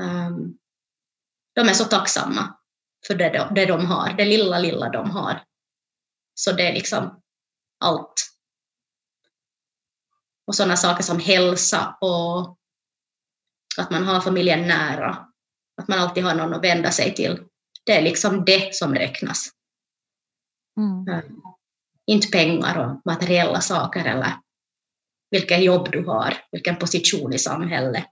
Um, 0.00 0.58
de 1.54 1.68
är 1.68 1.72
så 1.72 1.84
tacksamma 1.84 2.56
för 3.06 3.14
det 3.14 3.30
de, 3.30 3.54
det 3.54 3.66
de 3.66 3.86
har, 3.86 4.12
det 4.12 4.24
lilla, 4.24 4.58
lilla 4.58 4.88
de 4.88 5.10
har. 5.10 5.44
Så 6.34 6.52
det 6.52 6.68
är 6.68 6.72
liksom 6.72 7.22
allt. 7.80 8.35
Och 10.46 10.54
sådana 10.54 10.76
saker 10.76 11.02
som 11.02 11.18
hälsa 11.18 11.96
och 12.00 12.58
att 13.78 13.90
man 13.90 14.04
har 14.04 14.20
familjen 14.20 14.68
nära, 14.68 15.26
att 15.80 15.88
man 15.88 15.98
alltid 15.98 16.24
har 16.24 16.34
någon 16.34 16.54
att 16.54 16.64
vända 16.64 16.90
sig 16.90 17.14
till. 17.14 17.38
Det 17.84 17.92
är 17.92 18.02
liksom 18.02 18.44
det 18.44 18.74
som 18.74 18.94
räknas. 18.94 19.50
Mm. 20.80 21.24
Um, 21.24 21.42
inte 22.06 22.28
pengar 22.28 22.78
och 22.78 23.00
materiella 23.04 23.60
saker 23.60 24.04
eller 24.04 24.32
vilket 25.30 25.64
jobb 25.64 25.92
du 25.92 26.04
har, 26.04 26.36
vilken 26.52 26.76
position 26.76 27.32
i 27.32 27.38
samhället. 27.38 28.06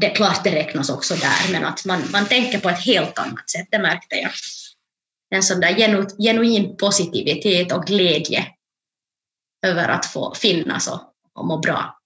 det 0.00 0.10
är 0.10 0.14
klart 0.14 0.44
det 0.44 0.54
räknas 0.54 0.90
också 0.90 1.14
där, 1.14 1.52
men 1.52 1.64
att 1.64 1.84
man, 1.84 2.02
man 2.12 2.26
tänker 2.26 2.60
på 2.60 2.68
ett 2.68 2.84
helt 2.84 3.18
annat 3.18 3.50
sätt, 3.50 3.68
det 3.70 3.78
märkte 3.78 4.16
jag. 4.16 4.30
En 5.30 5.42
sån 5.42 5.60
där 5.60 5.78
genu, 5.78 6.06
genuin 6.18 6.76
positivitet 6.76 7.72
och 7.72 7.86
glädje 7.86 8.53
över 9.64 9.88
att 9.88 10.06
få 10.06 10.34
finnas 10.34 10.88
och, 10.88 11.00
och 11.34 11.46
må 11.46 11.58
bra. 11.58 11.98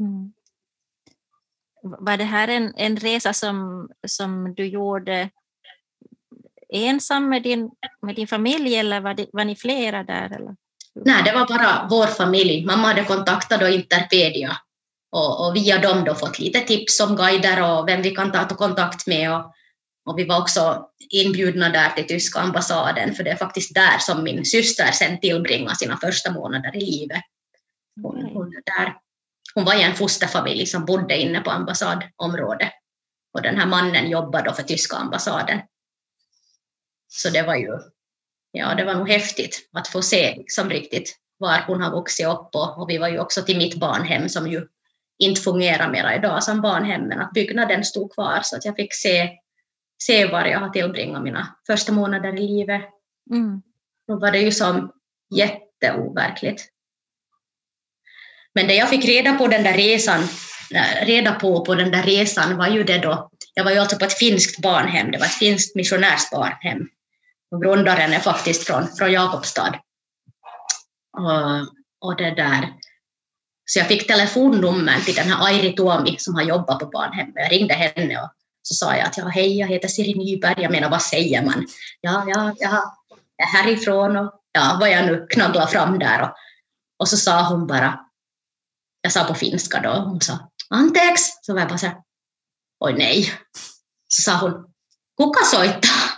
Mm. 0.00 0.32
Var 1.82 2.16
det 2.16 2.24
här 2.24 2.48
en, 2.48 2.74
en 2.76 2.96
resa 2.96 3.32
som, 3.32 3.88
som 4.06 4.54
du 4.54 4.66
gjorde 4.66 5.30
ensam 6.68 7.28
med 7.28 7.42
din, 7.42 7.70
med 8.02 8.14
din 8.14 8.26
familj 8.26 8.76
eller 8.76 9.00
var, 9.00 9.14
det, 9.14 9.26
var 9.32 9.44
ni 9.44 9.56
flera 9.56 10.04
där? 10.04 10.24
Eller? 10.24 10.56
Nej, 10.94 11.22
det 11.24 11.32
var 11.32 11.46
bara 11.46 11.86
vår 11.90 12.06
familj. 12.06 12.66
Mamma 12.66 12.88
hade 12.88 13.04
kontaktat 13.04 13.60
då 13.60 13.68
Interpedia 13.68 14.56
och, 15.10 15.46
och 15.46 15.56
via 15.56 15.78
dem 15.78 16.04
då 16.04 16.14
fått 16.14 16.38
lite 16.38 16.60
tips 16.60 17.00
om 17.00 17.16
guider 17.16 17.62
och 17.62 17.88
vem 17.88 18.02
vi 18.02 18.10
kan 18.10 18.32
ta 18.32 18.46
kontakt 18.46 19.06
med. 19.06 19.34
Och, 19.34 19.54
och 20.08 20.18
vi 20.18 20.24
var 20.24 20.40
också 20.40 20.88
inbjudna 21.10 21.68
där 21.68 21.90
till 21.90 22.06
tyska 22.06 22.40
ambassaden, 22.40 23.14
för 23.14 23.24
det 23.24 23.30
är 23.30 23.36
faktiskt 23.36 23.74
där 23.74 23.98
som 23.98 24.24
min 24.24 24.44
syster 24.44 24.92
sen 24.92 25.20
tillbringade 25.20 25.76
sina 25.76 25.96
första 25.96 26.32
månader 26.32 26.76
i 26.76 26.80
livet. 26.80 27.22
Hon, 28.02 28.22
hon, 28.22 28.50
där. 28.50 28.94
hon 29.54 29.64
var 29.64 29.74
i 29.74 29.82
en 29.82 29.94
fosterfamilj 29.94 30.66
som 30.66 30.84
bodde 30.84 31.16
inne 31.16 31.40
på 31.40 31.50
ambassadområdet. 31.50 32.72
Och 33.34 33.42
den 33.42 33.56
här 33.56 33.66
mannen 33.66 34.10
jobbade 34.10 34.44
då 34.44 34.54
för 34.54 34.62
tyska 34.62 34.96
ambassaden. 34.96 35.60
Så 37.08 37.30
det 37.30 37.42
var 37.42 37.56
ju 37.56 37.78
ja, 38.52 38.74
det 38.74 38.84
var 38.84 38.94
nog 38.94 39.08
häftigt 39.08 39.68
att 39.72 39.88
få 39.88 40.02
se 40.02 40.34
liksom 40.36 40.70
riktigt 40.70 41.18
var 41.38 41.64
hon 41.66 41.82
har 41.82 41.90
vuxit 41.90 42.26
upp. 42.26 42.54
Och, 42.54 42.82
och 42.82 42.90
vi 42.90 42.98
var 42.98 43.08
ju 43.08 43.18
också 43.18 43.42
till 43.42 43.58
mitt 43.58 43.74
barnhem 43.74 44.28
som 44.28 44.46
ju 44.46 44.66
inte 45.18 45.40
fungerar 45.40 45.90
mera 45.90 46.16
idag 46.16 46.44
som 46.44 46.60
barnhem, 46.60 47.02
men 47.02 47.20
att 47.20 47.32
byggnaden 47.32 47.84
stod 47.84 48.12
kvar 48.12 48.40
så 48.42 48.56
att 48.56 48.64
jag 48.64 48.76
fick 48.76 48.94
se, 48.94 49.30
se 50.02 50.26
var 50.26 50.44
jag 50.44 50.60
har 50.60 50.68
tillbringat 50.68 51.22
mina 51.22 51.56
första 51.66 51.92
månader 51.92 52.40
i 52.40 52.48
livet. 52.48 52.82
Mm. 53.30 53.62
Då 54.08 54.18
var 54.18 54.32
det 54.32 54.38
ju 54.38 54.52
som 54.52 54.92
jätteoverkligt. 55.34 56.64
Men 58.54 58.66
det 58.66 58.74
jag 58.74 58.88
fick 58.88 59.04
reda 59.04 59.34
på 59.34 59.46
den 59.46 59.62
där 59.62 59.72
resan, 59.74 60.20
eh, 60.74 61.06
reda 61.06 61.32
på 61.32 61.64
på 61.64 61.74
den 61.74 61.90
där 61.90 62.02
resan 62.02 62.56
var 62.56 62.68
ju 62.68 62.84
det 62.84 62.98
då, 62.98 63.30
jag 63.54 63.64
var 63.64 63.70
ju 63.70 63.78
alltså 63.78 63.96
på 63.96 64.04
ett 64.04 64.18
finskt 64.18 64.62
barnhem, 64.62 65.10
det 65.10 65.18
var 65.18 65.26
ett 65.26 65.32
finskt 65.32 65.74
missionärsbarnhem. 65.74 66.88
Och 67.50 67.62
grundaren 67.62 68.12
är 68.12 68.18
faktiskt 68.18 68.66
från, 68.66 68.88
från 68.98 69.12
Jakobstad. 69.12 69.80
Och, 71.18 72.08
och 72.08 72.16
det 72.16 72.30
där, 72.30 72.72
så 73.64 73.78
jag 73.78 73.88
fick 73.88 74.06
telefonnummer 74.06 75.00
till 75.00 75.14
den 75.14 75.28
här 75.28 75.46
Airi 75.46 75.72
Tuomi 75.72 76.16
som 76.18 76.34
har 76.34 76.42
jobbat 76.42 76.78
på 76.78 76.86
barnhemmet. 76.86 77.34
Jag 77.36 77.52
ringde 77.52 77.74
henne 77.74 78.20
och 78.20 78.30
så 78.68 78.74
sa 78.74 78.96
jag 78.96 79.06
att 79.06 79.18
ja, 79.18 79.28
hej, 79.28 79.58
jag 79.58 79.68
heter 79.68 79.88
Siri 79.88 80.14
Nyberg. 80.14 80.62
Jag 80.62 80.72
menar, 80.72 80.90
vad 80.90 81.02
säger 81.02 81.42
man? 81.42 81.66
Ja, 82.00 82.24
ja, 82.26 82.54
ja, 82.58 82.94
jag 83.36 83.48
är 83.48 83.62
härifrån 83.62 84.16
och 84.16 84.32
ja, 84.52 84.76
vad 84.80 84.90
jag 84.90 85.06
nu 85.06 85.26
knagglar 85.30 85.66
fram 85.66 85.98
där. 85.98 86.22
Och, 86.22 86.30
och 86.98 87.08
så 87.08 87.16
sa 87.16 87.48
hon 87.48 87.66
bara, 87.66 88.00
jag 89.02 89.12
sa 89.12 89.24
på 89.24 89.34
finska 89.34 89.80
då, 89.80 89.90
hon 89.90 90.20
sa 90.20 90.50
anteex. 90.70 91.20
Så 91.42 91.52
var 91.52 91.60
jag 91.60 91.68
bara 91.68 91.78
så 91.78 91.86
här, 91.86 91.96
oj 92.84 92.94
nej. 92.98 93.32
Så 94.08 94.22
sa 94.22 94.38
hon, 94.38 94.52
kuka 95.16 95.44
soittaa? 95.44 96.08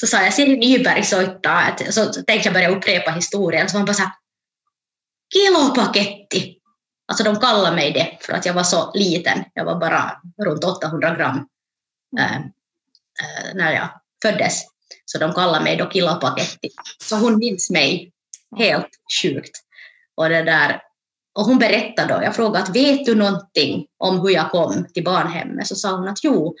Så 0.00 0.06
sa 0.06 0.22
jag 0.22 0.34
Siri 0.34 0.56
Nyberg 0.56 1.04
soittaa, 1.04 1.76
så 1.90 2.04
tänkte 2.12 2.48
jag 2.48 2.52
börja 2.52 2.70
upprepa 2.70 3.10
historien. 3.10 3.68
Så 3.68 3.76
hon 3.76 3.86
bara 3.86 3.94
så 3.94 4.02
här, 4.02 4.12
kilopaketti. 5.34 6.58
Alltså 7.08 7.24
de 7.24 7.40
kallade 7.40 7.76
mig 7.76 7.92
det 7.92 8.18
för 8.20 8.32
att 8.32 8.46
jag 8.46 8.54
var 8.54 8.62
så 8.62 8.92
liten. 8.94 9.44
Jag 9.54 9.64
var 9.64 9.80
bara 9.80 10.20
runt 10.44 10.64
800 10.64 11.14
gram 11.14 11.46
när 13.54 13.72
jag 13.72 13.88
föddes. 14.22 14.62
Så 15.04 15.18
de 15.18 15.32
kallade 15.32 15.64
mig 15.64 15.76
då 15.76 15.90
Killapaketti. 15.90 16.70
Så 17.02 17.16
hon 17.16 17.38
minns 17.38 17.70
mig 17.70 18.12
helt 18.56 18.90
sjukt. 19.22 19.56
Och, 20.14 20.28
det 20.28 20.42
där, 20.42 20.82
och 21.38 21.44
hon 21.44 21.58
berättade 21.58 22.14
då, 22.14 22.22
jag 22.22 22.36
frågade 22.36 22.64
att 22.64 22.76
vet 22.76 23.06
du 23.06 23.14
någonting 23.14 23.86
om 23.98 24.20
hur 24.20 24.30
jag 24.30 24.50
kom 24.50 24.86
till 24.94 25.04
barnhemmet? 25.04 25.66
Så 25.66 25.74
sa 25.74 25.96
hon 25.96 26.08
att 26.08 26.24
jo, 26.24 26.56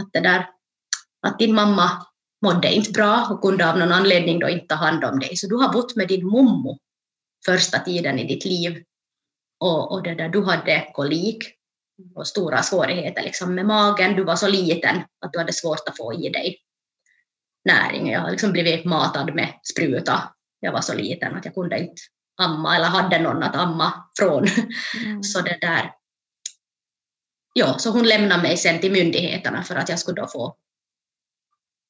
att, 0.00 0.12
det 0.12 0.20
där, 0.20 0.48
att 1.26 1.38
din 1.38 1.54
mamma 1.54 2.06
mådde 2.44 2.74
inte 2.74 2.90
bra 2.90 3.28
och 3.30 3.42
kunde 3.42 3.70
av 3.70 3.78
någon 3.78 3.92
anledning 3.92 4.38
då 4.38 4.48
inte 4.48 4.66
ta 4.66 4.74
hand 4.74 5.04
om 5.04 5.18
dig. 5.18 5.36
Så 5.36 5.46
du 5.46 5.56
har 5.56 5.72
bott 5.72 5.96
med 5.96 6.08
din 6.08 6.26
mommo 6.26 6.78
första 7.46 7.78
tiden 7.78 8.18
i 8.18 8.24
ditt 8.24 8.44
liv 8.44 8.84
och, 9.60 9.92
och 9.92 10.02
det 10.02 10.14
där, 10.14 10.28
du 10.28 10.44
hade 10.44 10.90
kolik 10.92 11.55
och 12.14 12.26
stora 12.26 12.62
svårigheter 12.62 13.22
liksom 13.22 13.54
med 13.54 13.66
magen. 13.66 14.16
Du 14.16 14.24
var 14.24 14.36
så 14.36 14.48
liten 14.48 14.96
att 14.96 15.32
du 15.32 15.38
hade 15.38 15.52
svårt 15.52 15.88
att 15.88 15.96
få 15.96 16.14
i 16.14 16.28
dig 16.28 16.58
näring. 17.64 18.10
Jag 18.10 18.20
har 18.20 18.30
liksom 18.30 18.52
blivit 18.52 18.84
matad 18.84 19.34
med 19.34 19.54
spruta. 19.72 20.22
Jag 20.60 20.72
var 20.72 20.80
så 20.80 20.94
liten 20.94 21.34
att 21.34 21.44
jag 21.44 21.54
kunde 21.54 21.78
inte 21.78 22.02
amma 22.36 22.76
eller 22.76 22.86
hade 22.86 23.18
någon 23.18 23.42
att 23.42 23.56
amma 23.56 24.08
från. 24.18 24.46
Mm. 25.04 25.22
Så 25.22 25.40
det 25.40 25.58
där. 25.60 25.92
Ja, 27.54 27.78
så 27.78 27.90
hon 27.90 28.06
lämnade 28.06 28.42
mig 28.42 28.56
sen 28.56 28.80
till 28.80 28.92
myndigheterna 28.92 29.62
för 29.62 29.74
att 29.74 29.88
jag 29.88 29.98
skulle 29.98 30.20
då 30.20 30.26
få, 30.26 30.56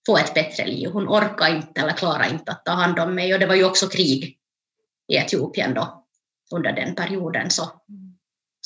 få 0.07 0.19
ett 0.19 0.35
bättre 0.35 0.67
liv. 0.67 0.91
Hon 0.91 1.09
orkade 1.09 1.57
inte 1.57 1.81
eller 1.81 1.93
klarade 1.93 2.31
inte 2.31 2.53
att 2.53 2.65
ta 2.65 2.73
hand 2.73 2.99
om 2.99 3.15
mig 3.15 3.35
och 3.35 3.41
det 3.41 3.47
var 3.47 3.55
ju 3.55 3.65
också 3.65 3.87
krig 3.87 4.39
i 5.09 5.17
Etiopien 5.17 5.75
då 5.75 6.07
under 6.55 6.73
den 6.73 6.95
perioden. 6.95 7.51
Så, 7.51 7.71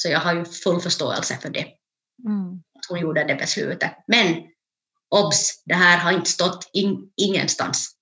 så 0.03 0.09
jag 0.09 0.20
har 0.20 0.34
ju 0.34 0.44
full 0.44 0.80
förståelse 0.80 1.38
för 1.42 1.51
det. 1.51 1.66
Mm. 2.26 2.62
Hon 2.88 3.01
gjorde 3.01 3.24
det 3.24 3.34
beslutet. 3.34 3.92
Men 4.07 4.42
obs, 5.11 5.62
det 5.64 5.74
här 5.74 5.98
har 5.98 6.12
inte 6.12 6.30
stått 6.30 6.70
in, 6.72 7.12
ingenstans. 7.16 7.96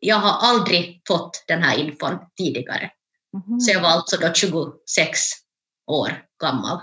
Jag 0.00 0.16
har 0.16 0.48
aldrig 0.48 1.02
fått 1.08 1.44
den 1.48 1.62
här 1.62 1.78
infon 1.78 2.18
tidigare. 2.36 2.90
Mm. 3.46 3.60
Så 3.60 3.72
jag 3.72 3.80
var 3.80 3.88
alltså 3.88 4.16
då 4.16 4.32
26 4.34 5.20
år 5.86 6.24
gammal 6.42 6.80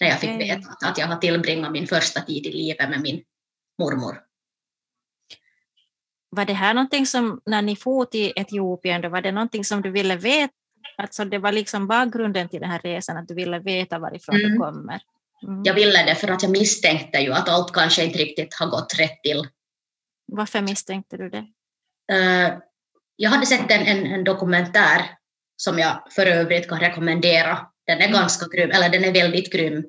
när 0.00 0.08
jag 0.08 0.20
fick 0.20 0.30
veta 0.30 0.86
att 0.86 0.98
jag 0.98 1.06
har 1.06 1.16
tillbringat 1.16 1.72
min 1.72 1.86
första 1.86 2.20
tid 2.20 2.46
i 2.46 2.52
livet 2.52 2.90
med 2.90 3.00
min 3.00 3.22
mormor. 3.78 4.20
Var 6.30 6.44
det 6.44 6.52
här 6.52 6.74
någonting 6.74 7.06
som, 7.06 7.40
när 7.46 7.62
ni 7.62 7.76
for 7.76 8.04
till 8.04 8.32
Etiopien, 8.36 9.00
då 9.00 9.08
var 9.08 9.20
det 9.20 9.32
någonting 9.32 9.64
som 9.64 9.82
du 9.82 9.90
ville 9.90 10.16
veta 10.16 10.54
Alltså 10.98 11.24
det 11.24 11.38
var 11.38 11.52
liksom 11.52 11.86
bakgrunden 11.86 12.48
till 12.48 12.60
den 12.60 12.70
här 12.70 12.78
resan, 12.78 13.16
att 13.16 13.28
du 13.28 13.34
ville 13.34 13.58
veta 13.58 13.98
varifrån 13.98 14.36
mm. 14.36 14.50
du 14.50 14.58
kommer. 14.58 15.00
Mm. 15.42 15.62
Jag 15.64 15.74
ville 15.74 16.04
det 16.04 16.14
för 16.14 16.28
att 16.28 16.42
jag 16.42 16.52
misstänkte 16.52 17.18
ju 17.18 17.32
att 17.32 17.48
allt 17.48 17.72
kanske 17.72 18.04
inte 18.04 18.18
riktigt 18.18 18.54
har 18.54 18.66
gått 18.66 18.98
rätt 18.98 19.22
till. 19.22 19.48
Varför 20.32 20.60
misstänkte 20.60 21.16
du 21.16 21.30
det? 21.30 21.46
Uh, 22.12 22.58
jag 23.16 23.30
hade 23.30 23.46
sett 23.46 23.70
en, 23.70 23.82
en, 23.82 24.06
en, 24.06 24.24
dokumentär 24.24 25.10
som 25.56 25.78
jag 25.78 26.02
för 26.10 26.26
övrigt 26.26 26.68
kan 26.68 26.80
rekommendera. 26.80 27.66
Den 27.86 27.98
är 27.98 28.08
mm. 28.08 28.20
ganska 28.20 28.46
grym, 28.46 28.70
eller 28.70 28.88
den 28.88 29.04
är 29.04 29.12
väldigt 29.12 29.52
grym, 29.52 29.84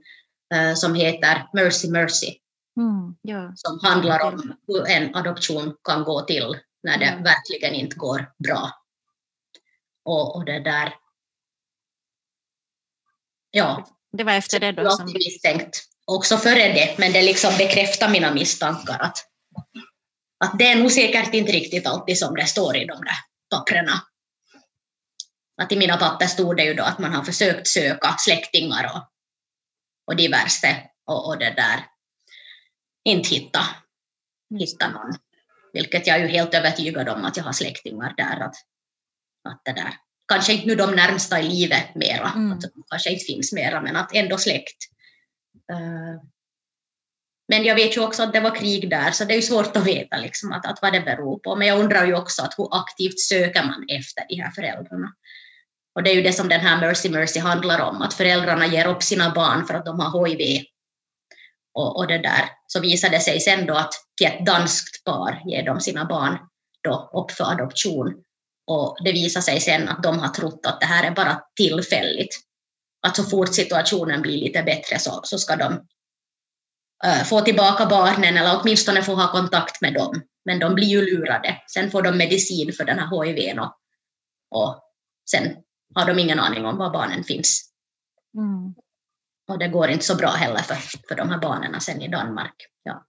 uh, 0.55 0.73
som 0.75 0.95
heter 0.95 1.47
Mercy 1.53 1.89
Mercy. 1.89 2.35
Mm, 2.77 3.15
ja. 3.21 3.51
Som 3.55 3.79
handlar 3.83 4.25
om 4.25 4.53
hur 4.67 4.89
en 4.89 5.15
adoption 5.15 5.75
kan 5.83 6.03
gå 6.03 6.21
till 6.21 6.57
när 6.83 6.97
det 6.97 7.05
mm. 7.05 7.23
verkligen 7.23 7.73
inte 7.73 7.95
går 7.95 8.31
bra. 8.43 8.80
Och, 10.03 10.35
och 10.35 10.45
det 10.45 10.59
där, 10.59 10.93
ja. 13.51 13.87
Det 14.11 14.23
var 14.23 14.33
efter 14.33 14.59
det 14.59 14.71
då? 14.71 14.83
Jag 14.83 14.93
som... 14.93 15.13
misstänkt 15.13 15.83
också 16.05 16.37
före 16.37 16.73
det, 16.73 16.95
men 16.97 17.13
det 17.13 17.21
liksom 17.21 17.57
bekräftar 17.57 18.09
mina 18.09 18.33
misstankar 18.33 18.99
att, 18.99 19.17
att 20.43 20.59
det 20.59 20.67
är 20.67 20.75
nog 20.75 20.91
säkert 20.91 21.33
inte 21.33 21.51
riktigt 21.51 21.87
alltid 21.87 22.17
som 22.17 22.35
det 22.35 22.45
står 22.45 22.75
i 22.77 22.85
de 22.85 23.01
där 23.01 23.15
papperna. 23.49 24.01
Att 25.61 25.71
i 25.71 25.77
mina 25.77 25.97
papper 25.97 26.27
stod 26.27 26.57
det 26.57 26.63
ju 26.63 26.73
då 26.73 26.83
att 26.83 26.99
man 26.99 27.13
har 27.13 27.23
försökt 27.23 27.67
söka 27.67 28.15
släktingar 28.17 28.91
och, 28.95 29.09
och 30.07 30.15
diverse 30.15 30.89
och, 31.05 31.27
och 31.27 31.37
det 31.37 31.49
där 31.51 31.85
inte 33.03 33.29
hitta, 33.29 33.59
hitta 34.59 34.89
någon. 34.89 35.15
Vilket 35.73 36.07
jag 36.07 36.17
är 36.17 36.21
ju 36.21 36.27
helt 36.27 36.53
övertygad 36.53 37.09
om 37.09 37.25
att 37.25 37.37
jag 37.37 37.43
har 37.43 37.53
släktingar 37.53 38.13
där. 38.17 38.39
Att, 38.39 38.55
att 39.49 39.61
det 39.65 39.71
där, 39.71 39.93
kanske 40.27 40.53
inte 40.53 40.67
nu 40.67 40.75
de 40.75 40.91
närmsta 40.91 41.39
i 41.39 41.43
livet 41.43 41.95
mera, 41.95 42.31
mm. 42.35 42.51
att 42.51 42.63
kanske 42.89 43.09
inte 43.09 43.25
finns 43.25 43.53
mera, 43.53 43.81
men 43.81 43.95
att 43.95 44.15
ändå 44.15 44.37
släkt. 44.37 44.77
Uh, 45.71 46.21
men 47.47 47.63
jag 47.63 47.75
vet 47.75 47.97
ju 47.97 48.01
också 48.01 48.23
att 48.23 48.33
det 48.33 48.39
var 48.39 48.55
krig 48.55 48.89
där, 48.89 49.11
så 49.11 49.25
det 49.25 49.33
är 49.33 49.35
ju 49.35 49.41
svårt 49.41 49.77
att 49.77 49.87
veta 49.87 50.17
liksom, 50.17 50.51
att, 50.51 50.65
att 50.65 50.81
vad 50.81 50.93
det 50.93 51.01
beror 51.01 51.39
på. 51.39 51.55
Men 51.55 51.67
jag 51.67 51.79
undrar 51.79 52.05
ju 52.05 52.15
också 52.15 52.41
att 52.41 52.53
hur 52.57 52.67
aktivt 52.71 53.19
söker 53.19 53.63
man 53.63 53.85
efter 53.89 54.23
de 54.29 54.35
här 54.35 54.51
föräldrarna? 54.51 55.13
Och 55.95 56.03
det 56.03 56.11
är 56.11 56.15
ju 56.15 56.21
det 56.21 56.33
som 56.33 56.49
den 56.49 56.59
här 56.59 56.81
Mercy 56.81 57.09
Mercy 57.09 57.39
handlar 57.39 57.81
om, 57.81 58.01
att 58.01 58.13
föräldrarna 58.13 58.67
ger 58.67 58.87
upp 58.87 59.03
sina 59.03 59.33
barn 59.33 59.65
för 59.65 59.73
att 59.73 59.85
de 59.85 59.99
har 59.99 60.27
HIV. 60.27 60.65
Och, 61.73 61.97
och 61.97 62.07
det 62.07 62.17
där. 62.17 62.49
Så 62.67 62.79
visade 62.79 63.15
det 63.15 63.19
sig 63.19 63.39
sen 63.39 63.65
då 63.65 63.73
att 63.73 63.93
till 64.17 64.27
ett 64.27 64.45
danskt 64.45 65.03
par 65.03 65.41
ger 65.45 65.65
de 65.65 65.79
sina 65.79 66.05
barn 66.05 66.37
då 66.83 67.11
upp 67.13 67.31
för 67.31 67.51
adoption. 67.51 68.13
Och 68.71 68.97
det 69.03 69.11
visar 69.11 69.41
sig 69.41 69.59
sen 69.59 69.89
att 69.89 70.03
de 70.03 70.19
har 70.19 70.27
trott 70.27 70.65
att 70.65 70.79
det 70.79 70.85
här 70.85 71.07
är 71.07 71.15
bara 71.15 71.41
tillfälligt. 71.55 72.35
att 73.07 73.15
så 73.15 73.23
fort 73.23 73.55
situationen 73.55 74.21
blir 74.21 74.37
lite 74.37 74.63
bättre 74.63 74.99
så, 74.99 75.21
så 75.23 75.37
ska 75.37 75.55
de 75.55 75.73
uh, 77.05 77.23
få 77.23 77.41
tillbaka 77.41 77.85
barnen 77.85 78.37
eller 78.37 78.59
åtminstone 78.61 79.03
få 79.03 79.15
ha 79.15 79.31
kontakt 79.31 79.81
med 79.81 79.93
dem. 79.93 80.21
Men 80.45 80.59
de 80.59 80.75
blir 80.75 80.87
ju 80.87 81.01
lurade. 81.01 81.61
Sen 81.73 81.91
får 81.91 82.01
de 82.01 82.17
medicin 82.17 82.73
för 82.73 82.85
den 82.85 82.99
här 82.99 83.23
HIVn 83.23 83.59
och, 83.59 83.77
och 84.51 84.83
sen 85.31 85.55
har 85.95 86.05
de 86.05 86.19
ingen 86.19 86.39
aning 86.39 86.65
om 86.65 86.77
var 86.77 86.89
barnen 86.89 87.23
finns. 87.23 87.71
Mm. 88.37 88.75
Och 89.47 89.59
det 89.59 89.67
går 89.67 89.89
inte 89.89 90.05
så 90.05 90.15
bra 90.15 90.29
heller 90.29 90.61
för, 90.61 90.75
för 91.07 91.15
de 91.15 91.29
här 91.29 91.39
barnen 91.39 91.81
sen 91.81 92.01
i 92.01 92.07
Danmark. 92.07 92.55
Ja. 92.83 93.05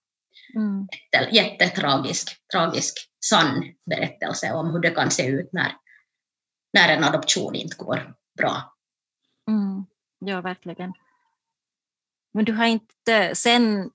Mm. 0.57 0.89
Jättetragisk, 1.33 2.37
tragisk, 2.53 3.12
sann 3.25 3.75
berättelse 3.87 4.53
om 4.53 4.71
hur 4.71 4.79
det 4.81 4.91
kan 4.91 5.11
se 5.11 5.27
ut 5.27 5.53
när, 5.53 5.77
när 6.73 6.89
en 6.89 7.05
adoption 7.05 7.55
inte 7.55 7.77
går 7.77 8.15
bra. 8.39 8.75
Mm. 9.49 9.85
Ja, 10.19 10.41
verkligen. 10.41 10.93
Men 12.35 12.45
du 12.45 12.53
har 12.53 12.67
inte 12.67 13.35
sen 13.35 13.91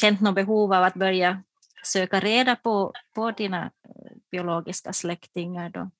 känt 0.00 0.20
något 0.20 0.34
behov 0.34 0.72
av 0.72 0.82
att 0.82 0.94
börja 0.94 1.42
söka 1.84 2.20
reda 2.20 2.56
på, 2.56 2.92
på 3.14 3.30
dina 3.30 3.64
eh, 3.64 4.12
biologiska 4.30 4.92
släktingar 4.92 5.70
då? 5.70 5.90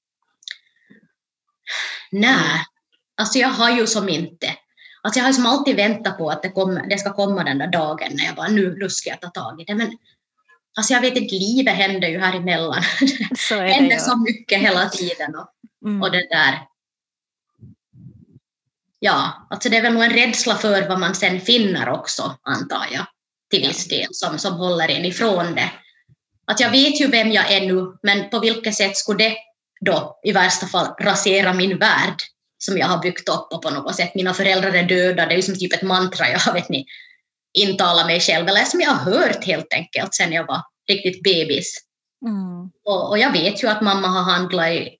Nej, 2.10 2.64
alltså 3.16 3.38
jag 3.38 3.48
har 3.48 3.70
ju 3.70 3.86
som 3.86 4.08
inte. 4.08 4.46
Alltså 5.02 5.20
jag 5.20 5.26
har 5.26 5.32
som 5.32 5.46
alltid 5.46 5.76
väntat 5.76 6.18
på 6.18 6.30
att 6.30 6.42
det, 6.42 6.50
kommer, 6.50 6.86
det 6.86 6.98
ska 6.98 7.12
komma 7.12 7.44
den 7.44 7.58
där 7.58 7.66
dagen 7.66 8.10
när 8.12 8.24
jag 8.24 8.34
bara 8.34 8.48
nu, 8.48 8.76
nu 8.78 8.88
ska 8.88 9.10
jag 9.10 9.20
ta 9.20 9.28
tag 9.28 9.60
i 9.60 9.64
det. 9.64 9.74
Men 9.74 9.98
alltså 10.76 10.92
jag 10.92 11.00
vet 11.00 11.16
inte, 11.16 11.34
livet 11.34 11.74
händer 11.74 12.08
ju 12.08 12.18
här 12.18 12.36
emellan. 12.36 12.82
Så 13.38 13.54
det 13.54 13.68
händer 13.68 13.98
så 13.98 14.16
mycket 14.16 14.60
hela 14.60 14.88
tiden. 14.88 15.34
Och, 15.34 15.48
mm. 15.88 16.02
och 16.02 16.10
det 16.10 16.28
där. 16.30 16.58
Ja, 18.98 19.46
alltså 19.50 19.68
det 19.68 19.76
är 19.76 19.82
väl 19.82 19.92
nog 19.92 20.02
en 20.02 20.12
rädsla 20.12 20.54
för 20.54 20.88
vad 20.88 21.00
man 21.00 21.14
sen 21.14 21.40
finner 21.40 21.88
också, 21.88 22.38
antar 22.42 22.86
jag, 22.92 23.06
till 23.50 23.68
viss 23.68 23.88
del, 23.88 24.08
som, 24.10 24.38
som 24.38 24.54
håller 24.54 24.88
en 24.88 25.04
ifrån 25.04 25.54
det. 25.54 25.70
Att 26.46 26.60
jag 26.60 26.70
vet 26.70 27.00
ju 27.00 27.06
vem 27.06 27.32
jag 27.32 27.52
är 27.52 27.60
nu, 27.60 27.98
men 28.02 28.30
på 28.30 28.38
vilket 28.38 28.74
sätt 28.74 28.96
skulle 28.96 29.24
det 29.24 29.36
då 29.80 30.20
i 30.22 30.32
värsta 30.32 30.66
fall 30.66 30.94
rasera 31.00 31.52
min 31.52 31.78
värld 31.78 32.14
som 32.58 32.78
jag 32.78 32.86
har 32.86 32.98
byggt 32.98 33.28
upp 33.28 33.52
och 33.52 33.62
på 33.62 33.70
något 33.70 33.96
sätt 33.96 34.14
mina 34.14 34.34
föräldrar 34.34 34.72
är 34.72 34.82
döda, 34.82 35.26
det 35.26 35.34
är 35.34 35.36
ju 35.36 35.42
som 35.42 35.58
typ 35.58 35.72
ett 35.72 35.82
mantra 35.82 36.28
jag 36.46 36.52
vet 36.52 36.68
ni, 36.68 36.86
intalar 37.54 38.06
mig 38.06 38.20
själv, 38.20 38.48
eller 38.48 38.64
som 38.64 38.80
jag 38.80 38.90
har 38.90 39.12
hört 39.12 39.44
helt 39.44 39.72
enkelt 39.72 40.14
sen 40.14 40.32
jag 40.32 40.46
var 40.46 40.62
riktigt 40.88 41.22
bebis. 41.22 41.78
Mm. 42.26 42.70
Och, 42.84 43.10
och, 43.10 43.18
jag 43.18 43.32
vet 43.32 43.62
ju 43.62 43.68
att 43.68 43.80
mamma 43.80 44.08
har 44.08 44.22
handlat 44.22 44.68
i 44.68 44.96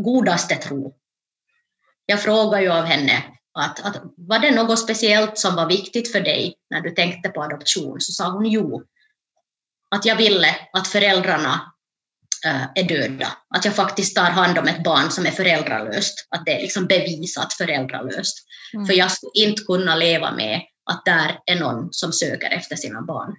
godaste 0.00 0.54
tro. 0.56 0.94
Jag 2.06 2.22
frågar 2.22 2.60
ju 2.60 2.68
av 2.72 2.84
henne 2.84 3.24
att, 3.58 3.84
att 3.84 4.02
var 4.16 4.38
det 4.38 4.50
något 4.50 4.78
speciellt 4.78 5.38
som 5.38 5.54
var 5.54 5.66
viktigt 5.66 6.12
för 6.12 6.20
dig 6.20 6.54
när 6.70 6.80
du 6.80 6.90
tänkte 6.90 7.28
på 7.28 7.42
adoption? 7.42 8.00
Så 8.00 8.12
sa 8.12 8.30
hon 8.30 8.46
jo, 8.46 8.82
att 9.90 10.04
jag 10.04 10.16
ville 10.16 10.56
att 10.72 10.88
föräldrarna 10.88 11.72
äh, 12.46 12.62
är 12.74 12.88
döda. 12.88 13.28
Att 13.54 13.64
jag 13.64 13.74
faktiskt 13.74 14.16
tar 14.16 14.30
hand 14.30 14.58
om 14.58 14.66
ett 14.66 14.84
barn 14.84 15.10
som 15.10 15.26
är 15.26 15.30
föräldralöst. 15.30 16.26
Att 16.30 16.46
det 16.46 16.56
är 16.56 16.60
liksom 16.60 16.86
bevisat 16.86 17.52
föräldralöst. 17.52 18.36
Mm. 18.74 18.86
För 18.86 18.94
jag 18.94 19.10
skulle 19.10 19.46
inte 19.46 19.62
kunna 19.62 19.94
leva 19.94 20.32
med 20.32 20.62
att 20.90 21.04
där 21.04 21.40
är 21.46 21.60
någon 21.60 21.88
som 21.92 22.12
söker 22.12 22.50
efter 22.50 22.76
sina 22.76 23.02
barn. 23.02 23.36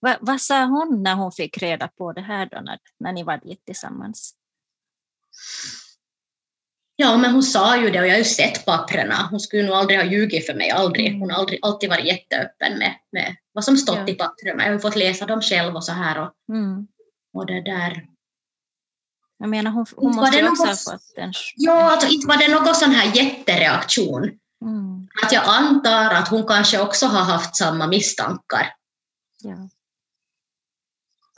Va, 0.00 0.16
vad 0.20 0.40
sa 0.40 0.64
hon 0.64 1.02
när 1.02 1.14
hon 1.14 1.32
fick 1.32 1.58
reda 1.62 1.88
på 1.88 2.12
det 2.12 2.20
här 2.20 2.46
då, 2.46 2.60
när, 2.60 2.78
när 3.00 3.12
ni 3.12 3.22
var 3.22 3.36
dit 3.36 3.64
tillsammans? 3.64 4.34
Ja, 6.96 7.16
men 7.16 7.32
hon 7.32 7.42
sa 7.42 7.76
ju 7.76 7.90
det 7.90 8.00
och 8.00 8.06
jag 8.06 8.12
har 8.12 8.18
ju 8.18 8.24
sett 8.24 8.64
papperna. 8.64 9.28
Hon 9.30 9.40
skulle 9.40 9.62
nog 9.62 9.74
aldrig 9.74 9.98
ha 9.98 10.06
ljugit 10.06 10.46
för 10.46 10.54
mig, 10.54 10.70
aldrig. 10.70 11.06
Mm. 11.06 11.20
Hon 11.20 11.30
har 11.30 11.38
aldrig, 11.38 11.58
alltid 11.62 11.90
varit 11.90 12.06
jätteöppen 12.06 12.78
med, 12.78 12.94
med 13.12 13.36
vad 13.52 13.64
som 13.64 13.76
stått 13.76 13.96
ja. 13.96 14.08
i 14.08 14.14
papperna. 14.14 14.64
Jag 14.64 14.72
har 14.72 14.78
fått 14.78 14.96
läsa 14.96 15.26
dem 15.26 15.40
själv 15.40 15.76
och 15.76 15.84
så 15.84 15.92
här. 15.92 16.18
Och, 16.18 16.54
mm. 16.54 16.86
och 17.32 17.46
det 17.46 17.60
där. 17.60 18.06
Jag 19.38 19.48
menar, 19.48 19.70
hon, 19.70 19.86
hon 19.96 20.16
måste 20.16 20.38
ju 20.38 20.48
också 20.48 20.64
något, 20.64 20.86
ha 20.86 20.92
fått 20.92 21.12
en... 21.16 21.32
Ja, 21.56 21.90
alltså 21.92 22.08
inte 22.08 22.26
var 22.26 22.36
det 22.36 22.54
någon 22.54 22.74
sån 22.74 22.90
här 22.90 23.16
jättereaktion. 23.16 24.38
Mm. 24.64 25.08
Att 25.24 25.32
jag 25.32 25.44
antar 25.46 26.10
att 26.10 26.28
hon 26.28 26.46
kanske 26.46 26.80
också 26.80 27.06
har 27.06 27.24
haft 27.24 27.56
samma 27.56 27.86
misstankar. 27.86 28.74
Ja. 29.42 29.68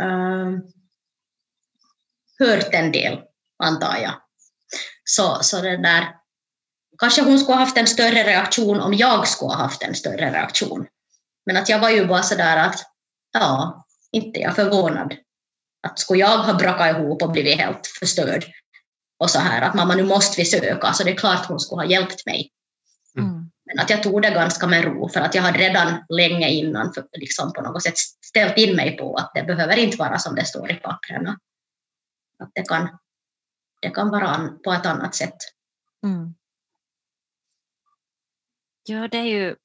Uh, 0.02 0.58
hört 2.38 2.74
en 2.74 2.92
del, 2.92 3.20
antar 3.62 3.96
jag. 3.96 4.22
Så, 5.04 5.38
så 5.42 5.60
det 5.60 5.76
där, 5.76 6.14
kanske 6.98 7.22
hon 7.22 7.38
skulle 7.38 7.56
ha 7.56 7.64
haft 7.64 7.76
en 7.76 7.86
större 7.86 8.24
reaktion 8.24 8.80
om 8.80 8.94
jag 8.94 9.28
skulle 9.28 9.52
ha 9.52 9.62
haft 9.62 9.82
en 9.82 9.94
större 9.94 10.32
reaktion. 10.32 10.86
Men 11.46 11.56
att 11.56 11.68
jag 11.68 11.78
var 11.78 11.90
ju 11.90 12.06
bara 12.06 12.22
sådär 12.22 12.56
att, 12.56 12.86
ja, 13.32 13.86
inte 14.12 14.40
jag 14.40 14.56
förvånad. 14.56 15.14
Att 15.82 15.98
skulle 15.98 16.20
jag 16.20 16.38
ha 16.38 16.54
brakat 16.54 16.96
ihop 16.96 17.22
och 17.22 17.30
blivit 17.30 17.60
helt 17.60 17.86
förstörd 17.86 18.44
och 19.18 19.30
så 19.30 19.38
här 19.38 19.62
att 19.62 19.74
mamma 19.74 19.94
nu 19.94 20.02
måste 20.02 20.40
vi 20.40 20.44
söka, 20.44 20.92
så 20.92 21.04
det 21.04 21.10
är 21.10 21.16
klart 21.16 21.46
hon 21.46 21.60
skulle 21.60 21.82
ha 21.82 21.90
hjälpt 21.90 22.26
mig. 22.26 22.50
Men 23.68 23.78
att 23.78 23.90
jag 23.90 24.02
tog 24.02 24.22
det 24.22 24.30
ganska 24.30 24.66
med 24.66 24.84
ro, 24.84 25.08
för 25.08 25.20
att 25.20 25.34
jag 25.34 25.42
hade 25.42 25.58
redan 25.58 26.04
länge 26.08 26.50
innan 26.50 26.92
för, 26.92 27.04
liksom 27.12 27.52
på 27.52 27.62
något 27.62 27.82
sätt 27.82 27.98
ställt 28.24 28.58
in 28.58 28.76
mig 28.76 28.96
på 28.96 29.14
att 29.14 29.30
det 29.34 29.42
behöver 29.42 29.76
inte 29.76 29.96
vara 29.96 30.18
som 30.18 30.34
det 30.34 30.44
står 30.44 30.70
i 30.70 30.74
papperna. 30.74 31.38
Att 32.42 32.50
det 32.54 32.68
kan, 32.68 32.98
det 33.82 33.90
kan 33.90 34.10
vara 34.10 34.48
på 34.64 34.72
ett 34.72 34.86
annat 34.86 35.14
sätt. 35.14 35.36
Mm. 36.04 36.34
Ja, 38.84 39.08
det 39.08 39.18
är 39.18 39.24
ju 39.24 39.56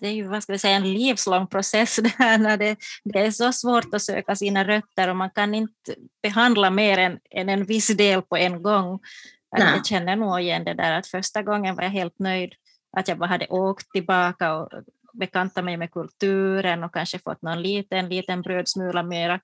det 0.00 0.08
är 0.08 0.12
ju 0.12 0.28
vad 0.28 0.42
ska 0.42 0.52
vi 0.52 0.58
säga, 0.58 0.76
en 0.76 0.92
livslång 0.92 1.46
process 1.46 1.96
det 2.02 2.14
här 2.18 2.38
när 2.38 2.56
det, 2.56 2.76
det 3.04 3.18
är 3.18 3.30
så 3.30 3.52
svårt 3.52 3.94
att 3.94 4.02
söka 4.02 4.36
sina 4.36 4.64
rötter 4.64 5.08
och 5.08 5.16
man 5.16 5.30
kan 5.30 5.54
inte 5.54 5.94
behandla 6.22 6.70
mer 6.70 6.98
än, 6.98 7.18
än 7.30 7.48
en 7.48 7.64
viss 7.64 7.88
del 7.88 8.22
på 8.22 8.36
en 8.36 8.62
gång. 8.62 9.00
jag 9.56 9.86
känner 9.86 10.16
nog 10.16 10.40
igen 10.40 10.64
det 10.64 10.74
där 10.74 10.92
att 10.92 11.06
första 11.06 11.42
gången 11.42 11.76
var 11.76 11.82
jag 11.82 11.90
helt 11.90 12.18
nöjd 12.18 12.54
att 12.92 13.08
jag 13.08 13.18
bara 13.18 13.26
hade 13.26 13.46
åkt 13.46 13.90
tillbaka 13.90 14.54
och 14.54 14.68
bekantat 15.12 15.64
mig 15.64 15.76
med 15.76 15.92
kulturen 15.92 16.84
och 16.84 16.94
kanske 16.94 17.18
fått 17.18 17.42
någon 17.42 17.62
liten, 17.62 18.08
liten 18.08 18.42
brödsmula 18.42 19.02
mera 19.02 19.40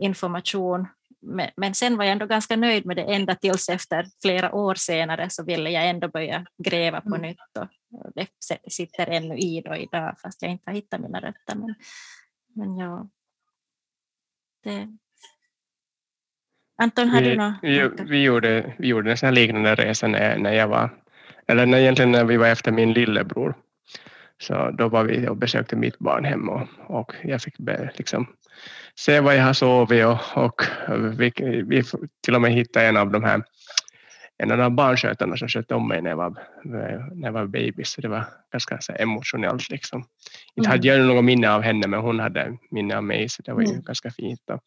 information. 0.00 0.86
Men, 1.20 1.50
men 1.56 1.74
sen 1.74 1.96
var 1.96 2.04
jag 2.04 2.12
ändå 2.12 2.26
ganska 2.26 2.56
nöjd 2.56 2.86
med 2.86 2.96
det 2.96 3.02
ända 3.02 3.34
tills 3.34 3.68
efter 3.68 4.06
flera 4.22 4.54
år 4.54 4.74
senare 4.74 5.30
så 5.30 5.44
ville 5.44 5.70
jag 5.70 5.88
ändå 5.88 6.08
börja 6.08 6.46
gräva 6.64 7.00
på 7.00 7.14
mm. 7.14 7.20
nytt 7.20 7.58
och 7.58 7.68
det 8.14 8.26
sitter 8.70 9.06
ännu 9.06 9.38
i 9.38 9.62
då 9.64 9.76
idag 9.76 10.14
fast 10.22 10.42
jag 10.42 10.50
inte 10.50 10.70
har 10.70 10.74
hittat 10.74 11.00
mina 11.00 11.20
rötter. 11.20 11.54
Men, 11.54 11.74
men 12.54 12.76
ja, 12.76 13.08
det, 14.62 14.88
Anton, 16.78 17.08
har 17.08 17.20
vi, 17.20 17.28
du 17.28 17.36
något? 17.36 17.54
Vi, 17.62 17.90
vi, 18.04 18.22
gjorde, 18.22 18.74
vi 18.78 18.88
gjorde 18.88 19.16
en 19.22 19.34
liknande 19.34 19.74
resa 19.74 20.08
när, 20.08 20.38
när 20.38 20.52
jag 20.52 20.68
var 20.68 20.90
eller 21.48 21.66
när, 21.66 21.78
egentligen 21.78 22.12
när 22.12 22.24
vi 22.24 22.36
var 22.36 22.46
efter 22.46 22.72
min 22.72 22.92
lillebror. 22.92 23.54
Så 24.38 24.70
då 24.70 24.88
var 24.88 25.04
vi 25.04 25.28
och 25.28 25.36
besökte 25.36 25.76
mitt 25.76 25.98
barnhem 25.98 26.48
och, 26.48 26.68
och 26.86 27.12
jag 27.22 27.42
fick 27.42 27.58
be, 27.58 27.90
liksom, 27.96 28.26
se 28.94 29.20
var 29.20 29.32
jag 29.32 29.44
har 29.44 29.52
sovit 29.52 30.04
och, 30.06 30.36
och 30.36 30.62
vi, 31.20 31.32
vi 31.66 31.82
till 32.24 32.34
och 32.34 32.42
med 32.42 32.52
hittade 32.52 32.86
en 32.86 32.96
av 32.96 33.10
de 33.10 33.24
här 33.24 33.42
en 34.38 34.50
av 34.50 34.58
de 34.58 34.76
barnskötarna 34.76 35.36
som 35.36 35.48
skötte 35.48 35.74
om 35.74 35.88
mig 35.88 36.02
när 36.02 36.10
jag 36.10 36.16
var, 36.16 36.38
när 36.64 37.26
jag 37.26 37.32
var 37.32 37.46
baby, 37.46 37.84
så 37.84 38.00
det 38.00 38.08
var 38.08 38.24
ganska 38.52 38.80
så 38.80 38.92
emotionellt. 38.92 39.70
Liksom. 39.70 40.04
Inte 40.54 40.70
hade 40.70 40.88
jag 40.88 41.06
något 41.06 41.24
minne 41.24 41.50
av 41.50 41.62
henne, 41.62 41.86
men 41.86 42.00
hon 42.00 42.20
hade 42.20 42.58
minne 42.70 42.96
av 42.96 43.04
mig, 43.04 43.28
så 43.28 43.42
det 43.42 43.52
var 43.52 43.60
ju 43.60 43.68
mm. 43.68 43.82
ganska 43.82 44.10
fint. 44.10 44.40
Och 44.50 44.60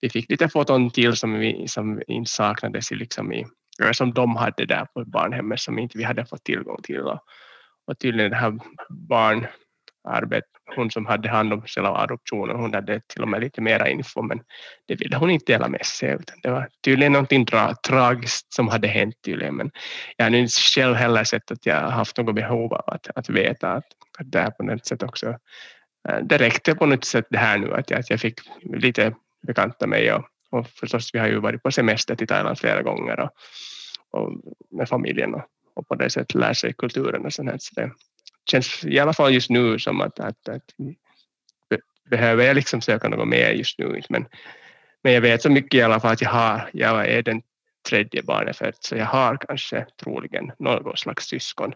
vi 0.00 0.10
fick 0.10 0.30
lite 0.30 0.48
foton 0.48 0.90
till 0.90 1.16
som, 1.16 1.34
vi, 1.34 1.68
som 1.68 2.02
inte 2.06 2.30
saknades 2.30 2.90
liksom 2.90 3.32
i, 3.32 3.46
som 3.92 4.14
de 4.14 4.36
hade 4.36 4.66
där 4.66 4.84
på 4.84 5.04
barnhemmet 5.04 5.60
som 5.60 5.78
inte 5.78 5.98
vi 5.98 6.04
hade 6.04 6.26
fått 6.26 6.44
tillgång 6.44 6.82
till. 6.82 7.00
Och, 7.00 7.20
och 7.86 7.98
tydligen 7.98 8.30
det 8.30 8.36
här 8.36 8.58
barnarbet, 8.88 10.44
hon 10.76 10.90
som 10.90 11.06
hade 11.06 11.28
hand 11.28 11.52
om 11.52 11.62
själva 11.62 11.90
adoptionen, 11.90 12.56
hon 12.56 12.74
hade 12.74 13.00
till 13.00 13.22
och 13.22 13.28
med 13.28 13.40
lite 13.40 13.60
mera 13.60 13.88
info 13.88 14.22
men 14.22 14.40
det 14.88 14.94
ville 14.94 15.16
hon 15.16 15.30
inte 15.30 15.52
dela 15.52 15.68
med 15.68 15.86
sig 15.86 16.10
utan 16.10 16.40
det 16.42 16.50
var 16.50 16.68
tydligen 16.84 17.12
någonting 17.12 17.46
tra 17.46 17.74
tragiskt 17.74 18.52
som 18.52 18.68
hade 18.68 18.88
hänt 18.88 19.14
tydligen 19.24 19.56
men 19.56 19.70
jag 20.16 20.24
har 20.24 20.34
inte 20.34 20.60
själv 20.60 20.94
heller 20.94 21.24
sett 21.24 21.50
att 21.50 21.66
jag 21.66 21.90
haft 21.90 22.18
något 22.18 22.34
behov 22.34 22.74
av 22.74 22.84
att, 22.86 23.08
att 23.14 23.28
veta 23.28 23.72
att, 23.72 23.86
att 24.18 24.32
det 24.32 24.40
här 24.40 24.50
på 24.50 24.62
något 24.62 24.86
sätt 24.86 25.02
också 25.02 25.26
eh, 26.08 26.18
det 26.22 26.38
räckte 26.38 26.74
på 26.74 26.86
något 26.86 27.04
sätt 27.04 27.26
det 27.30 27.38
här 27.38 27.58
nu 27.58 27.74
att 27.74 27.90
jag, 27.90 28.00
att 28.00 28.10
jag 28.10 28.20
fick 28.20 28.40
lite 28.62 29.14
bekanta 29.46 29.86
mig 29.86 30.12
och 30.12 30.24
och 30.56 30.68
förstås, 30.68 31.10
vi 31.14 31.18
har 31.18 31.26
ju 31.26 31.40
varit 31.40 31.62
på 31.62 31.70
semester 31.70 32.16
till 32.16 32.26
Thailand 32.26 32.58
flera 32.58 32.82
gånger 32.82 33.20
och, 33.20 33.30
och 34.10 34.32
med 34.70 34.88
familjen 34.88 35.34
och, 35.34 35.44
och 35.74 35.88
på 35.88 35.94
det 35.94 36.10
sättet 36.10 36.34
lär 36.34 36.54
sig 36.54 36.72
kulturen 36.72 37.26
och 37.26 37.32
sånt 37.32 37.50
här. 37.50 37.58
Så 37.58 37.80
det 37.80 37.90
känns 38.50 38.84
i 38.84 38.98
alla 38.98 39.12
fall 39.12 39.34
just 39.34 39.50
nu 39.50 39.78
som 39.78 40.00
att, 40.00 40.20
att, 40.20 40.48
att 40.48 40.62
behöver 42.10 42.44
jag 42.44 42.54
liksom 42.54 42.80
söka 42.80 43.08
något 43.08 43.28
mer 43.28 43.50
just 43.50 43.78
nu. 43.78 44.00
Men, 44.08 44.26
men 45.02 45.12
jag 45.12 45.20
vet 45.20 45.42
så 45.42 45.50
mycket 45.50 45.78
i 45.78 45.82
alla 45.82 46.00
fall 46.00 46.12
att 46.12 46.22
jag, 46.22 46.30
har, 46.30 46.70
jag 46.72 47.08
är 47.08 47.22
den 47.22 47.42
tredje 47.88 48.22
barn 48.22 48.48
är 48.48 48.52
fött, 48.52 48.84
så 48.84 48.96
jag 48.96 49.06
har 49.06 49.36
kanske 49.36 49.86
troligen 50.02 50.52
något 50.58 50.98
slags 50.98 51.26
syskon 51.26 51.72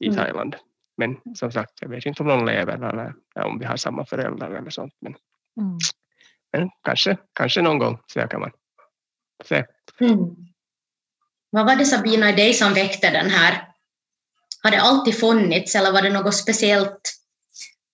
i 0.00 0.06
mm. 0.06 0.16
Thailand. 0.16 0.56
Men 0.96 1.16
som 1.34 1.52
sagt, 1.52 1.72
jag 1.80 1.88
vet 1.88 2.06
inte 2.06 2.22
om 2.22 2.28
någon 2.28 2.46
lever 2.46 2.74
eller 2.74 3.14
om 3.34 3.58
vi 3.58 3.64
har 3.64 3.76
samma 3.76 4.06
föräldrar 4.06 4.50
eller 4.50 4.70
sånt. 4.70 4.94
Men, 5.00 5.14
mm. 5.60 5.78
Men 6.54 6.70
kanske, 6.84 7.16
kanske 7.34 7.62
någon 7.62 7.78
gång 7.78 7.98
så 8.06 8.28
kan 8.28 8.40
man 8.40 8.50
se. 9.44 9.64
Mm. 10.00 10.18
Vad 11.50 11.66
var 11.66 11.76
det 11.76 11.84
Sabina 11.84 12.30
i 12.30 12.32
dig 12.32 12.54
som 12.54 12.74
väckte 12.74 13.10
den 13.10 13.30
här? 13.30 13.68
Har 14.62 14.70
det 14.70 14.80
alltid 14.80 15.20
funnits 15.20 15.74
eller 15.74 15.92
var 15.92 16.02
det 16.02 16.10
något 16.10 16.34
speciellt 16.34 17.00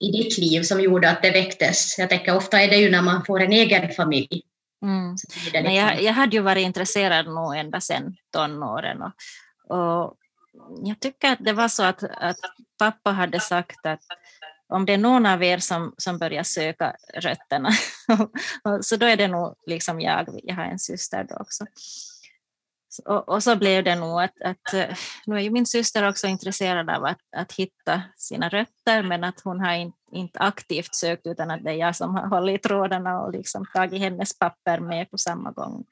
i 0.01 0.11
ditt 0.11 0.39
liv 0.39 0.63
som 0.63 0.81
gjorde 0.81 1.11
att 1.11 1.23
det 1.23 1.31
väcktes? 1.31 1.99
Jag 1.99 2.09
tänker 2.09 2.37
ofta 2.37 2.61
är 2.61 2.69
det 2.69 2.77
ju 2.77 2.91
när 2.91 3.03
man 3.03 3.25
får 3.25 3.41
en 3.41 3.53
egen 3.53 3.93
familj. 3.93 4.43
Mm. 4.83 5.17
Men 5.53 5.75
jag, 5.75 6.03
jag 6.03 6.13
hade 6.13 6.37
ju 6.37 6.43
varit 6.43 6.67
intresserad 6.67 7.27
nog 7.27 7.57
ända 7.57 7.81
sedan 7.81 8.17
tonåren 8.33 9.03
och, 9.03 9.13
och 9.77 10.17
jag 10.85 11.01
tycker 11.01 11.33
att 11.33 11.45
det 11.45 11.53
var 11.53 11.69
så 11.69 11.83
att, 11.83 12.03
att 12.03 12.37
pappa 12.79 13.11
hade 13.11 13.41
sagt 13.41 13.87
att 13.87 14.01
om 14.71 14.87
det 14.87 14.93
är 14.93 14.99
någon 14.99 15.27
av 15.27 15.43
er 15.43 15.59
som, 15.59 15.95
som 15.99 16.19
börjar 16.19 16.43
söka 16.43 16.97
rötterna, 17.15 17.71
så 18.81 18.97
då 18.97 19.07
är 19.07 19.17
det 19.17 19.29
nog 19.29 19.55
liksom 19.67 20.01
jag, 20.01 20.41
jag 20.43 20.55
har 20.55 20.65
en 20.65 20.79
syster 20.79 21.27
då 21.29 21.37
också. 21.37 21.65
Och, 23.05 23.29
och, 23.29 23.43
så 23.43 23.57
blev 23.57 23.85
det 23.85 23.95
nog 23.95 24.23
att, 24.23 24.43
att, 24.45 24.91
nu 25.27 25.37
är 25.37 25.41
ju 25.41 25.51
min 25.51 25.67
syster 25.67 26.09
också 26.09 26.27
intresserad 26.27 26.91
av 26.91 27.05
att, 27.05 27.21
att 27.37 27.53
hitta 27.53 28.03
sina 28.17 28.49
rötter, 28.49 29.03
men 29.03 29.25
att 29.25 29.41
hon 29.41 29.61
har 29.61 29.73
inte, 29.73 29.99
inte 30.13 30.39
aktivt 30.39 30.95
sökt, 30.95 31.27
utan 31.27 31.51
att 31.51 31.65
det 31.65 31.71
är 31.71 31.75
jag 31.75 31.97
som 31.97 32.15
har 32.15 32.27
hållit 32.27 32.63
trådarna 32.63 33.21
och 33.21 33.33
liksom 33.33 33.67
tagit 33.75 34.01
hennes 34.01 34.39
papper 34.39 34.81
med 34.81 35.11
på 35.11 35.19
samma 35.19 35.51
gång 35.51 35.85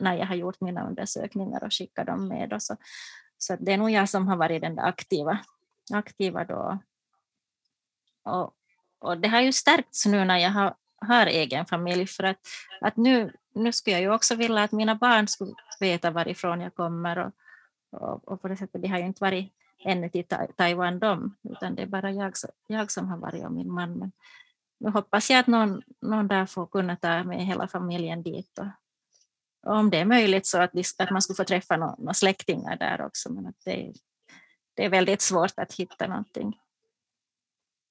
när 0.00 0.16
jag 0.16 0.26
har 0.26 0.34
gjort 0.34 0.60
mina 0.60 0.88
undersökningar 0.88 1.64
och 1.64 1.72
skickat 1.72 2.06
dem 2.06 2.28
med. 2.28 2.52
Och 2.52 2.62
så 2.62 2.76
så 3.38 3.56
det 3.60 3.72
är 3.72 3.78
nog 3.78 3.90
jag 3.90 4.08
som 4.08 4.28
har 4.28 4.36
varit 4.36 4.62
den 4.62 4.78
aktiva, 4.78 5.38
aktiva 5.92 6.44
då. 6.44 6.78
Och, 8.24 8.54
och 8.98 9.18
det 9.18 9.28
har 9.28 9.40
ju 9.40 9.52
stärkts 9.52 10.06
nu 10.06 10.24
när 10.24 10.38
jag 10.38 10.50
har, 10.50 10.74
har 11.00 11.26
egen 11.26 11.66
familj, 11.66 12.06
för 12.06 12.24
att, 12.24 12.38
att 12.80 12.96
nu, 12.96 13.32
nu 13.54 13.72
skulle 13.72 13.96
jag 13.96 14.02
ju 14.02 14.12
också 14.12 14.34
vilja 14.34 14.62
att 14.62 14.72
mina 14.72 14.94
barn 14.94 15.28
skulle 15.28 15.54
veta 15.80 16.10
varifrån 16.10 16.60
jag 16.60 16.74
kommer 16.74 17.18
och, 17.18 17.32
och, 18.02 18.28
och 18.28 18.42
på 18.42 18.48
det 18.48 18.56
sättet, 18.56 18.82
de 18.82 18.88
har 18.88 18.98
ju 18.98 19.04
inte 19.04 19.24
varit 19.24 19.52
ännu 19.84 20.08
till 20.08 20.24
Taiwan 20.56 20.98
de, 20.98 21.36
utan 21.42 21.74
det 21.74 21.82
är 21.82 21.86
bara 21.86 22.10
jag, 22.10 22.32
jag 22.66 22.90
som 22.90 23.08
har 23.08 23.16
varit 23.16 23.44
och 23.44 23.52
min 23.52 23.72
man. 23.72 23.98
Men 23.98 24.12
nu 24.80 24.90
hoppas 24.90 25.30
jag 25.30 25.40
att 25.40 25.46
någon, 25.46 25.82
någon 26.00 26.28
där 26.28 26.46
får 26.46 26.66
kunna 26.66 26.96
ta 26.96 27.24
med 27.24 27.46
hela 27.46 27.68
familjen 27.68 28.22
dit 28.22 28.58
och, 28.58 28.66
om 29.66 29.90
det 29.90 29.98
är 29.98 30.04
möjligt 30.04 30.46
så 30.46 30.60
att, 30.60 30.70
att 30.98 31.10
man 31.10 31.22
skulle 31.22 31.36
få 31.36 31.44
träffa 31.44 31.76
några 31.76 32.14
släktingar 32.14 32.76
där 32.76 33.06
också, 33.06 33.32
men 33.32 33.46
att 33.46 33.64
det, 33.64 33.92
det 34.74 34.84
är 34.84 34.88
väldigt 34.88 35.20
svårt 35.20 35.52
att 35.56 35.72
hitta 35.72 36.06
någonting. 36.06 36.60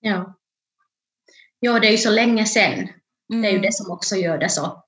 Ja. 0.06 0.40
ja, 1.60 1.80
det 1.80 1.88
är 1.88 1.92
ju 1.92 1.98
så 1.98 2.12
länge 2.12 2.46
sedan. 2.46 2.74
Mm. 3.30 3.42
Det 3.42 3.48
är 3.48 3.52
ju 3.52 3.60
det 3.60 3.74
som 3.74 3.92
också 3.92 4.16
gör 4.16 4.38
det 4.38 4.50
så 4.50 4.84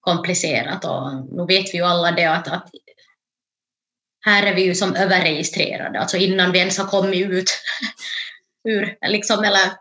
komplicerat 0.00 0.84
och 0.84 1.26
nu 1.32 1.46
vet 1.46 1.74
vi 1.74 1.78
ju 1.78 1.84
alla 1.84 2.12
det 2.12 2.24
att, 2.24 2.48
att 2.48 2.70
här 4.20 4.46
är 4.46 4.54
vi 4.54 4.62
ju 4.62 4.74
som 4.74 4.96
överregistrerade, 4.96 6.00
alltså 6.00 6.16
innan 6.16 6.52
vi 6.52 6.58
ens 6.58 6.78
har 6.78 6.86
kommit 6.86 7.26
ut 7.26 7.50
ur, 8.68 8.96
liksom, 9.08 9.44
eller 9.44 9.72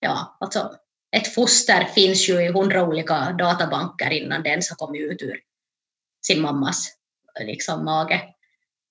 ja, 0.00 0.36
alltså 0.40 0.76
ett 1.16 1.34
foster 1.34 1.84
finns 1.84 2.28
ju 2.28 2.42
i 2.42 2.52
hundra 2.52 2.84
olika 2.84 3.32
databanker 3.32 4.10
innan 4.10 4.42
det 4.42 4.48
ens 4.48 4.70
har 4.70 4.76
kommit 4.76 5.00
ut 5.00 5.22
ur 5.22 5.40
sin 6.26 6.42
mammas 6.42 6.96
liksom, 7.40 7.84
mage. 7.84 8.22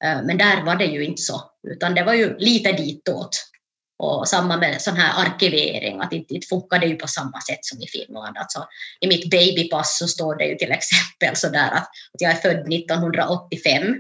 Eh, 0.04 0.22
men 0.24 0.38
där 0.38 0.64
var 0.64 0.76
det 0.76 0.86
ju 0.86 1.04
inte 1.04 1.22
så, 1.22 1.52
utan 1.68 1.96
det 1.96 2.04
var 2.04 2.14
ju 2.14 2.38
lite 2.38 2.72
ditåt. 2.72 3.52
Och 3.98 4.28
samma 4.28 4.58
med 4.58 4.82
sån 4.82 4.96
här 4.96 5.26
arkivering, 5.26 6.02
att 6.02 6.10
det 6.10 6.16
inte 6.16 6.48
funkar 6.48 6.80
det 6.80 6.86
ju 6.86 6.96
på 6.96 7.08
samma 7.08 7.42
sätt 7.42 7.66
som 7.66 7.82
i 7.82 7.88
Finland. 7.88 8.38
Alltså, 8.38 8.68
I 9.00 9.08
mitt 9.08 9.30
babypass 9.30 9.98
så 9.98 10.08
står 10.08 10.36
det 10.36 10.46
ju 10.46 10.56
till 10.56 10.72
exempel 10.72 11.36
så 11.36 11.50
där 11.50 11.72
att, 11.72 11.90
att 12.14 12.22
jag 12.22 12.32
är 12.32 12.36
född 12.36 12.74
1985. 12.74 13.96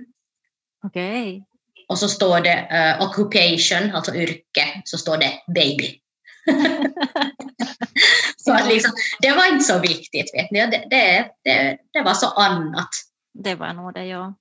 Okej. 0.83 1.21
Okay. 1.21 1.41
Och 1.87 1.99
så 1.99 2.07
står 2.07 2.39
det 2.39 2.67
uh, 2.71 3.07
occupation, 3.07 3.95
alltså 3.95 4.15
yrke, 4.15 4.81
så 4.85 4.97
står 4.97 5.17
det 5.17 5.31
baby. 5.55 5.99
så 8.37 8.53
att 8.53 8.67
liksom, 8.67 8.91
det 9.21 9.31
var 9.31 9.53
inte 9.53 9.63
så 9.63 9.79
viktigt. 9.79 10.31
Vet 10.33 10.51
ni. 10.51 10.59
Det, 10.59 10.87
det, 10.89 11.29
det, 11.43 11.77
det 11.93 12.01
var 12.01 12.13
så 12.13 12.27
annat. 12.27 12.89
Det 13.33 13.55
var 13.55 13.73
nog 13.73 13.93
det, 13.93 14.05
ja. 14.05 14.33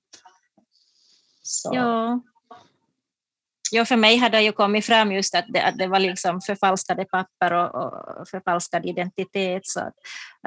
Så. 1.43 1.71
Ja. 1.73 2.21
Ja, 3.75 3.85
för 3.85 3.95
mig 3.95 4.17
hade 4.17 4.37
det 4.37 4.43
ju 4.43 4.51
kommit 4.51 4.85
fram 4.85 5.11
just 5.11 5.35
att 5.35 5.45
det, 5.47 5.61
att 5.61 5.77
det 5.77 5.87
var 5.87 5.99
liksom 5.99 6.41
förfalskade 6.41 7.05
papper 7.05 7.53
och, 7.53 7.75
och 7.75 8.27
förfalskad 8.27 8.85
identitet, 8.85 9.65
så 9.65 9.79
att, 9.79 9.93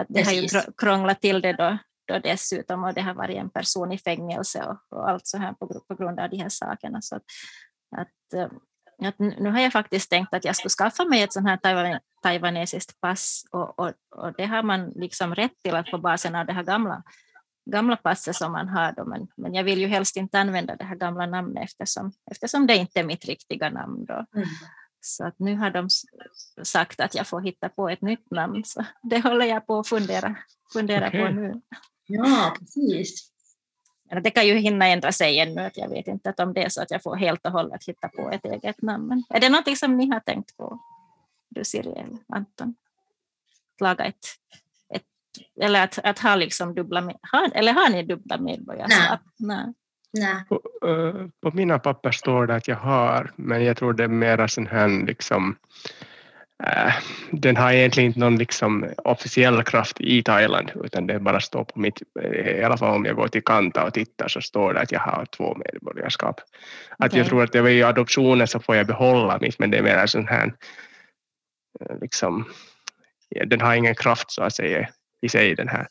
att 0.00 0.06
det 0.08 0.24
Precis. 0.24 0.54
har 0.54 0.62
ju 0.62 0.72
krånglat 0.78 1.20
till 1.20 1.40
det 1.40 1.52
då, 1.52 1.78
då 2.08 2.18
dessutom, 2.18 2.84
och 2.84 2.94
det 2.94 3.00
har 3.00 3.14
varit 3.14 3.36
en 3.36 3.50
person 3.50 3.92
i 3.92 3.98
fängelse 3.98 4.62
och, 4.62 4.98
och 4.98 5.10
allt 5.10 5.26
så 5.26 5.38
här 5.38 5.52
på, 5.52 5.80
på 5.88 5.94
grund 5.94 6.20
av 6.20 6.30
de 6.30 6.36
här 6.36 6.48
sakerna. 6.48 7.02
Så 7.02 7.16
att, 7.16 7.22
att 7.96 8.34
eh, 8.34 8.48
att 9.06 9.18
nu 9.18 9.50
har 9.50 9.60
jag 9.60 9.72
faktiskt 9.72 10.10
tänkt 10.10 10.34
att 10.34 10.44
jag 10.44 10.56
skulle 10.56 10.70
skaffa 10.70 11.04
mig 11.04 11.22
ett 11.22 11.32
sånt 11.32 11.48
här 11.48 11.56
taiwan, 11.56 11.98
taiwanesiskt 12.22 13.00
pass 13.00 13.44
och, 13.50 13.78
och, 13.78 13.92
och, 14.16 14.32
det 14.36 14.46
har 14.46 14.62
man 14.62 14.92
liksom 14.94 15.34
rätt 15.34 15.62
till 15.62 15.74
att 15.74 15.90
på 15.90 15.98
basen 15.98 16.34
av 16.34 16.46
det 16.46 16.52
här 16.52 16.62
gamla, 16.62 17.02
gamla 17.70 17.96
passet 17.96 18.36
som 18.36 18.52
man 18.52 18.68
har. 18.68 18.92
Då, 18.92 19.04
men, 19.04 19.28
men 19.36 19.54
jag 19.54 19.64
vill 19.64 19.80
ju 19.80 19.86
helst 19.86 20.16
inte 20.16 20.38
använda 20.38 20.76
det 20.76 20.84
här 20.84 20.96
gamla 20.96 21.26
namnet 21.26 21.64
eftersom, 21.64 22.12
eftersom 22.30 22.66
det 22.66 22.76
inte 22.76 23.00
är 23.00 23.04
mitt 23.04 23.24
riktiga 23.24 23.70
namn. 23.70 24.04
Då. 24.04 24.26
Mm. 24.34 24.48
Så 25.00 25.24
att 25.24 25.38
nu 25.38 25.56
har 25.56 25.70
de 25.70 25.88
sagt 26.62 27.00
att 27.00 27.14
jag 27.14 27.26
får 27.26 27.40
hitta 27.40 27.68
på 27.68 27.88
ett 27.88 28.02
nytt 28.02 28.30
namn, 28.30 28.64
så 28.64 28.84
det 29.02 29.20
håller 29.20 29.46
jag 29.46 29.66
på 29.66 29.78
att 29.78 29.88
fundera, 29.88 30.36
fundera 30.72 31.08
okay. 31.08 31.26
på 31.26 31.32
nu. 31.32 31.60
Ja, 32.06 32.56
precis. 32.58 33.30
Det 34.22 34.30
kan 34.30 34.46
ju 34.46 34.54
hinna 34.54 34.86
ändra 34.86 35.12
sig 35.12 35.38
ännu, 35.38 35.60
att 35.60 35.76
jag 35.76 35.88
vet 35.88 36.06
inte 36.06 36.34
om 36.38 36.52
det 36.52 36.64
är 36.64 36.68
så 36.68 36.82
att 36.82 36.90
jag 36.90 37.02
får 37.02 37.16
helt 37.16 37.46
och 37.46 37.52
hållet 37.52 37.84
hitta 37.84 38.08
på 38.08 38.30
ett 38.30 38.44
eget 38.44 38.82
namn. 38.82 39.24
Är 39.28 39.40
det 39.40 39.48
någonting 39.48 39.76
som 39.76 39.96
ni 39.96 40.10
har 40.10 40.20
tänkt 40.20 40.56
på, 40.56 40.80
du 41.48 41.64
Siri 41.64 41.90
eller 41.90 42.18
Anton? 42.28 42.74
Att 43.74 43.80
laga 43.80 44.04
ett 44.04 44.26
eller 45.60 45.84
att, 45.84 45.98
att 46.04 46.18
ha 46.18 46.34
liksom 46.34 46.74
dubbla, 46.74 47.00
ha, 47.32 47.48
eller 47.54 47.72
har 47.72 47.90
ni 47.90 48.02
dubbla 48.02 48.38
medborgarskap? 48.38 49.20
Nej. 49.38 49.74
Nej. 50.12 50.44
På, 50.48 50.60
uh, 50.88 51.28
på, 51.42 51.50
mina 51.50 51.78
papper 51.78 52.10
står 52.10 52.46
det 52.46 52.54
att 52.54 52.68
jag 52.68 52.76
har, 52.76 53.32
men 53.36 53.64
jag 53.64 53.76
tror 53.76 53.92
det 53.92 54.04
är 54.04 54.08
mera 54.08 54.48
sån 54.48 54.66
här 54.66 55.06
liksom 55.06 55.56
Äh, 56.64 56.92
den 57.30 57.56
har 57.56 57.72
egentligen 57.72 58.06
inte 58.06 58.20
någon 58.20 58.38
liksom 58.38 58.88
officiell 58.96 59.62
kraft 59.62 60.00
i 60.00 60.22
Thailand 60.22 60.70
utan 60.84 61.06
det 61.06 61.20
bara 61.20 61.40
står 61.40 61.64
på 61.64 61.80
mitt, 61.80 62.02
i 62.34 62.62
alla 62.62 62.76
fall 62.76 62.96
om 62.96 63.04
jag 63.04 63.16
går 63.16 63.28
till 63.28 63.44
Kanta 63.44 63.84
och 63.84 63.94
tittar 63.94 64.28
så 64.28 64.40
står 64.40 64.74
det 64.74 64.80
att 64.80 64.92
jag 64.92 65.00
har 65.00 65.26
två 65.26 65.54
medborgarskap. 65.54 66.40
Att 66.98 67.06
okay. 67.06 67.18
jag 67.18 67.28
tror 67.28 67.42
att 67.42 67.52
det 67.52 67.62
var 67.62 67.68
i 67.68 67.82
adoptionen 67.82 68.46
så 68.46 68.60
får 68.60 68.76
jag 68.76 68.86
behålla 68.86 69.38
mitt 69.40 69.58
men 69.58 69.70
det 69.70 69.78
är 69.78 69.82
mer 69.82 70.06
sån 70.06 70.28
här 70.28 70.54
eh, 71.80 71.98
liksom, 72.00 72.44
den 73.46 73.60
har 73.60 73.74
ingen 73.74 73.94
kraft 73.94 74.30
så 74.30 74.42
att 74.42 74.54
säga 74.54 74.88
i 75.20 75.28
sig 75.28 75.54
den 75.54 75.68
här 75.68 75.88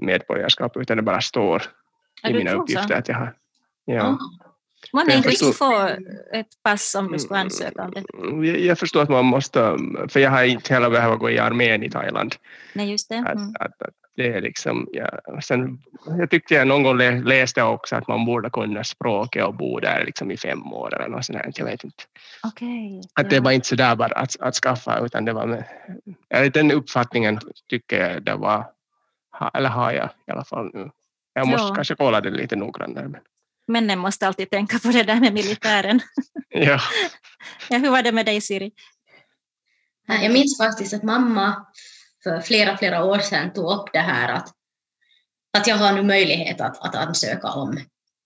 medborgarskapet 0.00 0.82
utan 0.82 0.96
det 0.96 1.02
bara 1.02 1.20
står 1.20 1.62
i 2.28 2.32
mina 2.32 2.52
uppgifter 2.52 2.94
att 2.94 3.08
jag 3.08 3.16
har. 3.16 3.36
Ja. 3.84 4.06
Mm. 4.06 4.18
Man 4.92 5.10
inte 5.10 5.28
förstår, 5.28 5.52
få 5.52 5.88
ett 6.32 6.62
pass 6.62 6.94
om 6.94 7.12
du 7.12 7.18
skulle 7.18 7.40
ansöka 7.40 7.82
om 7.82 7.90
det. 7.90 8.04
Mm, 8.18 8.44
jag, 8.44 8.58
jag 8.58 8.78
förstår 8.78 9.02
att 9.02 9.08
man 9.08 9.24
måste, 9.24 9.76
för 10.08 10.20
jag 10.20 10.30
har 10.30 10.44
inte 10.44 10.74
heller 10.74 10.90
behövt 10.90 11.18
gå 11.18 11.30
i 11.30 11.38
armén 11.38 11.82
i 11.82 11.90
Thailand. 11.90 12.34
Nej, 12.72 12.90
just 12.90 13.08
det. 13.08 13.14
Mm. 13.14 13.26
Att, 13.26 13.60
att, 13.60 13.82
att 13.82 13.94
det 14.16 14.32
är 14.32 14.40
liksom, 14.40 14.88
ja, 14.92 15.20
sen, 15.42 15.78
jag 16.18 16.30
tyckte 16.30 16.54
jag 16.54 16.66
någon 16.66 16.82
gång 16.82 16.98
läste 17.24 17.62
också 17.62 17.96
att 17.96 18.08
man 18.08 18.24
borde 18.24 18.50
kunna 18.50 18.84
språket 18.84 19.44
och 19.44 19.54
bo 19.54 19.80
där 19.80 20.04
liksom 20.06 20.30
i 20.30 20.36
fem 20.36 20.72
år 20.72 20.94
eller 20.94 21.08
något 21.08 21.24
sånt 21.24 21.38
här, 21.38 21.52
jag 21.56 21.64
vet 21.64 21.84
inte. 21.84 22.04
Okay, 22.42 23.00
att 23.14 23.30
det 23.30 23.40
var 23.40 23.50
inte 23.50 23.68
så 23.68 23.74
där 23.74 23.96
bara 23.96 24.14
att, 24.14 24.40
att 24.40 24.54
skaffa 24.54 24.98
utan 24.98 25.24
det 25.24 25.32
var 25.32 25.46
med, 25.46 25.64
den 26.52 26.72
uppfattningen 26.72 27.40
tycker 27.68 28.10
jag 28.10 28.22
det 28.22 28.34
var, 28.34 28.64
eller 29.54 29.68
har 29.68 29.92
jag 29.92 30.08
i 30.26 30.30
alla 30.30 30.44
fall 30.44 30.70
nu. 30.74 30.90
Jag 31.34 31.48
måste 31.48 31.68
ja. 31.68 31.74
kanske 31.74 31.94
kolla 31.94 32.20
det 32.20 32.30
lite 32.30 32.56
noggrannare. 32.56 33.08
Men 33.08 33.20
männen 33.68 33.98
måste 33.98 34.26
alltid 34.26 34.50
tänka 34.50 34.78
på 34.78 34.88
det 34.88 35.02
där 35.02 35.20
med 35.20 35.32
militären. 35.32 36.00
ja. 36.48 36.80
ja. 37.70 37.78
Hur 37.78 37.90
var 37.90 38.02
det 38.02 38.12
med 38.12 38.26
dig 38.26 38.40
Siri? 38.40 38.72
Jag 40.06 40.32
minns 40.32 40.58
faktiskt 40.58 40.94
att 40.94 41.02
mamma 41.02 41.66
för 42.22 42.40
flera, 42.40 42.76
flera 42.76 43.04
år 43.04 43.18
sedan 43.18 43.52
tog 43.52 43.70
upp 43.70 43.92
det 43.92 43.98
här 43.98 44.32
att, 44.32 44.48
att 45.58 45.66
jag 45.66 45.76
har 45.76 45.92
nu 45.92 46.02
möjlighet 46.02 46.60
att, 46.60 46.80
att 46.80 46.94
ansöka 46.94 47.48
om, 47.48 47.78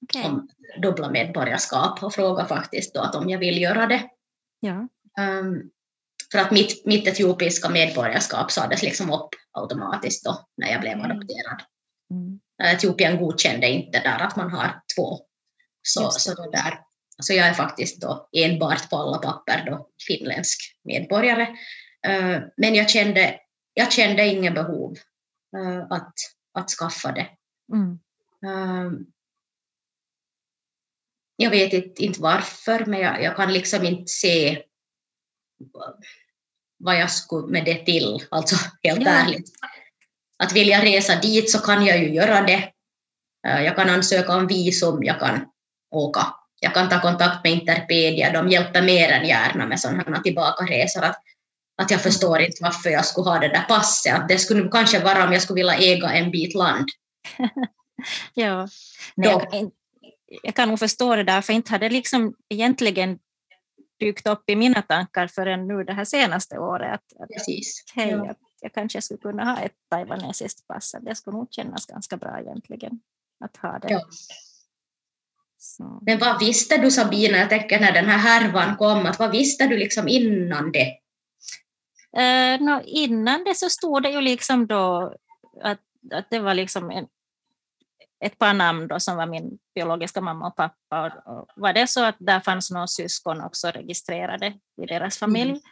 okay. 0.03 0.25
om 0.25 0.49
dubbla 0.83 1.11
medborgarskap 1.11 2.03
och 2.03 2.15
fråga 2.15 2.45
faktiskt 2.45 2.95
då 2.95 3.01
att 3.01 3.15
om 3.15 3.29
jag 3.29 3.39
vill 3.39 3.63
göra 3.63 3.87
det. 3.87 4.03
Ja. 4.61 4.89
Um, 5.21 5.71
för 6.33 6.39
att 6.39 6.51
mitt, 6.51 6.87
mitt 6.87 7.09
etiopiska 7.09 7.69
medborgarskap 7.69 8.51
sades 8.51 8.83
liksom 8.83 9.13
upp 9.13 9.29
automatiskt 9.53 10.25
då 10.25 10.47
när 10.57 10.73
jag 10.73 10.81
blev 10.81 10.99
adopterad. 10.99 11.63
Mm. 12.11 12.41
Etiopien 12.63 13.17
godkände 13.19 13.69
inte 13.69 14.01
där 14.01 14.19
att 14.19 14.37
man 14.37 14.51
har 14.51 14.83
två. 14.97 15.21
Så, 15.89 16.11
så, 16.11 16.35
det 16.35 16.51
där. 16.51 16.81
så 17.23 17.33
jag 17.33 17.47
är 17.47 17.55
faktiskt 17.55 18.01
då 18.01 18.29
enbart 18.33 18.91
på 18.91 18.97
alla 18.97 19.19
papper 19.19 19.65
då 19.67 19.89
finländsk 20.07 20.61
medborgare. 20.85 21.47
Uh, 22.09 22.41
men 22.57 22.75
jag 22.75 22.91
kände, 22.91 23.41
jag 23.75 23.93
kände 23.93 24.27
inget 24.27 24.55
behov 24.55 24.97
uh, 25.57 25.87
att, 25.91 26.15
att 26.55 26.71
skaffa 26.71 27.13
det. 27.13 27.29
Mm. 27.73 27.99
Uh, 28.47 28.93
jag 31.37 31.51
vet 31.51 31.73
inte, 31.73 32.05
inte 32.05 32.21
varför, 32.21 32.85
men 32.85 33.01
jag, 33.01 33.23
jag, 33.23 33.37
kan 33.37 33.53
liksom 33.53 33.85
inte 33.85 34.13
se 34.13 34.63
vad 36.79 37.01
jag 37.01 37.11
skulle 37.11 37.53
med 37.53 37.65
det 37.65 37.85
till, 37.85 38.27
alltså 38.31 38.57
helt 38.83 39.03
ja. 39.03 39.11
ärligt. 39.11 39.51
Att 40.39 40.53
vill 40.53 40.69
jag 40.69 40.85
resa 40.85 41.21
dit 41.21 41.51
så 41.51 41.59
kan 41.59 41.87
jag 41.87 41.99
ju 41.99 42.15
göra 42.15 42.41
det. 42.41 42.73
Eh, 43.47 43.63
jag 43.63 43.77
kan 43.77 43.89
ansöka 43.89 44.37
om 44.37 44.47
visum, 44.47 45.05
jag 45.05 45.21
kan 45.21 45.47
åka. 45.91 46.27
Jag 46.61 46.75
kan 46.75 46.89
ta 46.89 47.01
kontakt 47.01 47.45
med 47.45 47.53
Interpedia, 47.53 48.33
de 48.33 48.49
hjälper 48.49 48.83
mer 48.83 49.09
än 49.09 49.27
gärna 49.27 49.67
med 49.67 49.81
sådana 49.81 50.21
tillbakaresor. 50.21 51.03
Att, 51.03 51.23
att 51.83 51.91
jag 51.91 52.03
förstår 52.03 52.41
inte 52.41 52.63
varför 52.63 52.91
jag 52.91 53.05
skulle 53.05 53.31
ha 53.31 53.39
det 53.39 53.49
där 53.49 53.65
passet. 53.69 54.15
Att 54.15 54.29
det 54.29 54.39
skulle 54.39 54.69
kanske 54.69 55.05
vara 55.05 55.25
om 55.25 55.33
jag 55.33 55.43
skulle 55.43 55.61
vilja 55.61 55.95
äga 55.95 56.13
en 56.13 56.31
bit 56.31 56.55
land. 56.55 56.87
ja, 58.35 58.69
Nej, 59.15 59.31
jag, 59.31 59.71
jag, 60.43 60.55
kan 60.55 60.69
nog 60.69 60.79
förstå 60.79 61.17
det 61.17 61.25
där, 61.25 61.41
för 61.41 61.53
inte 61.53 61.73
hade 61.73 61.89
liksom 61.89 62.35
egentligen 62.49 63.19
dykt 64.01 64.27
upp 64.27 64.51
i 64.51 64.57
mina 64.57 64.83
tankar 64.83 65.27
förrän 65.27 65.69
nu 65.69 65.85
det 65.85 65.93
här 65.93 66.05
senaste 66.05 66.59
året. 66.59 66.95
Att, 66.95 67.23
att 67.23 67.29
Precis. 67.29 67.85
Hej, 67.95 68.11
ja. 68.11 68.27
jag, 68.27 68.37
jag 68.61 68.73
kanske 68.73 69.03
skulle 69.03 69.19
kunna 69.19 69.45
ha 69.45 69.59
ett 69.61 69.73
taiwanesiskt 69.91 70.67
pass. 70.67 70.95
Det 71.01 71.15
skulle 71.15 71.37
nog 71.37 71.49
kännas 71.51 71.87
ganska 71.87 72.17
bra 72.17 72.41
egentligen 72.41 73.01
att 73.45 73.57
ha 73.57 73.79
det. 73.79 73.91
Ja. 73.91 74.01
Men 76.03 76.19
vad 76.19 76.39
visste 76.39 76.77
du 76.77 76.91
Sabina, 76.91 77.39
jag 77.39 77.49
tänker 77.49 77.81
när 77.81 77.93
den 77.93 78.05
här 78.05 78.19
härvan 78.19 78.77
kom, 78.77 79.07
att 79.07 79.19
vad 79.19 79.31
visste 79.31 79.67
du 79.67 79.77
liksom 79.77 80.09
innan 80.09 80.73
det? 80.73 80.99
Uh, 82.17 82.65
no, 82.67 82.83
innan 82.85 83.45
det 83.45 83.55
så 83.55 83.69
stod 83.69 84.03
det 84.03 84.11
ju 84.11 84.21
liksom 84.21 84.67
då 84.67 85.15
att, 85.63 85.81
att 86.13 86.31
det 86.31 86.39
var 86.39 86.55
liksom 86.55 86.91
en, 86.91 87.07
ett 88.25 88.39
par 88.39 88.55
namn 88.55 88.89
då 88.89 89.01
som 89.01 89.17
var 89.17 89.27
min 89.27 89.59
biologiska 89.75 90.21
mamma 90.21 90.47
och 90.47 90.57
pappa. 90.57 91.13
Och, 91.27 91.39
och 91.39 91.49
var 91.57 91.73
det 91.73 91.87
så 91.87 92.05
att 92.05 92.17
där 92.19 92.41
fanns 92.41 92.71
några 92.71 92.87
syskon 92.87 93.41
också 93.41 93.69
registrerade 93.69 94.47
i 94.83 94.87
deras 94.87 95.19
familj. 95.19 95.51
Mm. 95.51 95.63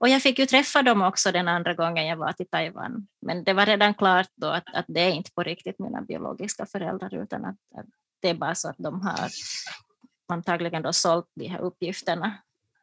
Och 0.00 0.08
jag 0.08 0.22
fick 0.22 0.38
ju 0.38 0.46
träffa 0.46 0.82
dem 0.82 1.02
också 1.02 1.32
den 1.32 1.48
andra 1.48 1.74
gången 1.74 2.06
jag 2.06 2.16
var 2.16 2.32
till 2.32 2.48
Taiwan. 2.48 3.06
Men 3.26 3.44
det 3.44 3.52
var 3.52 3.66
redan 3.66 3.94
klart 3.94 4.30
då 4.34 4.46
att, 4.46 4.74
att 4.74 4.84
det 4.88 5.00
är 5.00 5.10
inte 5.10 5.30
på 5.32 5.42
riktigt 5.42 5.78
mina 5.78 6.02
biologiska 6.02 6.66
föräldrar 6.66 7.14
utan 7.22 7.44
att, 7.44 7.56
att 7.74 7.86
det 8.20 8.28
är 8.28 8.34
bara 8.34 8.54
så 8.54 8.68
att 8.68 8.78
de 8.78 9.00
har 9.00 9.30
antagligen 10.28 10.82
då 10.82 10.92
sålt 10.92 11.30
de 11.34 11.48
här 11.48 11.60
uppgifterna 11.60 12.38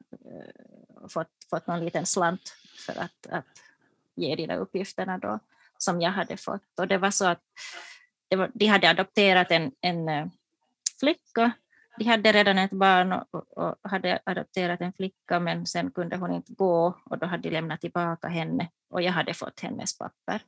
och 0.10 1.02
eh, 1.02 1.08
fått, 1.08 1.32
fått 1.50 1.68
någon 1.68 1.86
liten 1.86 2.06
slant 2.06 2.56
för 2.86 3.00
att, 3.00 3.28
att 3.30 3.46
ge 4.16 4.36
de 4.36 4.48
där 4.48 4.58
uppgifterna 4.58 5.18
då 5.18 5.40
som 5.78 6.02
jag 6.02 6.12
hade 6.12 6.38
fått. 6.38 6.80
Och 6.80 6.88
det 6.88 6.98
var 6.98 7.12
så 7.12 7.26
att 7.26 7.42
var, 8.36 8.52
de 8.54 8.66
hade 8.66 8.90
adopterat 8.90 9.52
en, 9.52 9.72
en 9.82 10.10
eh, 10.10 10.28
flicka. 11.00 11.52
De 11.98 12.06
hade 12.06 12.32
redan 12.32 12.58
ett 12.58 12.72
barn 12.72 13.14
och, 13.14 13.58
och, 13.58 13.76
hade 13.82 14.20
adopterat 14.26 14.82
en 14.82 14.94
flicka 14.94 15.40
men 15.40 15.66
sen 15.66 15.92
kunde 15.92 16.18
hon 16.18 16.34
inte 16.34 16.54
gå 16.54 17.02
och 17.06 17.18
då 17.18 17.26
hade 17.26 17.50
de 17.50 17.52
lämnat 17.52 17.82
tillbaka 17.82 18.28
henne 18.28 18.70
och 18.90 19.02
jag 19.02 19.12
hade 19.12 19.34
fått 19.34 19.60
hennes 19.60 19.98
papper. 19.98 20.42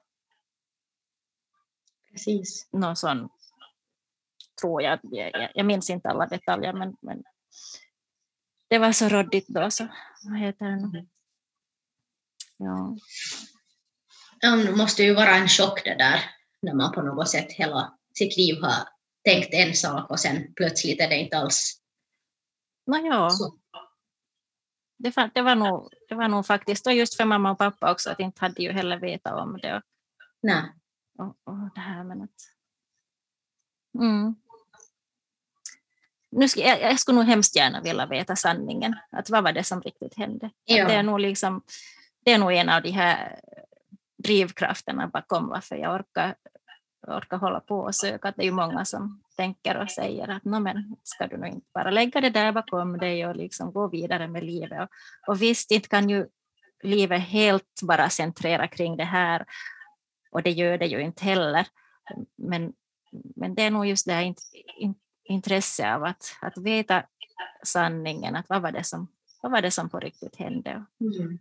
Precis. 2.12 2.70
Någon 2.72 2.96
sån, 2.96 3.30
tror 4.62 4.82
jag, 4.82 5.00
jag, 5.02 5.52
jag 5.54 5.66
minns 5.66 5.90
inte 5.90 6.10
alla 6.10 6.26
detaljer 6.26 6.74
men, 6.74 6.98
men 7.02 7.24
det 8.70 8.78
var 8.80 8.92
så 8.92 9.10
råddigt 9.10 9.48
då 9.48 9.72
så, 9.72 9.88
vad 10.24 10.40
heter 10.40 10.66
det 10.66 10.76
nu? 10.76 11.08
Ja. 12.58 12.98
Ja, 14.40 14.56
det 14.56 14.76
måste 14.76 15.04
ju 15.04 15.14
vara 15.14 15.36
en 15.36 15.48
chock 15.48 15.84
det 15.84 15.96
där 15.96 16.20
när 16.62 16.74
man 16.74 16.92
på 16.92 17.02
något 17.02 17.30
sätt 17.30 17.52
hela 17.52 17.98
sitt 18.14 18.38
liv 18.38 18.62
har 18.62 18.88
tänkt 19.24 19.54
en 19.54 19.74
sak 19.74 20.12
och 20.12 20.20
sen 20.20 20.54
plötsligt 20.54 21.02
är 21.02 21.10
det 21.10 21.18
inte 21.18 21.38
alls 21.38 21.82
Nåja. 22.86 23.30
så. 23.30 23.58
Det, 24.98 25.16
var, 25.16 25.32
det, 25.34 25.42
var 25.42 25.56
nog, 25.56 25.94
det 26.10 26.16
var 26.16 26.28
nog 26.28 26.46
faktiskt, 26.46 26.88
och 26.88 26.94
just 26.94 27.18
för 27.18 27.26
mamma 27.26 27.52
och 27.52 27.58
pappa 27.58 27.92
också, 27.92 28.10
att 28.10 28.20
inte 28.20 28.42
hade 28.42 28.64
ju 28.64 28.72
heller 28.72 28.98
vetat 28.98 29.34
om 29.34 29.58
det. 29.62 29.82
Nej. 30.42 30.64
Och, 31.18 31.38
och 31.44 31.74
det 31.76 31.82
här, 31.82 32.04
men 32.04 32.22
att... 32.22 32.36
Mm. 34.00 34.36
Nu 36.32 36.48
ska, 36.48 36.60
jag, 36.60 36.82
jag, 36.82 37.00
skulle 37.00 37.16
nog 37.16 37.26
hemskt 37.26 37.56
gärna 37.56 37.82
vilja 37.82 38.06
veta 38.06 38.36
sanningen. 38.36 38.96
Att 39.12 39.30
vad 39.30 39.44
var 39.44 39.52
det 39.52 39.64
som 39.64 39.82
riktigt 39.82 40.18
hände? 40.18 40.50
Ja. 40.66 40.88
det, 40.88 40.94
är 40.94 41.04
nog 41.04 41.20
liksom, 41.20 41.62
det 42.26 42.32
är 42.32 42.38
nog 42.38 42.54
en 42.54 42.70
av 42.70 42.82
de 42.82 42.92
här 42.92 43.40
drivkrafterna 44.24 45.08
bakom 45.08 45.48
varför 45.48 45.76
jag 45.76 45.96
orkar, 45.96 46.36
orkar 47.08 47.38
hålla 47.38 47.60
på 47.60 47.80
och 47.80 47.96
söka. 47.96 48.34
Det 48.36 48.42
är 48.42 48.46
ju 48.46 48.52
många 48.52 48.86
som 48.86 49.24
tänker 49.36 49.78
och 49.78 49.92
säger 49.92 50.28
att 50.28 50.44
men, 50.44 50.96
ska 51.04 51.28
du 51.28 51.38
nog 51.38 51.48
inte 51.48 51.68
bara 51.74 51.92
lägga 51.92 52.22
det 52.22 52.30
där 52.30 52.52
bakom 52.52 52.98
dig 52.98 53.28
och 53.28 53.36
liksom 53.36 53.72
gå 53.72 53.88
vidare 53.88 54.28
med 54.28 54.44
livet. 54.44 54.82
Och, 54.82 54.90
och 55.28 55.42
visst, 55.42 55.72
inte 55.72 55.90
kan 55.90 56.10
ju 56.10 56.28
livet 56.84 57.22
helt 57.22 57.82
bara 57.82 58.10
centrera 58.10 58.68
kring 58.68 58.98
det 58.98 59.04
här 59.04 59.46
och 60.32 60.44
det 60.44 60.52
gör 60.52 60.78
det 60.78 60.86
ju 60.86 61.02
inte 61.02 61.26
heller. 61.26 61.68
Men, 62.38 62.74
men 63.36 63.56
det 63.56 63.64
är 63.64 63.72
nog 63.72 63.86
just 63.86 64.06
det 64.06 64.14
här 64.14 64.34
intresse 65.28 65.94
av 65.94 66.04
att, 66.04 66.36
att 66.42 66.58
veta 66.58 67.04
sanningen, 67.64 68.36
att 68.36 68.50
vad 68.50 68.62
var 68.62 68.72
det 68.72 68.84
som, 68.84 69.08
vad 69.42 69.52
var 69.52 69.62
det 69.62 69.72
som 69.72 69.90
på 69.90 70.00
riktigt 70.00 70.36
hände. 70.36 70.86
Mm. 71.02 71.40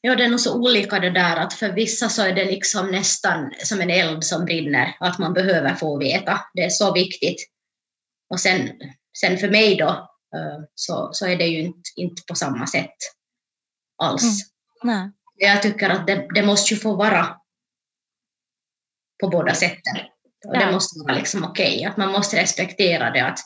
Ja, 0.00 0.16
det 0.16 0.24
är 0.24 0.28
nog 0.28 0.40
så 0.40 0.56
olika 0.56 0.98
det 0.98 1.10
där 1.10 1.36
att 1.36 1.54
för 1.54 1.72
vissa 1.72 2.08
så 2.08 2.22
är 2.22 2.34
det 2.34 2.44
liksom 2.44 2.90
nästan 2.90 3.52
som 3.64 3.80
en 3.80 3.90
eld 3.90 4.24
som 4.24 4.44
brinner, 4.44 4.96
att 5.00 5.18
man 5.18 5.32
behöver 5.32 5.74
få 5.74 5.98
veta. 5.98 6.40
Det 6.54 6.64
är 6.64 6.70
så 6.70 6.92
viktigt. 6.92 7.50
Och 8.30 8.40
sen, 8.40 8.70
sen 9.20 9.38
för 9.38 9.50
mig 9.50 9.76
då 9.76 9.88
eh, 10.34 10.64
så, 10.74 11.08
så 11.12 11.26
är 11.26 11.36
det 11.36 11.46
ju 11.46 11.60
inte, 11.60 11.90
inte 11.96 12.22
på 12.28 12.34
samma 12.34 12.66
sätt 12.66 12.96
alls. 14.02 14.50
Mm. 14.84 15.12
Jag 15.36 15.62
tycker 15.62 15.90
att 15.90 16.06
det, 16.06 16.28
det 16.34 16.42
måste 16.42 16.74
ju 16.74 16.80
få 16.80 16.96
vara 16.96 17.36
på 19.20 19.28
båda 19.28 19.54
sätten. 19.54 19.96
Och 20.46 20.56
ja. 20.56 20.66
Det 20.66 20.72
måste 20.72 21.00
vara 21.00 21.14
liksom 21.14 21.44
okej, 21.44 21.76
okay. 21.76 21.84
att 21.84 21.96
man 21.96 22.12
måste 22.12 22.42
respektera 22.42 23.10
det 23.10 23.20
att, 23.20 23.38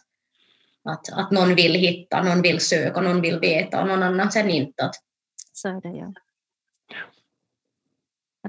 att, 0.85 1.13
att 1.13 1.31
någon 1.31 1.55
vill 1.55 1.75
hitta, 1.75 2.23
någon 2.23 2.43
vill 2.43 2.61
söka, 2.61 3.01
någon 3.01 3.21
vill 3.21 3.39
veta 3.39 3.81
och 3.81 3.87
någon 3.87 4.03
annan 4.03 4.33
sen 4.33 4.51
inte. 4.51 4.85
Att, 4.85 4.95
så 5.53 5.69
är 5.69 5.81
det 5.81 5.99
ja. 5.99 6.13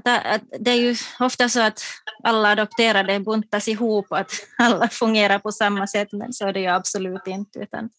Att, 0.04 0.42
det 0.60 0.70
är 0.70 0.74
ju 0.74 0.96
ofta 1.20 1.48
så 1.48 1.60
att 1.60 1.82
alla 2.22 2.48
adopterade 2.48 3.20
buntas 3.20 3.68
ihop 3.68 4.06
och 4.10 4.18
att 4.18 4.32
alla 4.58 4.88
fungerar 4.88 5.38
på 5.38 5.52
samma 5.52 5.86
sätt, 5.86 6.08
men 6.12 6.32
så 6.32 6.46
är 6.46 6.52
det 6.52 6.60
ju 6.60 6.66
absolut 6.66 7.26
inte, 7.26 7.58
utan 7.58 7.90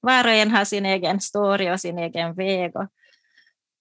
var 0.00 0.24
och 0.24 0.30
en 0.30 0.50
har 0.50 0.64
sin 0.64 0.86
egen 0.86 1.20
story 1.20 1.70
och 1.70 1.80
sin 1.80 1.98
egen 1.98 2.34
väg. 2.34 2.76
Och, 2.76 2.88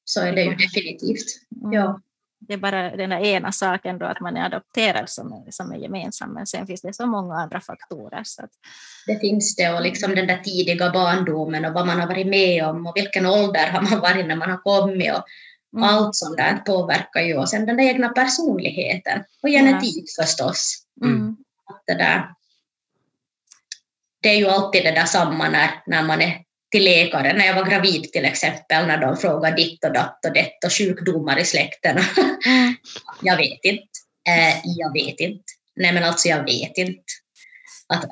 så 0.04 0.22
är 0.22 0.34
det 0.34 0.44
ju 0.44 0.56
definitivt. 0.56 1.26
Mm. 1.62 1.74
Ja. 1.74 2.02
Det 2.48 2.54
är 2.54 2.58
bara 2.58 2.96
den 2.96 3.10
där 3.10 3.20
ena 3.20 3.52
saken 3.52 3.98
då 3.98 4.06
att 4.06 4.20
man 4.20 4.38
är 4.38 4.46
adopterad 4.46 5.10
som 5.10 5.34
är, 5.34 5.52
som 5.52 5.72
är 5.72 5.78
gemensam, 5.78 6.34
men 6.34 6.48
sen 6.48 6.68
finns 6.68 6.82
det 6.82 6.94
så 6.94 7.06
många 7.06 7.36
andra 7.36 7.62
faktorer. 7.62 8.22
Så 8.26 8.44
att... 8.44 8.50
Det 9.06 9.20
finns 9.20 9.56
det, 9.56 9.74
och 9.74 9.82
liksom 9.82 10.16
den 10.16 10.28
där 10.28 10.38
tidiga 10.38 10.90
barndomen 10.90 11.66
och 11.66 11.74
vad 11.74 11.88
man 11.88 12.00
har 12.00 12.08
varit 12.08 12.28
med 12.28 12.66
om 12.66 12.88
och 12.88 12.94
vilken 12.96 13.26
ålder 13.26 13.68
har 13.68 13.82
man 13.82 14.00
varit 14.00 14.28
när 14.28 14.36
man 14.36 14.50
har 14.50 14.58
kommit. 14.58 15.14
Och 15.14 15.24
Mm. 15.74 15.90
Allt 15.90 16.16
sånt 16.16 16.38
där 16.38 16.58
påverkar 16.58 17.22
ju 17.22 17.38
och 17.38 17.50
sen 17.50 17.66
den 17.66 17.78
där 17.78 17.84
egna 17.84 18.10
personligheten 18.10 19.24
och 19.44 19.50
genetik 19.50 20.04
ja. 20.18 20.24
förstås. 20.24 20.86
Mm. 21.04 21.38
det, 21.88 21.94
där, 21.94 22.30
det 24.22 24.30
är 24.30 24.38
ju 24.38 24.48
alltid 24.48 24.84
det 24.84 24.92
där 24.92 25.06
samma 25.06 25.50
när, 25.50 25.70
när 25.86 26.04
man 26.04 26.22
är 26.22 26.44
till 26.72 26.84
läkare, 26.84 27.34
när 27.34 27.46
jag 27.46 27.56
var 27.56 27.66
gravid 27.66 28.12
till 28.12 28.26
exempel, 28.26 28.88
när 28.88 28.98
de 28.98 29.18
frågar 29.18 29.56
ditt 29.56 29.86
och 29.86 29.94
datt 29.94 30.26
och 30.26 30.34
det 30.34 30.52
och 30.66 30.74
sjukdomar 30.74 31.40
i 31.40 31.46
släkten. 31.46 32.00
Mm. 32.46 32.76
jag 33.22 33.38
vet 33.38 33.60
inte. 33.64 33.88
Eh, 34.30 34.62
jag 34.64 34.94
vet 34.94 35.20
inte. 35.20 35.44
Nej 35.76 35.94
men 35.94 36.04
alltså 36.04 36.28
jag 36.28 36.44
vet 36.44 36.78
inte. 36.78 37.04
Att, 37.88 38.06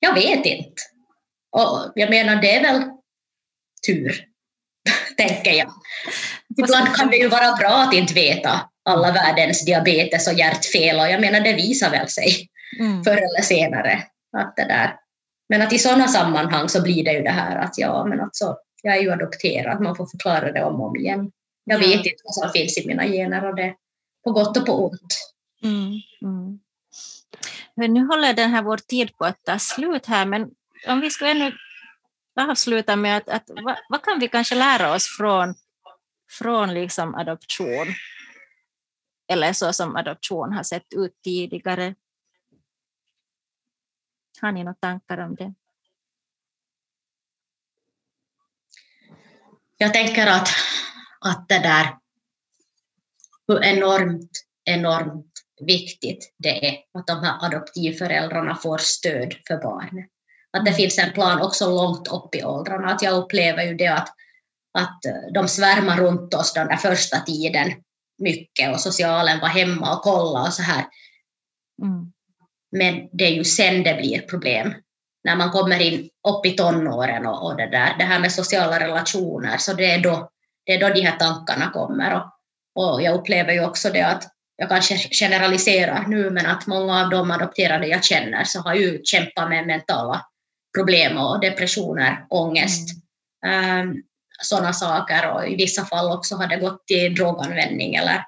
jag 0.00 0.14
vet 0.14 0.46
inte. 0.46 0.82
Och 1.52 1.92
jag 1.94 2.10
menar 2.10 2.42
det 2.42 2.54
är 2.54 2.62
väl 2.62 2.82
tur 3.86 4.24
tänker 5.16 5.52
jag. 5.52 5.72
Ibland 6.58 6.96
kan 6.96 7.10
det 7.10 7.16
ju 7.16 7.28
vara 7.28 7.56
bra 7.56 7.68
att 7.68 7.94
inte 7.94 8.14
veta 8.14 8.70
alla 8.84 9.12
världens 9.12 9.64
diabetes 9.64 10.28
och 10.28 10.38
hjärtfel 10.38 11.00
och 11.00 11.08
jag 11.08 11.20
menar 11.20 11.40
det 11.40 11.52
visar 11.52 11.90
väl 11.90 12.08
sig 12.08 12.48
mm. 12.80 13.04
förr 13.04 13.16
eller 13.16 13.42
senare. 13.42 14.02
Att 14.36 14.56
det 14.56 14.64
där. 14.64 15.05
Men 15.48 15.62
att 15.62 15.72
i 15.72 15.78
sådana 15.78 16.08
sammanhang 16.08 16.68
så 16.68 16.82
blir 16.82 17.04
det 17.04 17.12
ju 17.12 17.22
det 17.22 17.30
här 17.30 17.56
att 17.56 17.78
ja, 17.78 18.04
men 18.04 18.20
alltså, 18.20 18.56
jag 18.82 18.96
är 18.96 19.00
ju 19.00 19.12
adopterad, 19.12 19.80
man 19.80 19.96
får 19.96 20.06
förklara 20.06 20.52
det 20.52 20.64
om 20.64 20.80
och 20.80 20.86
om 20.86 20.96
igen. 20.96 21.32
Jag 21.64 21.82
ja. 21.82 21.86
vet 21.86 22.06
inte 22.06 22.22
vad 22.24 22.34
som 22.34 22.50
finns 22.50 22.78
i 22.78 22.86
mina 22.86 23.06
gener 23.06 23.48
och 23.48 23.56
det 23.56 23.74
på 24.24 24.32
gott 24.32 24.56
och 24.56 24.66
på 24.66 24.86
ont. 24.86 25.32
Mm, 25.62 26.00
mm. 26.22 26.60
Men 27.74 27.94
nu 27.94 28.06
håller 28.06 28.34
den 28.34 28.50
här 28.50 28.62
vår 28.62 28.76
tid 28.76 29.16
på 29.16 29.24
att 29.24 29.44
ta 29.44 29.58
slut 29.58 30.06
här, 30.06 30.26
men 30.26 30.50
om 30.88 31.00
vi 31.00 31.10
skulle 31.10 31.30
ännu 31.30 31.52
avsluta 32.40 32.96
med 32.96 33.16
att, 33.16 33.28
att 33.28 33.50
vad, 33.64 33.76
vad, 33.88 34.02
kan 34.02 34.18
vi 34.18 34.28
kanske 34.28 34.54
lära 34.54 34.94
oss 34.94 35.16
från, 35.18 35.54
från 36.30 36.74
liksom 36.74 37.14
adoption? 37.14 37.86
Eller 39.32 39.52
så 39.52 39.72
som 39.72 39.96
adoption 39.96 40.52
har 40.52 40.62
sett 40.62 40.94
ut 40.96 41.12
tidigare. 41.24 41.94
Har 44.42 44.52
ni 44.52 44.64
några 44.64 44.74
tankar 44.74 45.18
om 45.18 45.34
det? 45.34 45.54
Jag 49.76 49.94
tänker 49.94 50.26
att, 50.26 50.48
att 51.20 51.48
det 51.48 51.58
där 51.58 51.96
hur 53.48 53.64
enormt, 53.64 54.30
enormt 54.64 55.32
viktigt 55.60 56.34
det 56.38 56.68
är 56.68 56.78
att 56.98 57.06
de 57.06 57.24
här 57.24 57.46
adoptivföräldrarna 57.46 58.54
får 58.54 58.78
stöd 58.78 59.34
för 59.48 59.56
barnet. 59.56 60.06
Att 60.50 60.64
det 60.64 60.70
mm. 60.70 60.76
finns 60.76 60.98
en 60.98 61.12
plan 61.12 61.42
också 61.42 61.70
långt 61.70 62.08
upp 62.08 62.34
i 62.34 62.44
åldrarna. 62.44 62.92
Att 62.92 63.02
jag 63.02 63.14
upplever 63.14 63.62
ju 63.62 63.74
det 63.74 63.86
att, 63.86 64.08
att 64.72 65.00
de 65.34 65.48
svärmar 65.48 65.96
runt 65.96 66.34
oss 66.34 66.52
den 66.52 66.68
där 66.68 66.76
första 66.76 67.20
tiden 67.20 67.72
mycket 68.18 68.74
och 68.74 68.80
socialen 68.80 69.40
var 69.40 69.48
hemma 69.48 69.96
och 69.96 70.02
kollade 70.02 70.46
och 70.46 70.52
så 70.52 70.62
här. 70.62 70.84
Mm. 71.82 72.12
Men 72.72 73.08
det 73.12 73.24
är 73.24 73.32
ju 73.32 73.44
sen 73.44 73.82
det 73.82 73.94
blir 73.94 74.20
problem. 74.20 74.74
När 75.24 75.36
man 75.36 75.50
kommer 75.50 75.80
in 75.80 76.08
upp 76.28 76.46
i 76.46 76.50
tonåren 76.50 77.26
och, 77.26 77.44
och 77.44 77.56
det 77.56 77.66
där, 77.66 77.94
det 77.98 78.04
här 78.04 78.20
med 78.20 78.32
sociala 78.32 78.80
relationer, 78.80 79.56
så 79.56 79.72
det 79.72 79.90
är 79.90 79.98
då, 79.98 80.30
det 80.66 80.72
är 80.72 80.80
då 80.80 80.88
de 80.88 81.00
här 81.00 81.18
tankarna 81.18 81.70
kommer. 81.70 82.14
Och, 82.14 82.24
och 82.84 83.02
jag 83.02 83.14
upplever 83.14 83.52
ju 83.52 83.64
också 83.64 83.90
det 83.90 84.02
att 84.02 84.24
jag 84.56 84.68
kanske 84.68 84.96
generaliserar 84.96 86.06
nu, 86.06 86.30
men 86.30 86.46
att 86.46 86.66
många 86.66 87.04
av 87.04 87.10
de 87.10 87.30
adopterade 87.30 87.86
jag 87.86 88.04
känner 88.04 88.44
så 88.44 88.60
har 88.60 88.74
ju 88.74 89.00
kämpat 89.04 89.48
med 89.48 89.66
mentala 89.66 90.26
problem 90.76 91.18
och 91.18 91.40
depressioner, 91.40 92.26
ångest, 92.30 92.88
mm. 93.46 93.88
um, 93.88 94.02
sådana 94.42 94.72
saker 94.72 95.30
och 95.30 95.48
i 95.48 95.56
vissa 95.56 95.84
fall 95.84 96.12
också 96.12 96.34
har 96.34 96.46
det 96.46 96.56
gått 96.56 96.86
till 96.86 97.14
droganvändning 97.14 97.94
eller, 97.94 98.24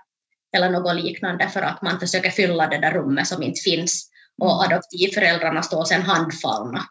eller 0.56 0.70
något 0.70 0.96
liknande 0.96 1.48
för 1.48 1.62
att 1.62 1.82
man 1.82 2.00
försöker 2.00 2.30
fylla 2.30 2.66
det 2.66 2.78
där 2.78 2.92
rummet 2.92 3.26
som 3.26 3.42
inte 3.42 3.60
finns 3.60 4.07
och 4.40 4.64
adoptivföräldrarna 4.64 5.62
står 5.62 5.84
sen 5.84 6.02
handfallna 6.02 6.84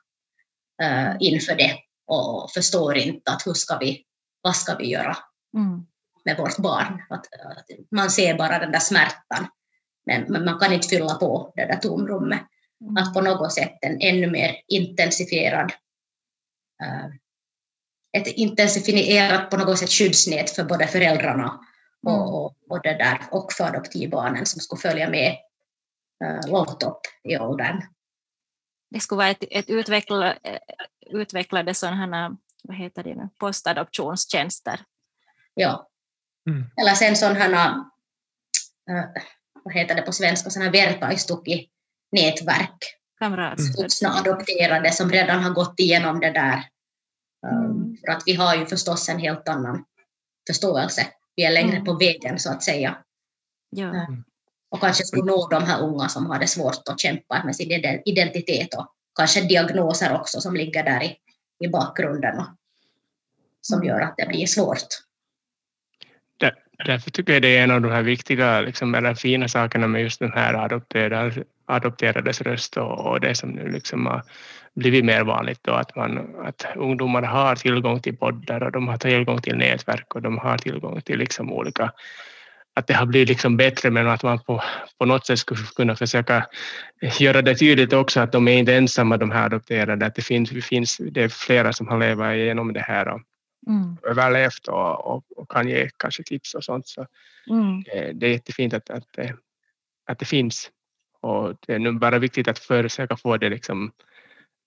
uh, 0.84 1.16
inför 1.20 1.56
det 1.56 1.76
och 2.08 2.52
förstår 2.52 2.98
inte 2.98 3.32
att 3.32 3.48
hur 3.48 3.54
ska 3.54 3.78
vi, 3.78 4.04
vad 4.42 4.56
ska 4.56 4.76
vi 4.76 4.90
göra. 4.90 5.18
Mm 5.56 5.86
med 6.28 6.38
vårt 6.38 6.58
barn. 6.58 7.02
Att, 7.10 7.26
att 7.58 7.66
man 7.92 8.10
ser 8.12 8.38
bara 8.38 8.60
den 8.60 8.72
där 8.72 8.80
smärtan, 8.80 9.48
men, 10.06 10.46
man 10.46 10.60
kan 10.60 10.74
inte 10.74 10.88
fylla 10.88 11.16
på 11.16 11.54
det 11.56 11.66
där 11.66 11.76
tomrummet. 11.76 12.42
Mm. 12.82 12.98
Att 12.98 13.14
på 13.14 13.22
något 13.22 13.54
sätt 13.54 13.78
en 13.82 14.02
ännu 14.02 14.32
mer 14.32 14.56
intensifierad 14.68 15.72
uh, 16.84 17.06
ett 18.18 18.28
intensifierat 18.28 19.50
på 19.50 19.58
något 19.58 19.80
sätt 19.80 19.90
skyddsnät 19.90 20.50
för 20.50 20.64
både 20.64 20.88
föräldrarna 20.88 21.60
och, 22.06 22.12
mm. 22.12 22.22
och, 22.22 22.56
och, 22.70 22.82
det 22.84 22.94
där, 22.94 23.22
och 23.32 23.54
för 23.54 23.64
adoptivbarnen 23.64 24.46
som 24.46 24.62
skulle 24.62 24.82
följa 24.82 25.10
med 25.10 25.36
uh, 26.26 26.52
långt 26.52 26.84
upp 26.84 27.02
i 27.24 27.38
åldern. 27.38 27.82
Det 28.90 29.00
skulle 29.00 29.18
vara 29.18 29.30
ett, 29.30 29.44
ett 29.52 29.70
utveckla, 29.70 30.36
utvecklade 31.10 31.74
sådana 31.74 32.38
vad 32.64 32.78
heter 32.78 33.04
det, 33.04 33.30
postadoptionstjänster. 33.38 34.80
Ja, 35.54 35.90
Mm. 36.48 36.66
Eller 36.76 36.94
sen 36.94 37.16
sådana, 37.16 37.92
äh, 38.90 39.06
vad 39.64 39.74
heter 39.74 39.96
det 39.96 40.02
på 40.02 40.12
svenska, 40.12 40.50
sådana 40.50 40.72
vertaistuki-nätverk. 40.72 42.78
Vuxna 43.78 44.10
adopterade 44.10 44.92
som 44.92 45.12
redan 45.12 45.44
har 45.44 45.52
gått 45.52 45.80
igenom 45.80 46.20
det 46.20 46.32
där. 46.32 46.64
Um, 47.48 47.98
för 48.06 48.12
att 48.12 48.24
vi 48.26 48.34
har 48.34 48.56
ju 48.56 48.66
förstås 48.66 49.10
en 49.10 49.20
helt 49.20 49.48
annan 49.48 49.86
förståelse. 50.48 51.08
Vi 51.36 51.44
är 51.44 51.52
längre 51.52 51.76
mm. 51.76 51.86
på 51.86 51.94
vägen 51.94 52.40
så 52.40 52.52
att 52.52 52.64
säga. 52.64 52.98
Ja. 53.70 54.08
Och 54.78 54.84
kanske 54.84 55.04
skulle 55.04 55.26
nå 55.26 55.48
de 55.48 55.64
här 55.64 55.82
unga 55.82 56.10
som 56.10 56.26
har 56.26 56.40
det 56.40 56.48
svårt 56.48 56.88
att 56.90 57.00
kämpa 57.00 57.44
med 57.44 57.56
sin 57.56 58.02
identitet 58.06 58.74
och 58.74 58.88
kanske 59.16 59.42
diagnoser 59.42 60.16
också 60.16 60.42
som 60.42 60.56
ligger 60.56 60.84
där 60.84 61.04
i, 61.04 61.18
i 61.66 61.68
bakgrunden 61.68 62.40
och 62.40 62.46
som 63.62 63.84
gör 63.84 64.02
att 64.02 64.14
det 64.18 64.28
blir 64.28 64.46
svårt. 64.46 64.88
Därför 66.86 67.12
tycker 67.12 67.34
jag 67.34 67.42
det 67.42 67.58
är 67.58 67.64
en 67.64 67.72
av 67.72 67.82
de 67.82 67.92
här 67.92 68.02
viktiga, 68.02 68.62
liksom, 68.62 68.96
eller 68.96 69.16
fina 69.16 69.48
sakerna 69.48 69.88
med 69.88 70.02
just 70.02 70.20
den 70.20 70.32
här 70.32 70.54
adopterade, 70.54 71.44
adopterades 71.66 72.42
röst 72.42 72.78
och, 72.78 73.06
och 73.06 73.20
det 73.20 73.36
som 73.36 73.50
nu 73.50 73.70
liksom 73.70 74.06
har 74.06 74.24
blivit 74.76 75.06
mer 75.06 75.24
vanligt 75.24 75.60
då, 75.64 75.72
att, 75.72 75.96
man, 75.96 76.36
att 76.46 76.66
ungdomar 76.76 77.22
har 77.22 77.56
tillgång 77.56 78.02
till 78.02 78.18
poddar 78.18 78.64
och 78.64 78.72
de 78.72 78.88
har 78.88 78.98
tillgång 78.98 79.42
till 79.42 79.58
nätverk 79.58 80.16
och 80.16 80.22
de 80.22 80.38
har 80.38 80.58
tillgång 80.58 81.02
till 81.02 81.20
liksom 81.20 81.54
olika 81.54 81.92
att 82.78 82.88
det 82.88 82.94
har 82.94 83.06
blivit 83.06 83.30
liksom 83.30 83.58
bättre 83.58 83.92
men 83.92 84.08
att 84.08 84.24
man 84.24 84.40
på, 84.40 84.64
på 84.98 85.06
något 85.06 85.26
sätt 85.26 85.40
skulle 85.40 85.64
kunna 85.76 85.96
försöka 85.96 86.48
göra 87.20 87.42
det 87.42 87.56
tydligt 87.56 87.94
också 87.94 88.20
att 88.20 88.32
de 88.32 88.48
är 88.48 88.58
inte 88.58 88.76
ensamma 88.76 89.18
de 89.18 89.32
här 89.32 89.46
adopterade, 89.46 90.06
att 90.06 90.16
det 90.16 90.22
finns, 90.22 90.50
det 90.50 90.62
finns 90.62 90.98
det 90.98 91.24
är 91.24 91.30
flera 91.30 91.74
som 91.74 91.88
har 91.88 92.00
levat 92.00 92.36
igenom 92.36 92.74
det 92.74 92.80
här 92.80 93.08
och, 93.08 93.22
mm. 93.68 93.98
överlevt 94.04 94.68
och, 94.68 95.06
och, 95.06 95.24
och, 95.36 95.52
kan 95.52 95.68
ge 95.68 95.90
kanske 95.98 96.24
tips 96.24 96.54
och 96.54 96.64
sånt. 96.64 96.88
Så 96.88 97.08
mm. 97.50 97.84
det, 97.84 98.12
det, 98.14 98.26
är 98.28 98.32
jättefint 98.32 98.74
att, 98.74 98.90
att, 98.90 99.08
det, 99.16 99.36
att 100.06 100.20
det 100.20 100.26
finns. 100.26 100.72
Och 101.22 101.56
det 101.68 101.74
är 101.74 101.80
nu 101.80 101.92
bara 101.92 102.20
viktigt 102.20 102.48
att 102.48 102.60
försöka 102.60 103.18
få 103.18 103.38
det 103.38 103.50
liksom 103.50 103.92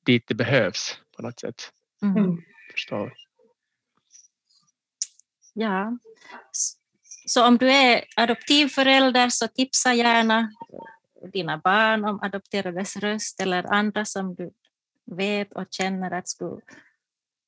dit 0.07 0.25
det 0.29 0.35
behövs 0.35 1.01
på 1.17 1.23
något 1.23 1.41
sätt. 1.41 1.71
Mm. 2.03 2.17
mm. 2.17 2.43
Förstår. 2.73 3.13
Ja. 5.55 5.99
Så 7.33 7.47
om 7.47 7.59
du 7.59 7.73
är 7.73 8.05
adoptivförälder 8.17 9.29
så 9.29 9.49
tipsa 9.49 9.95
gärna 9.95 10.51
dina 11.33 11.59
barn 11.59 12.05
om 12.05 12.21
adopterades 12.23 12.97
röst 12.97 13.41
eller 13.41 13.73
andra 13.73 14.05
som 14.05 14.35
du 14.35 14.51
vet 15.17 15.53
och 15.53 15.67
känner 15.71 16.11
att 16.11 16.29
skulle 16.29 16.61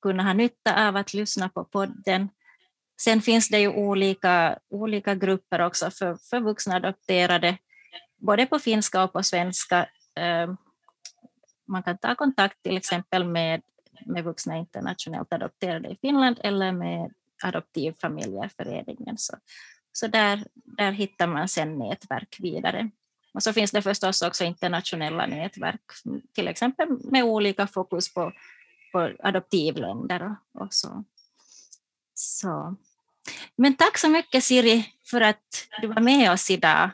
kunna 0.02 0.22
ha 0.22 0.32
nytta 0.32 0.88
av 0.88 0.96
att 0.96 1.14
lyssna 1.14 1.48
på 1.48 1.64
podden. 1.64 2.28
Sen 3.00 3.22
finns 3.22 3.48
det 3.48 3.58
ju 3.58 3.68
olika, 3.68 4.58
olika 4.68 5.14
grupper 5.14 5.60
också 5.60 5.90
för, 5.90 6.16
för 6.30 6.40
vuxna 6.40 6.76
adopterade, 6.76 7.58
både 8.16 8.46
på 8.46 8.58
finska 8.58 9.04
och 9.04 9.12
på 9.12 9.22
svenska. 9.22 9.88
Ehm, 10.16 10.56
man 11.68 11.82
kan 11.82 11.98
ta 11.98 12.14
kontakt 12.14 12.62
till 12.62 12.76
exempel 12.76 13.24
med, 13.24 13.62
med 14.06 14.24
vuxna 14.24 14.56
internationellt 14.56 15.32
adopterade 15.32 15.88
i 15.88 15.98
Finland 16.02 16.40
eller 16.42 16.72
med 16.72 17.12
Adoptivfamiljeföreningen. 17.42 19.18
Så, 19.18 19.36
så 19.92 20.06
där, 20.06 20.44
där 20.54 20.92
hittar 20.92 21.26
man 21.26 21.48
sen 21.48 21.78
nätverk 21.78 22.36
vidare. 22.38 22.90
Och 23.34 23.42
så 23.42 23.52
finns 23.52 23.70
det 23.70 23.82
förstås 23.82 24.22
också 24.22 24.44
internationella 24.44 25.26
nätverk, 25.26 25.80
till 26.34 26.48
exempel 26.48 26.88
med 27.04 27.24
olika 27.24 27.66
fokus 27.66 28.14
på 28.14 28.32
på 28.92 29.12
adoptivländer 29.18 30.36
och, 30.52 30.62
och 30.62 30.74
så. 30.74 31.04
så. 32.14 32.76
Men 33.56 33.76
tack 33.76 33.98
så 33.98 34.08
mycket 34.08 34.44
Siri 34.44 34.88
för 35.10 35.20
att 35.20 35.68
du 35.80 35.86
var 35.86 36.00
med 36.00 36.32
oss 36.32 36.50
idag. 36.50 36.90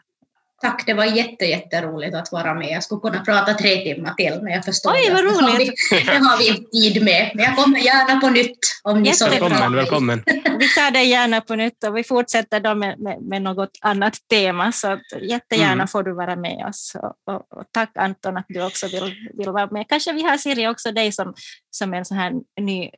Tack, 0.61 0.87
det 0.87 0.95
var 0.95 1.05
jätte, 1.05 1.45
jätteroligt 1.45 2.15
att 2.15 2.33
vara 2.33 2.55
med. 2.55 2.69
Jag 2.69 2.83
skulle 2.83 3.01
kunna 3.01 3.25
prata 3.25 3.55
tre 3.55 3.77
timmar 3.77 4.15
till, 4.15 4.39
men 4.43 4.53
jag 4.53 4.65
förstår 4.65 4.93
Oj, 4.93 5.11
vad 5.11 5.25
roligt. 5.25 5.75
Det, 5.91 5.97
har 5.97 6.01
vi, 6.01 6.05
det 6.05 6.27
har 6.27 6.39
vi 6.39 6.49
inte 6.49 6.71
tid 6.71 7.05
med. 7.05 7.31
Men 7.35 7.45
jag 7.45 7.57
kommer 7.57 7.79
gärna 7.79 8.21
på 8.21 8.31
nytt. 8.31 8.59
Om 8.83 9.03
ni 9.03 9.13
välkommen, 9.21 9.73
välkommen. 9.73 10.23
Vi 10.59 10.69
tar 10.69 10.91
det 10.91 11.03
gärna 11.03 11.41
på 11.41 11.55
nytt 11.55 11.85
och 11.85 11.97
vi 11.97 12.05
fortsätter 12.05 12.61
då 12.61 12.75
med, 12.75 13.01
med, 13.01 13.23
med 13.23 13.43
något 13.43 13.71
annat 13.81 14.15
tema, 14.31 14.73
så 14.73 14.89
att 14.89 15.01
jättegärna 15.23 15.73
mm. 15.73 15.89
får 15.89 16.03
du 16.03 16.13
vara 16.13 16.37
med 16.37 16.67
oss. 16.69 16.97
Och, 17.03 17.35
och, 17.35 17.59
och, 17.59 17.65
tack 17.73 17.91
Anton 17.95 18.37
att 18.37 18.47
du 18.49 18.63
också 18.63 18.87
vill, 18.87 19.15
vill 19.39 19.51
vara 19.51 19.71
med. 19.71 19.89
Kanske 19.89 20.13
vi 20.13 20.23
har 20.23 20.37
Siri 20.37 20.69
också 20.69 20.93
dig 20.93 21.13
som, 21.13 21.35
som 21.71 21.95
en 21.95 22.05
sån 22.05 22.17
här 22.17 22.33
ny 22.61 22.91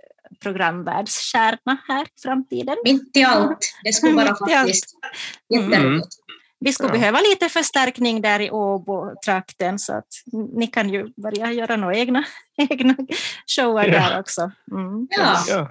programvärldsstjärna 0.43 1.79
här 1.89 2.03
i 2.03 2.21
framtiden. 2.23 2.77
Mitt 2.85 3.17
i 3.17 3.25
allt. 3.25 3.59
Det 3.85 3.93
skulle 3.93 4.13
vara 4.13 4.37
faktiskt 4.49 4.85
jätteroligt. 5.49 5.81
Mm. 5.81 6.03
Vi 6.61 6.73
skulle 6.73 6.89
ja. 6.89 6.93
behöva 6.93 7.21
lite 7.21 7.49
förstärkning 7.49 8.23
där 8.23 8.41
i 8.41 8.51
Åbo-trakten 8.51 9.79
så 9.79 9.93
att 9.93 10.07
ni 10.53 10.67
kan 10.67 10.89
ju 10.91 11.13
börja 11.17 11.53
göra 11.53 11.77
några 11.77 11.97
egna, 11.97 12.25
egna 12.57 12.95
shower 13.47 13.87
ja. 13.87 13.93
där 13.93 14.21
också. 14.21 14.51
Mm. 14.71 15.09
Ja. 15.11 15.45
ja. 15.49 15.71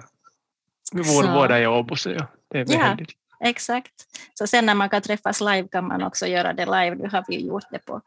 Vi 0.92 1.02
bor 1.02 1.34
båda 1.34 1.60
i 1.60 1.66
Åbo 1.66 1.96
så 1.96 2.10
ja, 2.10 2.26
det 2.50 2.58
är 2.58 2.74
ja, 2.74 2.96
Exakt. 3.44 3.92
Så 4.34 4.46
sen 4.46 4.66
när 4.66 4.74
man 4.74 4.88
kan 4.88 5.02
träffas 5.02 5.40
live 5.40 5.68
kan 5.68 5.86
man 5.88 6.02
också 6.02 6.26
göra 6.26 6.52
det 6.52 6.64
live. 6.64 6.94
Nu 6.94 7.08
har 7.08 7.24
vi 7.28 7.46
gjort 7.46 7.70
det 7.70 7.78
på, 7.78 8.00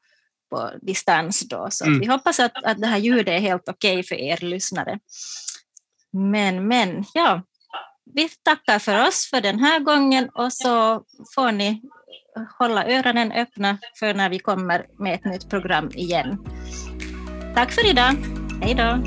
på 0.49 0.71
distans 0.81 1.39
då, 1.39 1.67
så 1.71 1.86
mm. 1.86 1.99
vi 1.99 2.05
hoppas 2.05 2.39
att, 2.39 2.63
att 2.63 2.81
det 2.81 2.88
här 2.88 2.97
ljudet 2.97 3.27
är 3.27 3.39
helt 3.39 3.69
okej 3.69 3.93
okay 3.93 4.03
för 4.03 4.15
er 4.15 4.38
lyssnare. 4.38 4.99
Men, 6.11 6.67
men 6.67 7.05
ja, 7.13 7.41
vi 8.05 8.29
tackar 8.29 8.79
för 8.79 9.07
oss 9.07 9.29
för 9.29 9.41
den 9.41 9.59
här 9.59 9.79
gången 9.79 10.29
och 10.29 10.53
så 10.53 11.03
får 11.36 11.51
ni 11.51 11.81
hålla 12.59 12.86
öronen 12.86 13.31
öppna 13.31 13.77
för 13.99 14.13
när 14.13 14.29
vi 14.29 14.39
kommer 14.39 14.86
med 14.99 15.13
ett 15.13 15.25
nytt 15.25 15.49
program 15.49 15.89
igen. 15.93 16.38
Tack 17.55 17.71
för 17.71 17.89
idag. 17.89 18.15
Hej 18.61 18.73
då. 18.73 19.03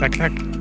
Tack, 0.00 0.18
tack. 0.18 0.57